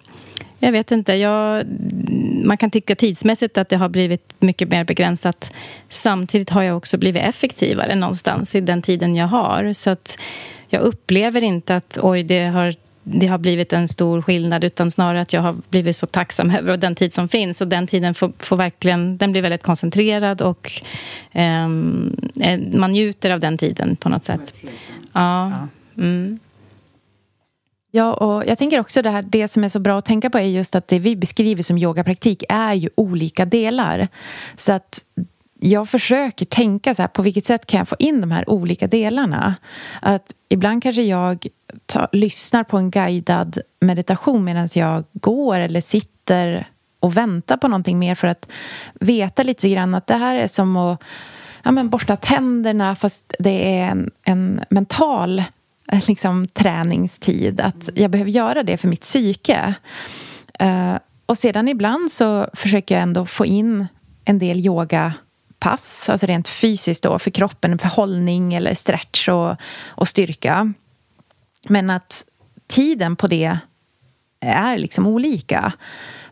Jag 0.65 0.73
vet 0.73 0.91
inte. 0.91 1.15
Jag, 1.15 1.67
man 2.45 2.57
kan 2.57 2.71
tycka 2.71 2.95
tidsmässigt 2.95 3.59
att 3.59 3.69
det 3.69 3.77
har 3.77 3.89
blivit 3.89 4.33
mycket 4.39 4.69
mer 4.69 4.85
begränsat. 4.85 5.53
Samtidigt 5.89 6.51
har 6.51 6.63
jag 6.63 6.77
också 6.77 6.99
blivit 6.99 7.23
effektivare 7.23 7.95
någonstans 7.95 8.55
i 8.55 8.61
den 8.61 8.83
tiden 8.83 9.17
jag 9.17 9.27
har. 9.27 9.73
Så 9.73 9.91
att 9.91 10.19
jag 10.69 10.83
upplever 10.83 11.45
inte 11.45 11.77
att 11.77 11.99
oj, 12.03 12.23
det 12.23 12.45
har 12.45 12.75
det 13.03 13.27
har 13.27 13.39
blivit 13.39 13.73
en 13.73 13.89
stor 13.89 14.23
skillnad 14.23 14.65
utan 14.65 14.91
snarare 14.91 15.21
att 15.21 15.33
jag 15.33 15.41
har 15.41 15.57
blivit 15.69 15.97
så 15.97 16.07
tacksam 16.07 16.51
över 16.51 16.77
den 16.77 16.95
tid 16.95 17.13
som 17.13 17.29
finns. 17.29 17.61
Och 17.61 17.69
den 17.69 17.87
tiden 17.87 18.15
får, 18.15 18.33
får 18.39 18.57
verkligen, 18.57 19.17
den 19.17 19.33
blir 19.33 19.43
väldigt 19.43 19.63
koncentrerad 19.63 20.43
och 20.43 20.73
um, 21.35 22.17
man 22.73 22.93
njuter 22.93 23.31
av 23.31 23.41
den 23.41 23.59
tiden 23.59 23.97
på 23.97 24.09
något 24.09 24.25
sätt. 24.25 24.55
Ja. 25.13 25.69
Mm. 25.97 26.39
Ja, 27.95 28.15
och 28.15 28.47
jag 28.47 28.59
tänker 28.59 28.81
också 28.81 29.03
det 29.03 29.11
här, 29.11 29.23
det 29.23 29.49
som 29.49 29.65
är 29.65 29.69
så 29.69 29.79
bra 29.79 29.99
att 29.99 30.05
tänka 30.05 30.31
på 30.31 30.39
är 30.39 30.43
just 30.43 30.75
att 30.75 30.89
det 30.89 30.99
vi 30.99 31.17
beskriver 31.17 31.63
som 31.63 31.79
yogapraktik 31.79 32.45
är 32.49 32.75
ju 32.75 32.89
olika 32.95 33.45
delar. 33.45 34.09
Så 34.57 34.73
att 34.73 35.05
jag 35.61 35.89
försöker 35.89 36.47
tänka 36.47 36.95
så 36.95 37.03
här, 37.03 37.09
på 37.09 37.23
vilket 37.23 37.45
sätt 37.45 37.67
kan 37.67 37.79
jag 37.79 37.89
få 37.89 37.97
in 37.99 38.21
de 38.21 38.31
här 38.31 38.51
olika 38.51 38.87
delarna? 38.87 39.55
Att 40.01 40.35
ibland 40.49 40.83
kanske 40.83 41.03
jag 41.03 41.47
ta, 41.87 42.09
lyssnar 42.13 42.65
på 42.65 42.79
en 42.79 42.91
guidad 42.91 43.59
meditation 43.81 44.45
medan 44.45 44.69
jag 44.75 45.05
går 45.13 45.59
eller 45.59 45.81
sitter 45.81 46.69
och 47.01 47.17
väntar 47.17 47.57
på 47.57 47.69
någonting 47.69 47.99
mer 47.99 48.15
för 48.15 48.29
att 48.29 48.49
veta 48.95 49.43
lite 49.43 49.69
grann 49.69 49.95
att 49.95 50.07
det 50.07 50.17
här 50.17 50.37
är 50.37 50.47
som 50.47 50.77
att 50.77 51.03
ja, 51.63 51.71
men 51.71 51.91
borsta 51.91 52.17
tänderna 52.17 52.97
fast 52.97 53.35
det 53.39 53.79
är 53.79 53.91
en, 53.91 54.11
en 54.25 54.61
mental 54.71 55.43
Eh, 55.93 56.03
liksom, 56.09 56.49
träningstid. 56.49 57.61
Att 57.61 57.89
jag 57.95 58.11
behöver 58.11 58.31
göra 58.31 58.63
det 58.63 58.77
för 58.77 58.89
mitt 58.89 59.01
psyke. 59.01 59.75
Uh, 60.63 60.97
och 61.27 61.39
sedan 61.39 61.69
ibland 61.69 62.11
så 62.11 62.49
försöker 62.53 62.95
jag 62.95 63.03
ändå 63.03 63.27
få 63.27 63.47
in 63.47 63.87
en 64.25 64.39
del 64.39 64.67
yogapass, 64.67 66.09
alltså 66.09 66.27
rent 66.27 66.49
fysiskt 66.49 67.03
då, 67.03 67.19
för 67.19 67.31
kroppen, 67.31 67.79
för 67.79 67.89
hållning 67.89 68.55
eller 68.55 68.75
stretch 68.75 69.29
och, 69.29 69.57
och 69.89 70.09
styrka. 70.09 70.73
Men 71.69 71.91
att 71.91 72.25
tiden 72.67 73.17
på 73.17 73.27
det 73.27 73.59
är 74.41 74.79
liksom 74.79 75.07
olika. 75.07 75.73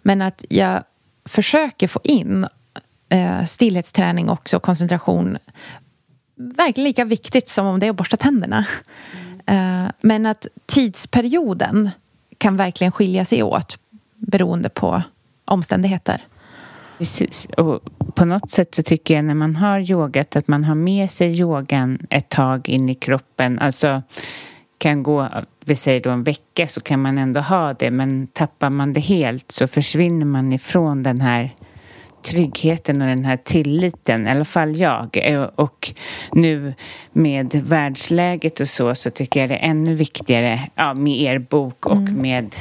Men 0.03 0.23
att 0.23 0.45
jag 0.49 0.83
försöker 1.25 1.89
få 1.89 2.01
in 2.05 2.47
eh, 3.09 3.45
stillhetsträning 3.45 4.31
också, 4.31 4.61
koncentration. 4.61 5.39
Verkligen 6.37 6.85
lika 6.85 7.05
viktigt 7.05 7.49
som 7.49 7.67
om 7.67 7.81
det 7.81 7.87
är 7.87 7.91
att 7.91 7.97
borsta 7.97 8.17
tänderna. 8.17 8.67
Mm. 9.13 9.30
Eh, 9.51 9.91
men 10.01 10.27
att 10.27 10.47
tidsperioden 10.67 11.91
kan 12.39 12.57
verkligen 12.57 12.93
skilja 12.93 13.25
sig 13.25 13.43
åt 13.43 13.79
beroende 14.17 14.69
på 14.69 15.03
omständigheter. 15.45 16.23
Precis. 16.99 17.49
Och 17.57 17.83
på 18.15 18.25
något 18.25 18.51
sätt 18.51 18.75
så 18.75 18.83
tycker 18.83 19.15
jag 19.15 19.25
när 19.25 19.35
man 19.35 19.57
har 19.57 19.91
yogat 19.91 20.37
att 20.37 20.49
man 20.49 20.65
har 20.65 20.75
med 20.75 21.11
sig 21.11 21.41
yogan 21.41 22.07
ett 22.11 22.29
tag 22.29 22.69
in 22.69 22.89
i 22.89 22.95
kroppen. 22.95 23.59
Alltså 23.59 24.03
kan 24.79 25.03
gå, 25.03 25.29
vi 25.65 25.77
säger 25.77 26.01
då 26.01 26.11
en 26.11 26.23
vecka 26.23 26.69
så 26.69 26.81
kan 26.81 27.03
man 27.03 27.19
ändå 27.19 27.41
ha 27.41 27.75
det 27.75 27.91
men 27.91 28.27
tappar 28.27 28.71
man 28.71 28.93
det 28.93 29.01
helt 29.01 29.53
så 29.53 29.67
försvinner 29.67 30.27
man 30.27 30.53
ifrån 30.53 31.03
den 31.03 31.21
här 31.21 31.55
tryggheten 32.23 33.03
och 33.03 33.09
den 33.09 33.25
här 33.25 33.37
tilliten, 33.37 34.27
i 34.27 34.31
alla 34.31 34.45
fall 34.45 34.77
jag. 34.77 35.09
Eh, 35.15 35.43
och 35.43 35.93
nu 36.33 36.75
med 37.13 37.55
världsläget 37.55 38.61
och 38.61 38.69
så, 38.69 38.95
så 38.95 39.11
tycker 39.11 39.41
jag 39.41 39.49
det 39.49 39.57
är 39.57 39.71
ännu 39.71 39.95
viktigare 39.95 40.61
ja, 40.75 40.95
med 40.95 41.21
er 41.21 41.39
bok 41.39 41.87
och 41.87 41.97
mm. 41.97 42.15
med, 42.15 42.55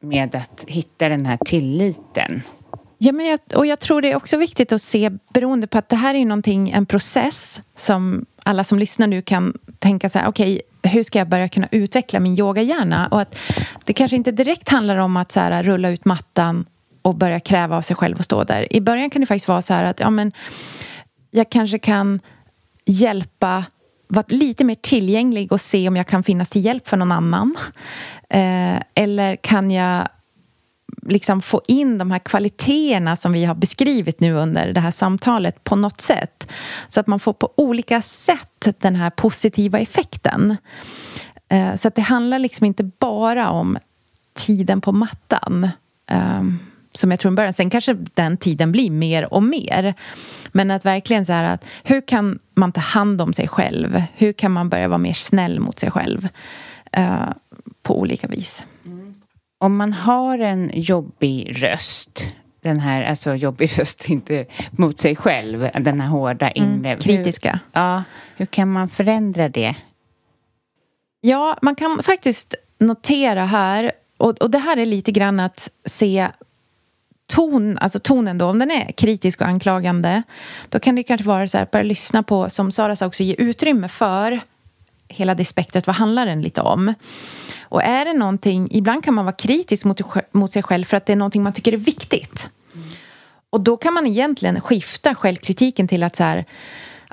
med 0.00 0.34
att 0.34 0.64
hitta 0.68 1.08
den 1.08 1.26
här 1.26 1.38
tilliten. 1.46 2.42
Ja, 2.98 3.12
men 3.12 3.26
jag, 3.26 3.38
och 3.54 3.66
jag 3.66 3.80
tror 3.80 4.02
det 4.02 4.10
är 4.10 4.16
också 4.16 4.36
viktigt 4.36 4.72
att 4.72 4.82
se, 4.82 5.10
beroende 5.34 5.66
på 5.66 5.78
att 5.78 5.88
det 5.88 5.96
här 5.96 6.14
är 6.14 6.24
någonting, 6.24 6.70
en 6.70 6.86
process 6.86 7.62
som 7.76 8.26
alla 8.42 8.64
som 8.64 8.78
lyssnar 8.78 9.06
nu 9.06 9.22
kan 9.22 9.54
tänka 9.78 10.08
så 10.08 10.18
här, 10.18 10.28
okej, 10.28 10.60
okay, 10.80 10.92
hur 10.92 11.02
ska 11.02 11.18
jag 11.18 11.28
börja 11.28 11.48
kunna 11.48 11.68
utveckla 11.70 12.20
min 12.20 12.38
yogahjärna? 12.38 13.08
Och 13.10 13.20
att 13.20 13.36
det 13.84 13.92
kanske 13.92 14.16
inte 14.16 14.32
direkt 14.32 14.68
handlar 14.68 14.96
om 14.96 15.16
att 15.16 15.32
så 15.32 15.40
här, 15.40 15.62
rulla 15.62 15.88
ut 15.88 16.04
mattan 16.04 16.66
och 17.04 17.14
börja 17.14 17.40
kräva 17.40 17.76
av 17.76 17.82
sig 17.82 17.96
själv 17.96 18.16
att 18.18 18.24
stå 18.24 18.44
där. 18.44 18.72
I 18.76 18.80
början 18.80 19.10
kan 19.10 19.20
det 19.20 19.26
faktiskt 19.26 19.48
vara 19.48 19.62
så 19.62 19.74
här 19.74 19.84
att 19.84 20.00
ja, 20.00 20.10
men, 20.10 20.32
jag 21.30 21.50
kanske 21.50 21.78
kan 21.78 22.20
hjälpa 22.86 23.64
vara 24.08 24.24
lite 24.28 24.64
mer 24.64 24.74
tillgänglig 24.74 25.52
och 25.52 25.60
se 25.60 25.88
om 25.88 25.96
jag 25.96 26.06
kan 26.06 26.22
finnas 26.22 26.50
till 26.50 26.64
hjälp 26.64 26.88
för 26.88 26.96
någon 26.96 27.12
annan. 27.12 27.56
Eh, 28.28 28.82
eller 28.94 29.36
kan 29.36 29.70
jag 29.70 30.08
liksom 31.06 31.42
få 31.42 31.62
in 31.68 31.98
de 31.98 32.10
här 32.10 32.18
kvaliteterna 32.18 33.16
som 33.16 33.32
vi 33.32 33.44
har 33.44 33.54
beskrivit 33.54 34.20
nu 34.20 34.32
under 34.32 34.72
det 34.72 34.80
här 34.80 34.90
samtalet 34.90 35.64
på 35.64 35.76
något 35.76 36.00
sätt. 36.00 36.52
Så 36.88 37.00
att 37.00 37.06
man 37.06 37.20
får 37.20 37.32
på 37.32 37.52
olika 37.56 38.02
sätt 38.02 38.68
den 38.78 38.96
här 38.96 39.10
positiva 39.10 39.78
effekten. 39.78 40.56
Eh, 41.48 41.74
så 41.76 41.88
att 41.88 41.94
det 41.94 42.02
handlar 42.02 42.38
liksom 42.38 42.66
inte 42.66 42.84
bara 42.84 43.50
om 43.50 43.78
tiden 44.34 44.80
på 44.80 44.92
mattan. 44.92 45.68
Ehm, 46.06 46.58
som 46.94 47.10
jag 47.10 47.20
tror 47.20 47.32
i 47.32 47.36
början. 47.36 47.52
Sen 47.52 47.70
kanske 47.70 47.94
den 47.94 48.36
tiden 48.36 48.72
blir 48.72 48.90
mer 48.90 49.34
och 49.34 49.42
mer. 49.42 49.94
Men 50.52 50.70
att 50.70 50.84
verkligen 50.84 51.26
så 51.26 51.32
här 51.32 51.54
att 51.54 51.64
hur 51.82 52.00
kan 52.00 52.38
man 52.54 52.72
ta 52.72 52.80
hand 52.80 53.20
om 53.20 53.32
sig 53.32 53.48
själv? 53.48 54.02
Hur 54.14 54.32
kan 54.32 54.52
man 54.52 54.68
börja 54.68 54.88
vara 54.88 54.98
mer 54.98 55.12
snäll 55.12 55.60
mot 55.60 55.78
sig 55.78 55.90
själv? 55.90 56.28
Uh, 56.98 57.32
på 57.82 58.00
olika 58.00 58.26
vis. 58.26 58.64
Mm. 58.84 59.14
Om 59.58 59.76
man 59.76 59.92
har 59.92 60.38
en 60.38 60.70
jobbig 60.74 61.62
röst 61.62 62.34
den 62.64 62.80
här, 62.80 63.02
alltså 63.02 63.34
jobbig 63.34 63.70
röst, 63.78 64.08
inte 64.08 64.46
mot 64.70 65.00
sig 65.00 65.16
själv, 65.16 65.70
den 65.80 66.00
här 66.00 66.08
hårda 66.08 66.50
mm, 66.50 66.74
inre. 66.74 66.88
Mm, 66.88 67.00
kritiska. 67.00 67.50
Hur, 67.72 67.80
ja, 67.80 68.02
hur 68.36 68.46
kan 68.46 68.72
man 68.72 68.88
förändra 68.88 69.48
det? 69.48 69.74
Ja, 71.20 71.58
man 71.62 71.74
kan 71.74 72.02
faktiskt 72.02 72.54
notera 72.78 73.44
här, 73.44 73.92
och, 74.16 74.42
och 74.42 74.50
det 74.50 74.58
här 74.58 74.76
är 74.76 74.86
lite 74.86 75.12
grann 75.12 75.40
att 75.40 75.70
se 75.84 76.28
ton, 77.26 77.78
alltså 77.78 77.98
tonen 77.98 78.38
då, 78.38 78.46
om 78.46 78.58
den 78.58 78.70
är 78.70 78.92
kritisk 78.92 79.40
och 79.40 79.46
anklagande, 79.46 80.22
då 80.68 80.78
kan 80.78 80.94
det 80.94 81.02
kanske 81.02 81.26
vara 81.26 81.48
så 81.48 81.58
här, 81.58 81.68
börja 81.72 81.82
lyssna 81.82 82.22
på, 82.22 82.50
som 82.50 82.72
Sara 82.72 82.96
sa 82.96 83.06
också, 83.06 83.22
ge 83.22 83.34
utrymme 83.38 83.88
för 83.88 84.40
hela 85.08 85.34
det 85.34 85.44
spektret, 85.44 85.86
vad 85.86 85.96
handlar 85.96 86.26
den 86.26 86.42
lite 86.42 86.60
om? 86.60 86.94
Och 87.62 87.82
är 87.82 88.04
det 88.04 88.12
någonting, 88.12 88.68
ibland 88.70 89.04
kan 89.04 89.14
man 89.14 89.24
vara 89.24 89.36
kritisk 89.36 89.84
mot, 89.84 90.00
mot 90.32 90.52
sig 90.52 90.62
själv 90.62 90.84
för 90.84 90.96
att 90.96 91.06
det 91.06 91.12
är 91.12 91.16
någonting 91.16 91.42
man 91.42 91.52
tycker 91.52 91.72
är 91.72 91.76
viktigt. 91.76 92.48
Mm. 92.74 92.88
Och 93.50 93.60
då 93.60 93.76
kan 93.76 93.94
man 93.94 94.06
egentligen 94.06 94.60
skifta 94.60 95.14
självkritiken 95.14 95.88
till 95.88 96.02
att 96.02 96.16
så 96.16 96.24
här, 96.24 96.44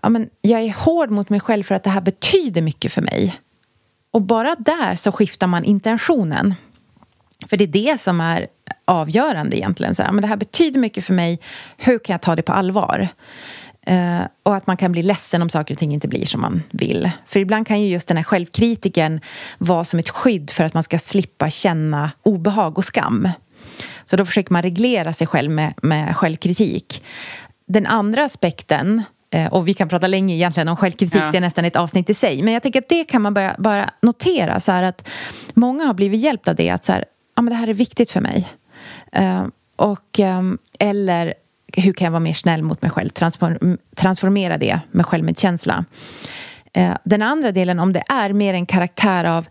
ja 0.01 0.09
men 0.09 0.29
jag 0.41 0.61
är 0.61 0.73
hård 0.73 1.11
mot 1.11 1.29
mig 1.29 1.39
själv 1.39 1.63
för 1.63 1.75
att 1.75 1.83
det 1.83 1.89
här 1.89 2.01
betyder 2.01 2.61
mycket 2.61 2.93
för 2.93 3.01
mig. 3.01 3.39
Och 4.11 4.21
bara 4.21 4.55
där 4.55 4.95
så 4.95 5.11
skiftar 5.11 5.47
man 5.47 5.63
intentionen. 5.63 6.55
För 7.49 7.57
det 7.57 7.63
är 7.63 7.67
det 7.67 8.01
som 8.01 8.21
är 8.21 8.47
avgörande 8.85 9.57
egentligen. 9.57 9.95
Så 9.95 10.03
här, 10.03 10.11
men 10.11 10.21
det 10.21 10.27
här 10.27 10.37
betyder 10.37 10.79
mycket 10.79 11.05
för 11.05 11.13
mig. 11.13 11.39
Hur 11.77 11.99
kan 11.99 12.13
jag 12.13 12.21
ta 12.21 12.35
det 12.35 12.41
på 12.41 12.53
allvar? 12.53 13.07
Uh, 13.89 14.21
och 14.43 14.55
att 14.55 14.67
man 14.67 14.77
kan 14.77 14.91
bli 14.91 15.03
ledsen 15.03 15.41
om 15.41 15.49
saker 15.49 15.73
och 15.73 15.79
ting 15.79 15.93
inte 15.93 16.07
blir 16.07 16.25
som 16.25 16.41
man 16.41 16.63
vill. 16.71 17.11
För 17.25 17.39
ibland 17.39 17.67
kan 17.67 17.81
ju 17.81 17.87
just 17.87 18.07
den 18.07 18.17
här 18.17 18.23
självkritiken 18.23 19.21
vara 19.57 19.83
som 19.83 19.99
ett 19.99 20.09
skydd 20.09 20.49
för 20.49 20.63
att 20.63 20.73
man 20.73 20.83
ska 20.83 20.99
slippa 20.99 21.49
känna 21.49 22.11
obehag 22.23 22.77
och 22.77 22.85
skam. 22.85 23.29
Så 24.05 24.15
då 24.15 24.25
försöker 24.25 24.53
man 24.53 24.61
reglera 24.61 25.13
sig 25.13 25.27
själv 25.27 25.51
med, 25.51 25.73
med 25.81 26.17
självkritik. 26.17 27.03
Den 27.67 27.87
andra 27.87 28.23
aspekten 28.23 29.03
uh, 29.35 29.47
och 29.47 29.67
vi 29.67 29.73
kan 29.73 29.89
prata 29.89 30.07
länge 30.07 30.35
egentligen 30.35 30.67
om 30.67 30.77
självkritik, 30.77 31.21
ja. 31.21 31.31
det 31.31 31.37
är 31.37 31.41
nästan 31.41 31.65
ett 31.65 31.75
avsnitt 31.75 32.09
i 32.09 32.13
sig. 32.13 32.43
Men 32.43 32.53
jag 32.53 32.63
tänker 32.63 32.81
att 32.81 32.89
det 32.89 33.03
kan 33.03 33.21
man 33.21 33.33
bara, 33.33 33.55
bara 33.57 33.89
notera, 34.01 34.59
så 34.59 34.71
att 34.71 35.09
många 35.53 35.85
har 35.85 35.93
blivit 35.93 36.21
hjälpta 36.21 36.51
av 36.51 36.57
det. 36.57 36.69
Att 36.69 36.85
så 36.85 36.91
här, 36.91 37.05
ja, 37.35 37.41
men 37.41 37.53
det 37.53 37.55
här 37.55 37.67
är 37.67 37.73
viktigt 37.73 38.11
för 38.11 38.21
mig. 38.21 38.47
Eh, 39.11 39.45
och, 39.75 40.19
ehm, 40.19 40.57
eller 40.79 41.33
hur 41.77 41.93
kan 41.93 42.05
jag 42.05 42.11
vara 42.11 42.19
mer 42.19 42.33
snäll 42.33 42.63
mot 42.63 42.81
mig 42.81 42.91
själv? 42.91 43.09
Transformera 43.95 44.57
det 44.57 44.79
med 44.91 45.05
självmedkänsla. 45.05 45.85
Eh, 46.73 46.93
den 47.03 47.21
andra 47.21 47.51
delen, 47.51 47.79
om 47.79 47.93
det 47.93 48.03
är 48.09 48.33
mer 48.33 48.53
en 48.53 48.65
karaktär 48.65 49.23
av... 49.23 49.47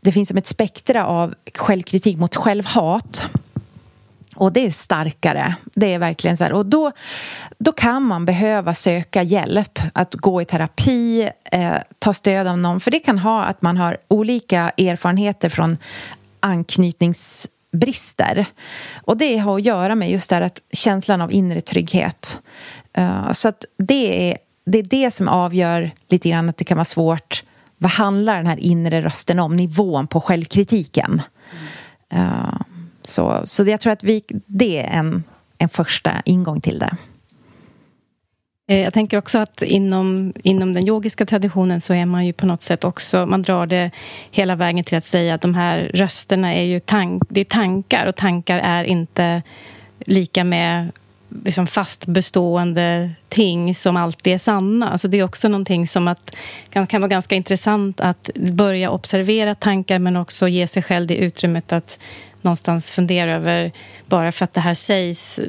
Det 0.00 0.12
finns 0.12 0.28
som 0.28 0.38
ett 0.38 0.46
spektra 0.46 1.06
av 1.06 1.34
självkritik 1.54 2.18
mot 2.18 2.36
självhat. 2.36 3.24
Och 4.34 4.52
det 4.52 4.66
är 4.66 4.70
starkare. 4.70 5.54
Det 5.74 5.94
är 5.94 5.98
verkligen 5.98 6.36
så 6.36 6.44
här. 6.44 6.52
Och 6.52 6.66
då, 6.66 6.92
då 7.58 7.72
kan 7.72 8.02
man 8.02 8.24
behöva 8.24 8.74
söka 8.74 9.22
hjälp. 9.22 9.78
Att 9.92 10.14
gå 10.14 10.42
i 10.42 10.44
terapi, 10.44 11.30
eh, 11.44 11.76
ta 11.98 12.14
stöd 12.14 12.46
av 12.46 12.58
någon. 12.58 12.80
För 12.80 12.90
det 12.90 12.98
kan 12.98 13.18
ha 13.18 13.44
att 13.44 13.62
man 13.62 13.76
har 13.76 13.96
olika 14.08 14.70
erfarenheter 14.70 15.48
från 15.48 15.76
anknytnings... 16.40 17.48
Brister. 17.74 18.46
Och 18.94 19.16
det 19.16 19.38
har 19.38 19.56
att 19.56 19.64
göra 19.64 19.94
med 19.94 20.10
just 20.10 20.30
det 20.30 20.36
här 20.36 20.42
att 20.42 20.62
känslan 20.72 21.20
av 21.20 21.32
inre 21.32 21.60
trygghet. 21.60 22.38
Uh, 22.98 23.32
så 23.32 23.48
att 23.48 23.64
det 23.78 24.30
är, 24.30 24.38
det 24.66 24.78
är 24.78 24.82
det 24.82 25.10
som 25.10 25.28
avgör 25.28 25.90
lite 26.08 26.28
grann 26.28 26.48
att 26.48 26.56
det 26.56 26.64
kan 26.64 26.76
vara 26.76 26.84
svårt. 26.84 27.44
Vad 27.78 27.90
handlar 27.90 28.36
den 28.36 28.46
här 28.46 28.60
inre 28.60 29.02
rösten 29.02 29.38
om? 29.38 29.56
Nivån 29.56 30.06
på 30.06 30.20
självkritiken. 30.20 31.22
Uh, 32.14 32.60
så, 33.02 33.42
så 33.44 33.64
jag 33.64 33.80
tror 33.80 33.92
att 33.92 34.04
vi, 34.04 34.22
det 34.46 34.80
är 34.80 34.98
en, 34.98 35.24
en 35.58 35.68
första 35.68 36.10
ingång 36.24 36.60
till 36.60 36.78
det. 36.78 36.96
Eh, 38.66 38.78
jag 38.78 38.94
tänker 38.94 39.18
också 39.18 39.38
att 39.38 39.62
inom, 39.62 40.32
inom 40.42 40.72
den 40.72 40.86
yogiska 40.86 41.26
traditionen 41.26 41.80
så 41.80 41.94
är 41.94 42.06
man 42.06 42.26
ju 42.26 42.32
på 42.32 42.46
något 42.46 42.62
sätt 42.62 42.84
också... 42.84 43.26
Man 43.26 43.42
drar 43.42 43.66
det 43.66 43.90
hela 44.30 44.56
vägen 44.56 44.84
till 44.84 44.98
att 44.98 45.04
säga 45.04 45.34
att 45.34 45.40
de 45.40 45.54
här 45.54 45.90
rösterna 45.94 46.54
är 46.54 46.66
ju 46.66 46.80
tank, 46.80 47.22
det 47.28 47.40
är 47.40 47.44
tankar 47.44 48.06
och 48.06 48.16
tankar 48.16 48.58
är 48.58 48.84
inte 48.84 49.42
lika 49.98 50.44
med 50.44 50.92
liksom 51.44 51.66
fast 51.66 52.06
bestående 52.06 53.10
ting 53.28 53.74
som 53.74 53.96
alltid 53.96 54.34
är 54.34 54.38
sanna. 54.38 54.90
Alltså 54.90 55.08
det 55.08 55.18
är 55.18 55.22
också 55.22 55.48
någonting 55.48 55.88
som 55.88 56.08
att, 56.08 56.36
kan, 56.70 56.86
kan 56.86 57.00
vara 57.00 57.08
ganska 57.08 57.34
intressant 57.34 58.00
att 58.00 58.30
börja 58.34 58.90
observera 58.90 59.54
tankar 59.54 59.98
men 59.98 60.16
också 60.16 60.48
ge 60.48 60.68
sig 60.68 60.82
själv 60.82 61.06
det 61.06 61.16
utrymmet 61.16 61.72
att 61.72 61.98
någonstans 62.42 62.92
fundera 62.92 63.34
över 63.34 63.72
bara 64.06 64.32
för 64.32 64.44
att 64.44 64.54
det 64.54 64.60
här 64.60 64.74
sägs 64.74 65.40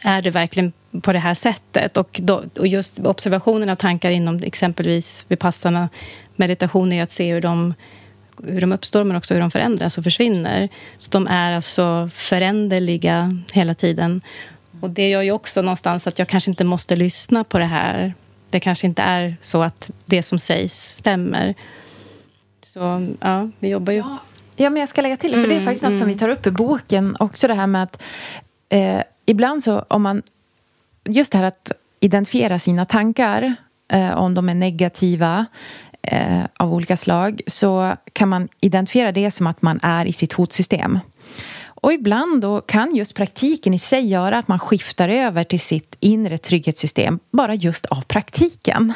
är 0.00 0.22
det 0.22 0.30
verkligen 0.30 0.72
på 1.02 1.12
det 1.12 1.18
här 1.18 1.34
sättet? 1.34 1.96
Och, 1.96 2.20
då, 2.22 2.44
och 2.58 2.66
just 2.66 2.98
observationen 2.98 3.68
av 3.68 3.76
tankar 3.76 4.10
inom 4.10 4.42
exempelvis 4.42 5.24
Vipassana 5.28 5.88
meditation 6.36 6.92
är 6.92 7.02
att 7.02 7.12
se 7.12 7.32
hur 7.32 7.40
de, 7.40 7.74
hur 8.42 8.60
de 8.60 8.72
uppstår 8.72 9.04
men 9.04 9.16
också 9.16 9.34
hur 9.34 9.40
de 9.40 9.50
förändras 9.50 9.98
och 9.98 10.04
försvinner. 10.04 10.68
Så 10.98 11.10
de 11.10 11.26
är 11.26 11.52
alltså 11.52 12.10
föränderliga 12.14 13.42
hela 13.52 13.74
tiden. 13.74 14.20
Och 14.80 14.90
det 14.90 15.08
gör 15.08 15.22
ju 15.22 15.32
också 15.32 15.62
någonstans 15.62 16.06
att 16.06 16.18
jag 16.18 16.28
kanske 16.28 16.50
inte 16.50 16.64
måste 16.64 16.96
lyssna 16.96 17.44
på 17.44 17.58
det 17.58 17.64
här. 17.64 18.14
Det 18.50 18.60
kanske 18.60 18.86
inte 18.86 19.02
är 19.02 19.36
så 19.42 19.62
att 19.62 19.90
det 20.04 20.22
som 20.22 20.38
sägs 20.38 20.96
stämmer. 20.96 21.54
Så 22.60 23.08
ja, 23.20 23.50
vi 23.58 23.68
jobbar 23.68 23.92
ju... 23.92 24.02
Ja, 24.56 24.70
men 24.70 24.80
jag 24.80 24.88
ska 24.88 25.02
lägga 25.02 25.16
till, 25.16 25.30
för 25.30 25.40
det 25.40 25.46
är 25.46 25.50
mm, 25.52 25.64
faktiskt 25.64 25.82
mm. 25.82 25.92
något 25.92 26.00
som 26.00 26.06
vi 26.06 26.12
mm. 26.12 26.18
tar 26.18 26.28
upp 26.28 26.46
i 26.46 26.50
boken. 26.50 27.16
Också 27.20 27.48
det 27.48 27.54
här 27.54 27.66
med 27.66 27.82
att 27.82 28.02
eh, 28.68 29.00
ibland 29.26 29.62
så 29.62 29.78
om 29.88 30.02
man... 30.02 30.22
Just 31.08 31.32
det 31.32 31.38
här 31.38 31.44
att 31.44 31.72
identifiera 32.00 32.58
sina 32.58 32.86
tankar, 32.86 33.54
eh, 33.92 34.16
om 34.16 34.34
de 34.34 34.48
är 34.48 34.54
negativa 34.54 35.46
eh, 36.02 36.44
av 36.56 36.74
olika 36.74 36.96
slag, 36.96 37.40
så 37.46 37.96
kan 38.12 38.28
man 38.28 38.48
identifiera 38.60 39.12
det 39.12 39.30
som 39.30 39.46
att 39.46 39.62
man 39.62 39.80
är 39.82 40.06
i 40.06 40.12
sitt 40.12 40.32
hotsystem. 40.32 40.98
Och 41.86 41.92
ibland 41.92 42.42
då 42.42 42.60
kan 42.60 42.94
just 42.94 43.14
praktiken 43.14 43.74
i 43.74 43.78
sig 43.78 44.06
göra 44.06 44.38
att 44.38 44.48
man 44.48 44.58
skiftar 44.58 45.08
över 45.08 45.44
till 45.44 45.60
sitt 45.60 45.96
inre 46.00 46.38
trygghetssystem 46.38 47.18
bara 47.30 47.54
just 47.54 47.86
av 47.86 48.00
praktiken. 48.00 48.92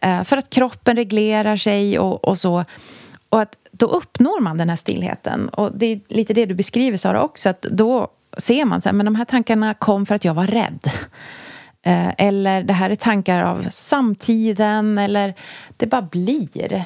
Eh, 0.00 0.24
för 0.24 0.36
att 0.36 0.50
kroppen 0.50 0.96
reglerar 0.96 1.56
sig 1.56 1.98
och, 1.98 2.24
och 2.24 2.38
så. 2.38 2.64
Och 3.28 3.40
att 3.40 3.56
då 3.72 3.86
uppnår 3.86 4.40
man 4.40 4.58
den 4.58 4.68
här 4.68 4.76
stillheten. 4.76 5.48
Och 5.48 5.70
det 5.74 5.86
är 5.86 6.00
lite 6.08 6.34
det 6.34 6.46
du 6.46 6.54
beskriver, 6.54 6.96
Sara, 6.96 7.22
också. 7.22 7.48
Att 7.48 7.62
då 7.62 8.08
ser 8.36 8.64
man 8.64 8.80
så 8.80 8.88
här, 8.88 8.94
men 8.94 9.06
de 9.06 9.14
här 9.14 9.24
tankarna 9.24 9.74
kom 9.74 10.06
för 10.06 10.14
att 10.14 10.24
jag 10.24 10.34
var 10.34 10.46
rädd. 10.46 10.90
Eh, 11.82 12.10
eller 12.18 12.62
det 12.62 12.72
här 12.72 12.90
är 12.90 12.94
tankar 12.94 13.42
av 13.42 13.66
samtiden, 13.70 14.98
eller 14.98 15.34
det 15.76 15.86
bara 15.86 16.02
blir. 16.02 16.84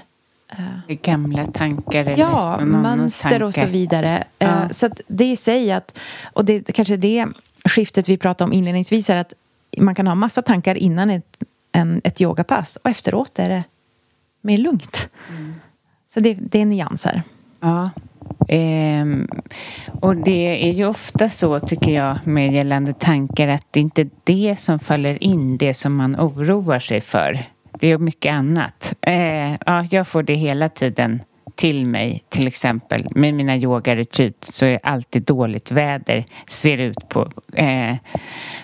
Gamla 0.88 1.47
tankar 1.47 2.01
eller 2.01 2.18
Ja, 2.18 2.61
mönster 2.61 3.30
tankar. 3.30 3.47
och 3.47 3.55
så 3.55 3.66
vidare. 3.66 4.24
Eh, 4.38 4.49
ja. 4.49 4.68
Så 4.70 4.88
det 5.07 5.24
i 5.24 5.36
sig 5.36 5.72
att, 5.72 5.99
och 6.32 6.44
det 6.44 6.72
kanske 6.72 6.97
det 6.97 7.26
skiftet 7.64 8.09
vi 8.09 8.16
pratade 8.16 8.49
om 8.49 8.53
inledningsvis 8.53 9.11
är 9.11 9.16
att 9.16 9.34
man 9.78 9.94
kan 9.94 10.07
ha 10.07 10.14
massa 10.14 10.42
tankar 10.42 10.74
innan 10.74 11.11
ett, 11.11 11.42
en, 11.72 12.01
ett 12.05 12.20
yogapass 12.20 12.76
och 12.76 12.90
efteråt 12.90 13.38
är 13.38 13.49
det 13.49 13.64
mer 14.40 14.59
lugnt. 14.59 15.09
Mm. 15.28 15.55
Så 16.07 16.20
det, 16.20 16.34
det 16.34 16.61
är 16.61 16.66
nyanser. 16.66 17.22
Ja. 17.61 17.90
Eh, 18.49 19.07
och 20.01 20.16
det 20.16 20.68
är 20.68 20.72
ju 20.72 20.87
ofta 20.87 21.29
så, 21.29 21.61
tycker 21.61 21.91
jag, 21.91 22.18
med 22.24 22.53
gällande 22.53 22.93
tankar 22.93 23.49
att 23.49 23.66
det 23.70 23.81
inte 23.81 24.03
är 24.03 24.09
det 24.24 24.57
som 24.59 24.79
faller 24.79 25.22
in, 25.22 25.57
det 25.57 25.74
som 25.74 25.97
man 25.97 26.16
oroar 26.16 26.79
sig 26.79 27.01
för 27.01 27.47
det 27.81 27.93
är 27.93 27.99
mycket 27.99 28.33
annat. 28.33 28.95
Eh, 29.01 29.53
ja, 29.66 29.85
jag 29.91 30.09
får 30.09 30.22
det 30.22 30.35
hela 30.35 30.68
tiden 30.68 31.22
till 31.55 31.87
mig, 31.87 32.24
till 32.29 32.47
exempel 32.47 33.07
med 33.14 33.35
mina 33.35 33.57
yogaretreat 33.57 34.45
så 34.45 34.64
är 34.64 34.70
det 34.70 34.81
alltid 34.83 35.22
dåligt 35.22 35.70
väder, 35.70 36.24
ser 36.47 36.81
ut 36.81 37.09
på. 37.09 37.31
Eh, 37.53 37.95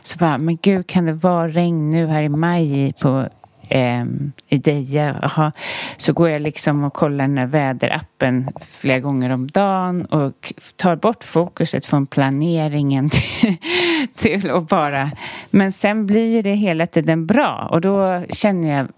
så 0.02 0.18
bara, 0.18 0.38
men 0.38 0.58
gud, 0.62 0.86
kan 0.86 1.04
det 1.06 1.12
vara 1.12 1.48
regn 1.48 1.90
nu 1.90 2.06
här 2.06 2.22
i 2.22 2.28
maj 2.28 2.92
på 3.00 3.28
eh, 3.72 4.04
i 4.48 4.58
Deja. 4.58 5.18
Aha. 5.22 5.52
Så 5.96 6.12
går 6.12 6.28
jag 6.28 6.42
liksom 6.42 6.84
och 6.84 6.92
kollar 6.92 7.26
den 7.26 7.38
här 7.38 7.46
väderappen 7.46 8.48
flera 8.70 9.00
gånger 9.00 9.30
om 9.30 9.46
dagen 9.46 10.04
och 10.04 10.52
tar 10.76 10.96
bort 10.96 11.24
fokuset 11.24 11.86
från 11.86 12.06
planeringen 12.06 13.10
till, 13.10 13.56
till 14.16 14.50
att 14.50 14.68
bara... 14.68 15.10
Men 15.50 15.72
sen 15.72 16.06
blir 16.06 16.42
det 16.42 16.54
hela 16.54 16.86
tiden 16.86 17.26
bra 17.26 17.68
och 17.70 17.80
då 17.80 18.24
känner 18.30 18.76
jag 18.76 18.88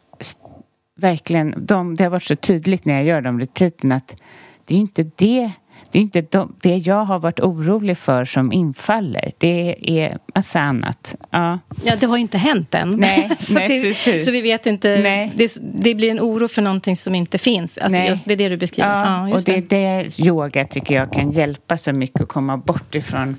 verkligen, 0.97 1.55
de, 1.67 1.97
det 1.97 2.05
har 2.05 2.11
varit 2.11 2.23
så 2.23 2.37
tydligt 2.37 2.85
när 2.85 2.95
jag 2.95 3.05
gör 3.05 3.21
de 3.21 3.41
retreaterna 3.41 3.97
att 3.97 4.23
det 4.65 4.75
är 4.75 4.79
inte 4.79 5.11
det 5.17 5.53
det 5.95 5.99
är 5.99 6.03
inte 6.03 6.21
de, 6.21 6.55
det 6.63 6.77
jag 6.77 7.05
har 7.05 7.19
varit 7.19 7.41
orolig 7.41 7.99
för 7.99 8.25
som 8.25 8.53
infaller. 8.53 9.33
Det 9.39 9.77
är 10.01 10.19
massa 10.35 10.61
annat. 10.61 11.17
Ja, 11.31 11.59
ja 11.85 11.97
det 11.97 12.07
har 12.07 12.17
ju 12.17 12.21
inte 12.21 12.39
hänt 12.39 12.75
än. 12.75 12.91
Nej, 12.91 13.31
så, 13.39 13.55
nej, 13.55 13.97
det, 14.05 14.21
så 14.21 14.31
vi 14.31 14.41
vet 14.41 14.67
inte. 14.67 14.97
Det, 15.35 15.49
det, 15.75 15.95
blir 15.95 16.11
en 16.11 16.21
oro 16.21 16.49
för 16.49 16.63
någonting 16.63 16.97
som 16.97 17.15
inte 17.15 17.39
finns. 17.39 17.79
Alltså 17.79 18.01
just, 18.01 18.25
det 18.25 18.35
är 18.35 18.37
det 18.37 18.49
du 18.49 18.57
beskriver. 18.57 18.91
Ja, 18.91 19.29
ja 19.29 19.35
och 19.35 19.43
det 19.47 19.57
är 19.57 20.05
det 20.05 20.21
yoga 20.21 20.65
tycker 20.65 20.95
jag 20.95 21.13
kan 21.13 21.31
hjälpa 21.31 21.77
så 21.77 21.93
mycket 21.93 22.21
att 22.21 22.29
komma 22.29 22.57
bort 22.57 22.95
ifrån. 22.95 23.37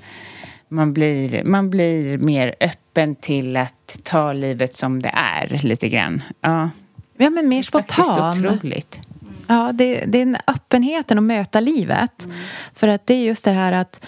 Man 0.68 0.94
blir, 0.94 1.44
man 1.44 1.70
blir 1.70 2.18
mer 2.18 2.56
öppen 2.60 3.16
till 3.16 3.58
att 3.58 4.00
ta 4.04 4.34
livet 4.34 4.76
som 4.76 5.02
det 5.02 5.12
är 5.14 5.60
lite 5.64 5.90
grann. 5.90 6.24
Ja. 6.42 6.70
Ja, 7.18 7.30
men 7.30 7.48
mer 7.48 7.64
spontan. 7.64 8.42
Det 8.42 8.48
är 8.48 8.54
otroligt. 8.54 9.00
Ja, 9.48 9.72
det, 9.74 10.06
det 10.06 10.18
är 10.18 10.22
en 10.22 10.38
öppenheten 10.48 11.18
att 11.18 11.24
möta 11.24 11.60
livet. 11.60 12.26
Mm. 12.26 12.38
För 12.74 12.88
att 12.88 13.08
det 13.08 13.14
är 13.14 13.24
just 13.24 13.46
det 13.46 13.52
här 13.52 13.72
att 13.72 14.06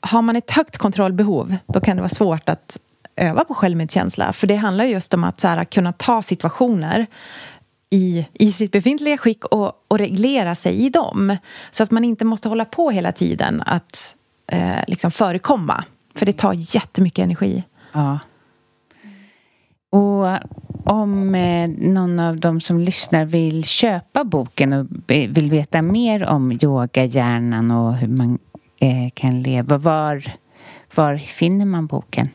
har 0.00 0.22
man 0.22 0.36
ett 0.36 0.50
högt 0.50 0.76
kontrollbehov 0.76 1.56
då 1.66 1.80
kan 1.80 1.96
det 1.96 2.02
vara 2.02 2.08
svårt 2.08 2.48
att 2.48 2.78
öva 3.16 3.44
på 3.44 3.54
självmedkänsla. 3.54 4.32
För 4.32 4.46
det 4.46 4.56
handlar 4.56 4.84
just 4.84 5.14
om 5.14 5.24
att 5.24 5.40
så 5.40 5.48
här, 5.48 5.64
kunna 5.64 5.92
ta 5.92 6.22
situationer 6.22 7.06
i, 7.90 8.26
i 8.32 8.52
sitt 8.52 8.72
befintliga 8.72 9.18
skick 9.18 9.44
och, 9.44 9.84
och 9.88 9.98
reglera 9.98 10.54
sig 10.54 10.74
i 10.74 10.90
dem. 10.90 11.36
Så 11.70 11.82
att 11.82 11.90
man 11.90 12.04
inte 12.04 12.24
måste 12.24 12.48
hålla 12.48 12.64
på 12.64 12.90
hela 12.90 13.12
tiden 13.12 13.62
att 13.66 14.16
eh, 14.52 14.84
liksom 14.86 15.10
förekomma. 15.10 15.84
För 16.14 16.26
det 16.26 16.32
tar 16.32 16.52
jättemycket 16.74 17.22
energi. 17.22 17.64
Ja. 17.92 18.18
Och 19.90 20.38
om 20.88 21.34
eh, 21.34 21.68
någon 21.68 22.20
av 22.20 22.40
de 22.40 22.60
som 22.60 22.80
lyssnar 22.80 23.24
vill 23.24 23.64
köpa 23.64 24.24
boken 24.24 24.72
och 24.72 24.86
vill 25.06 25.50
veta 25.50 25.82
mer 25.82 26.26
om 26.26 26.58
yogahjärnan 26.62 27.70
och 27.70 27.94
hur 27.94 28.08
man 28.08 28.38
eh, 28.80 29.10
kan 29.14 29.42
leva, 29.42 29.78
var, 29.78 30.22
var 30.94 31.16
finner 31.16 31.64
man 31.64 31.86
boken? 31.86 32.28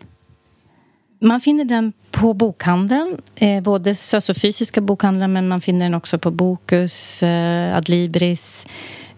Man 1.19 1.41
finner 1.41 1.65
den 1.65 1.93
på 2.11 2.33
bokhandeln, 2.33 3.17
eh, 3.35 3.63
både 3.63 3.89
alltså 3.89 4.33
fysiska 4.33 4.81
bokhandeln 4.81 5.33
men 5.33 5.47
man 5.47 5.61
finner 5.61 5.85
den 5.85 5.93
också 5.93 6.19
på 6.19 6.31
Bokus, 6.31 7.23
eh, 7.23 7.77
Adlibris. 7.77 8.67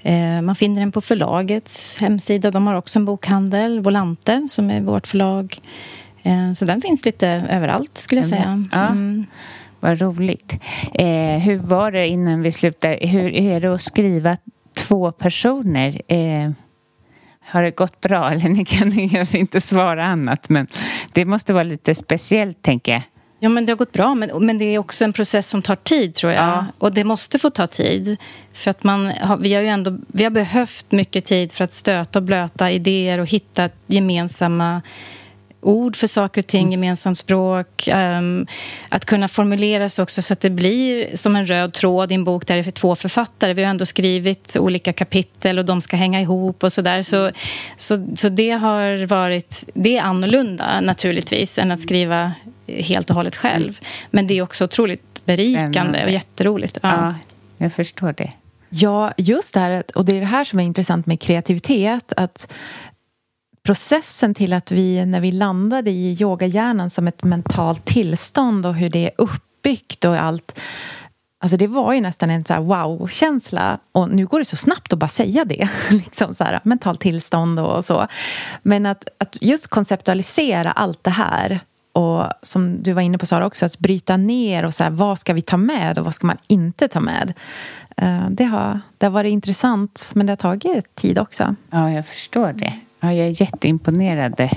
Eh, 0.01 0.41
man 0.41 0.55
finner 0.55 0.79
den 0.79 0.91
på 0.91 1.01
förlagets 1.01 1.97
hemsida. 1.97 2.51
De 2.51 2.67
har 2.67 2.75
också 2.75 2.99
en 2.99 3.05
bokhandel, 3.05 3.79
Volante, 3.79 4.47
som 4.49 4.69
är 4.69 4.81
vårt 4.81 5.07
förlag. 5.07 5.59
Eh, 6.26 6.53
så 6.53 6.65
den 6.65 6.82
finns 6.82 7.05
lite 7.05 7.28
överallt 7.49 7.97
skulle 7.97 8.21
jag 8.21 8.30
säga. 8.30 8.67
Ja. 8.71 8.88
Mm. 8.88 9.26
Vad 9.80 10.01
roligt. 10.01 10.59
Eh, 10.93 11.38
hur 11.38 11.57
var 11.57 11.91
det 11.91 12.07
innan 12.07 12.41
vi 12.41 12.51
slutade? 12.51 12.99
Hur 13.01 13.36
är 13.36 13.59
det 13.59 13.73
att 13.73 13.82
skriva 13.82 14.38
två 14.78 15.11
personer? 15.11 16.01
Eh, 16.07 16.51
har 17.39 17.63
det 17.63 17.71
gått 17.71 18.01
bra? 18.01 18.32
Eller 18.32 18.49
ni 18.49 18.65
kan 18.65 19.09
kanske 19.09 19.38
inte 19.38 19.61
svara 19.61 20.05
annat 20.05 20.49
men 20.49 20.67
det 21.13 21.26
måste 21.26 21.53
vara 21.53 21.63
lite 21.63 21.95
speciellt 21.95 22.61
tänker 22.61 22.91
jag. 22.91 23.01
Ja, 23.39 23.49
men 23.49 23.65
det 23.65 23.71
har 23.71 23.78
gått 23.78 23.91
bra, 23.91 24.15
men, 24.15 24.45
men 24.45 24.57
det 24.57 24.65
är 24.65 24.80
också 24.80 25.03
en 25.03 25.13
process 25.13 25.49
som 25.49 25.61
tar 25.61 25.76
tid, 25.76 26.15
tror 26.15 26.32
jag. 26.32 26.43
Ja. 26.43 26.65
Och 26.78 26.93
det 26.93 27.03
måste 27.03 27.39
få 27.39 27.49
ta 27.49 27.67
tid. 27.67 28.17
För 28.53 28.71
att 28.71 28.84
man 28.84 29.07
har, 29.07 29.38
vi, 29.38 29.53
har 29.53 29.61
ju 29.61 29.67
ändå, 29.67 29.97
vi 30.07 30.23
har 30.23 30.32
behövt 30.32 30.91
mycket 30.91 31.26
tid 31.26 31.51
för 31.51 31.63
att 31.63 31.73
stöta 31.73 32.19
och 32.19 32.23
blöta 32.23 32.71
idéer 32.71 33.19
och 33.19 33.30
hitta 33.30 33.69
gemensamma 33.88 34.82
ord 35.66 35.95
för 35.95 36.07
saker 36.07 36.41
och 36.41 36.47
ting, 36.47 36.61
mm. 36.61 36.72
gemensamt 36.72 37.18
språk. 37.18 37.89
Um, 37.93 38.47
att 38.89 39.05
kunna 39.05 39.28
formulera 39.28 39.89
sig 39.89 40.03
också 40.03 40.22
så 40.22 40.34
att 40.34 40.41
det 40.41 40.49
blir 40.49 41.18
som 41.18 41.36
en 41.36 41.45
röd 41.45 41.74
tråd 41.74 42.11
i 42.11 42.16
en 42.16 42.24
bok 42.24 42.47
där 42.47 42.55
det 42.55 42.68
är 42.68 42.72
två 42.72 42.95
författare. 42.95 43.53
Vi 43.53 43.63
har 43.63 43.70
ändå 43.70 43.86
skrivit 43.86 44.57
olika 44.59 44.93
kapitel 44.93 45.59
och 45.59 45.66
de 45.66 45.82
ska 45.82 45.97
hänga 45.97 46.22
ihop 46.22 46.63
och 46.63 46.74
så 46.74 46.82
där. 46.82 47.01
Så, 47.01 47.32
så, 47.78 48.07
så 48.16 48.30
det 48.30 48.51
har 48.51 49.05
varit... 49.05 49.63
Det 49.74 49.97
är 49.97 50.01
annorlunda 50.01 50.82
naturligtvis 50.82 51.57
än 51.57 51.72
att 51.72 51.82
skriva 51.82 52.34
helt 52.68 53.09
och 53.09 53.16
hållet 53.16 53.36
själv. 53.36 53.70
Mm. 53.70 54.09
Men 54.11 54.28
det 54.28 54.38
är 54.38 54.41
också 54.41 54.63
otroligt 54.63 55.26
berikande 55.26 56.03
och 56.03 56.11
jätteroligt. 56.11 56.78
Ja. 56.82 56.89
ja, 56.89 57.16
jag 57.57 57.74
förstår 57.74 58.13
det. 58.18 58.32
Ja, 58.70 59.13
just 59.18 59.53
det 59.53 59.59
här, 59.59 59.84
och 59.95 60.05
det 60.05 60.16
är 60.16 60.20
det 60.20 60.26
här 60.26 60.43
som 60.43 60.59
är 60.59 60.63
intressant 60.63 61.05
med 61.05 61.22
kreativitet. 61.22 62.13
Att 62.18 62.51
processen 63.66 64.34
till 64.34 64.53
att 64.53 64.72
vi, 64.72 65.05
när 65.05 65.22
vi 65.22 65.32
landade 65.32 65.91
i 65.91 66.18
yogahjärnan 66.20 66.89
som 66.89 67.07
ett 67.07 67.24
mentalt 67.24 67.86
tillstånd 67.86 68.66
och 68.66 68.76
hur 68.76 68.89
det 68.89 69.05
är 69.05 69.11
uppbyggt 69.18 70.05
och 70.05 70.18
allt. 70.18 70.59
Alltså 71.39 71.57
det 71.57 71.68
var 71.68 71.93
ju 71.93 72.01
nästan 72.01 72.30
en 72.30 72.45
så 72.45 72.61
wow-känsla. 72.61 73.80
Och 73.91 74.09
nu 74.09 74.26
går 74.26 74.39
det 74.39 74.45
så 74.45 74.55
snabbt 74.55 74.93
att 74.93 74.99
bara 74.99 75.07
säga 75.07 75.45
det. 75.45 75.70
liksom 75.89 76.34
så 76.34 76.43
här, 76.43 76.59
mentalt 76.63 76.99
tillstånd 76.99 77.59
och 77.59 77.86
så. 77.86 78.07
Men 78.61 78.86
att, 78.86 79.07
att 79.18 79.38
just 79.41 79.68
konceptualisera 79.68 80.72
allt 80.72 81.03
det 81.03 81.11
här 81.11 81.59
och 81.93 82.26
som 82.41 82.84
du 82.84 82.93
var 82.93 83.01
inne 83.01 83.18
på 83.18 83.26
Sara 83.26 83.45
också, 83.45 83.66
att 83.66 83.80
bryta 83.80 84.18
ner 84.18 84.66
och 84.66 84.74
så 84.74 84.84
här, 84.84 84.91
vad 84.91 85.20
ska 85.20 85.34
vi 85.34 85.41
ta 85.41 85.57
med 85.57 85.99
och 85.99 86.05
vad 86.05 86.16
ska 86.16 86.28
man 86.28 86.38
inte 86.47 86.88
ta 86.88 86.99
med? 86.99 87.34
Eh, 87.97 88.30
det 88.30 88.43
har, 88.43 88.80
det 88.97 89.05
har 89.05 89.11
varit 89.11 89.32
intressant, 89.32 90.11
men 90.16 90.26
det 90.26 90.32
har 90.32 90.38
tagit 90.38 90.95
tid 90.95 91.20
också. 91.20 91.55
Ja, 91.70 91.91
jag 91.91 92.05
förstår 92.05 92.53
det. 92.53 92.74
Ja, 93.06 93.14
jag 93.14 93.28
är 93.28 93.41
jätteimponerad 93.41 94.49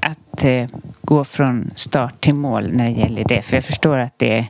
att 0.00 0.44
eh, 0.44 0.66
gå 1.02 1.24
från 1.24 1.70
start 1.74 2.20
till 2.20 2.34
mål 2.34 2.72
när 2.72 2.84
det 2.84 2.90
gäller 2.90 3.24
det. 3.28 3.42
För 3.42 3.56
jag 3.56 3.64
förstår 3.64 3.96
att 3.96 4.18
det 4.18 4.38
är 4.38 4.46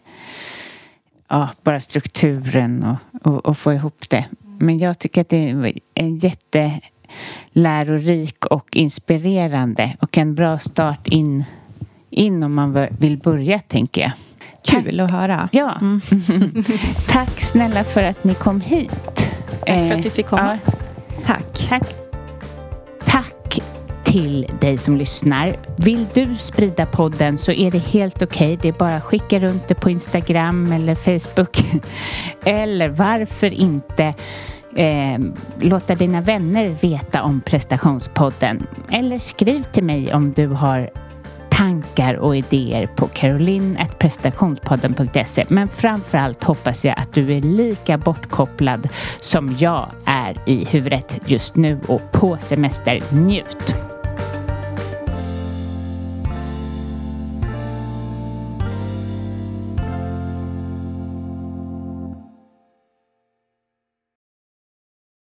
ja, 1.29 1.49
bara 1.63 1.81
strukturen 1.81 2.85
och, 2.85 2.97
och, 3.27 3.47
och 3.47 3.59
få 3.59 3.73
ihop 3.73 4.05
det. 4.09 4.25
Men 4.59 4.79
jag 4.79 4.99
tycker 4.99 5.21
att 5.21 5.29
det 5.29 5.51
är 5.51 5.73
en 5.95 6.17
jättelärorik 6.17 8.47
och 8.47 8.77
inspirerande 8.77 9.97
och 10.01 10.19
en 10.19 10.35
bra 10.35 10.59
start 10.59 11.09
in, 11.09 11.45
in 12.11 12.43
om 12.43 12.55
man 12.55 12.89
vill 12.99 13.19
börja, 13.19 13.61
tänker 13.61 14.03
jag. 14.03 14.13
Kul 14.67 15.01
att 15.01 15.11
höra. 15.11 15.49
Ja. 15.53 15.79
Mm. 15.81 16.01
Tack 17.09 17.41
snälla 17.41 17.85
för 17.85 18.03
att 18.03 18.25
ni 18.25 18.35
kom 18.35 18.61
hit. 18.61 19.35
Tack 19.67 19.67
för 19.67 19.93
att 19.93 20.05
vi 20.05 20.11
fick 20.11 20.27
komma. 20.27 20.59
Ja. 20.65 20.73
Tack. 21.27 21.69
Tack. 21.69 21.71
Tack 21.85 22.04
till 24.15 24.47
dig 24.61 24.79
som 24.79 24.97
lyssnar. 24.97 25.57
Vill 25.77 26.07
du 26.15 26.37
sprida 26.37 26.87
podden 26.87 27.39
så 27.39 27.53
är 27.53 27.71
det 27.71 27.79
helt 27.79 28.23
okej. 28.23 28.47
Okay. 28.47 28.59
Det 28.63 28.69
är 28.69 28.73
bara 28.73 28.97
att 28.97 29.03
skicka 29.03 29.39
runt 29.39 29.69
det 29.69 29.75
på 29.75 29.91
Instagram 29.91 30.73
eller 30.73 30.95
Facebook. 30.95 31.65
eller 32.45 32.89
varför 32.89 33.55
inte 33.55 34.15
eh, 34.77 35.19
låta 35.61 35.95
dina 35.95 36.21
vänner 36.21 36.77
veta 36.81 37.23
om 37.23 37.41
prestationspodden. 37.41 38.67
Eller 38.91 39.19
skriv 39.19 39.63
till 39.73 39.85
mig 39.85 40.15
om 40.15 40.33
du 40.33 40.47
har 40.47 40.91
tankar 41.51 42.15
och 42.15 42.37
idéer 42.37 42.87
på 42.87 43.07
caroline.prestationspodden.se. 43.07 45.45
Men 45.49 45.69
framförallt 45.69 46.45
hoppas 46.45 46.85
jag 46.85 46.99
att 46.99 47.15
du 47.15 47.33
är 47.33 47.41
lika 47.41 47.97
bortkopplad 47.97 48.89
som 49.21 49.57
jag 49.59 49.91
är 50.07 50.37
i 50.47 50.65
huvudet 50.65 51.21
just 51.27 51.57
nu 51.57 51.81
och 51.89 52.13
på 52.13 52.39
semester. 52.41 53.01
Njut! 53.13 53.94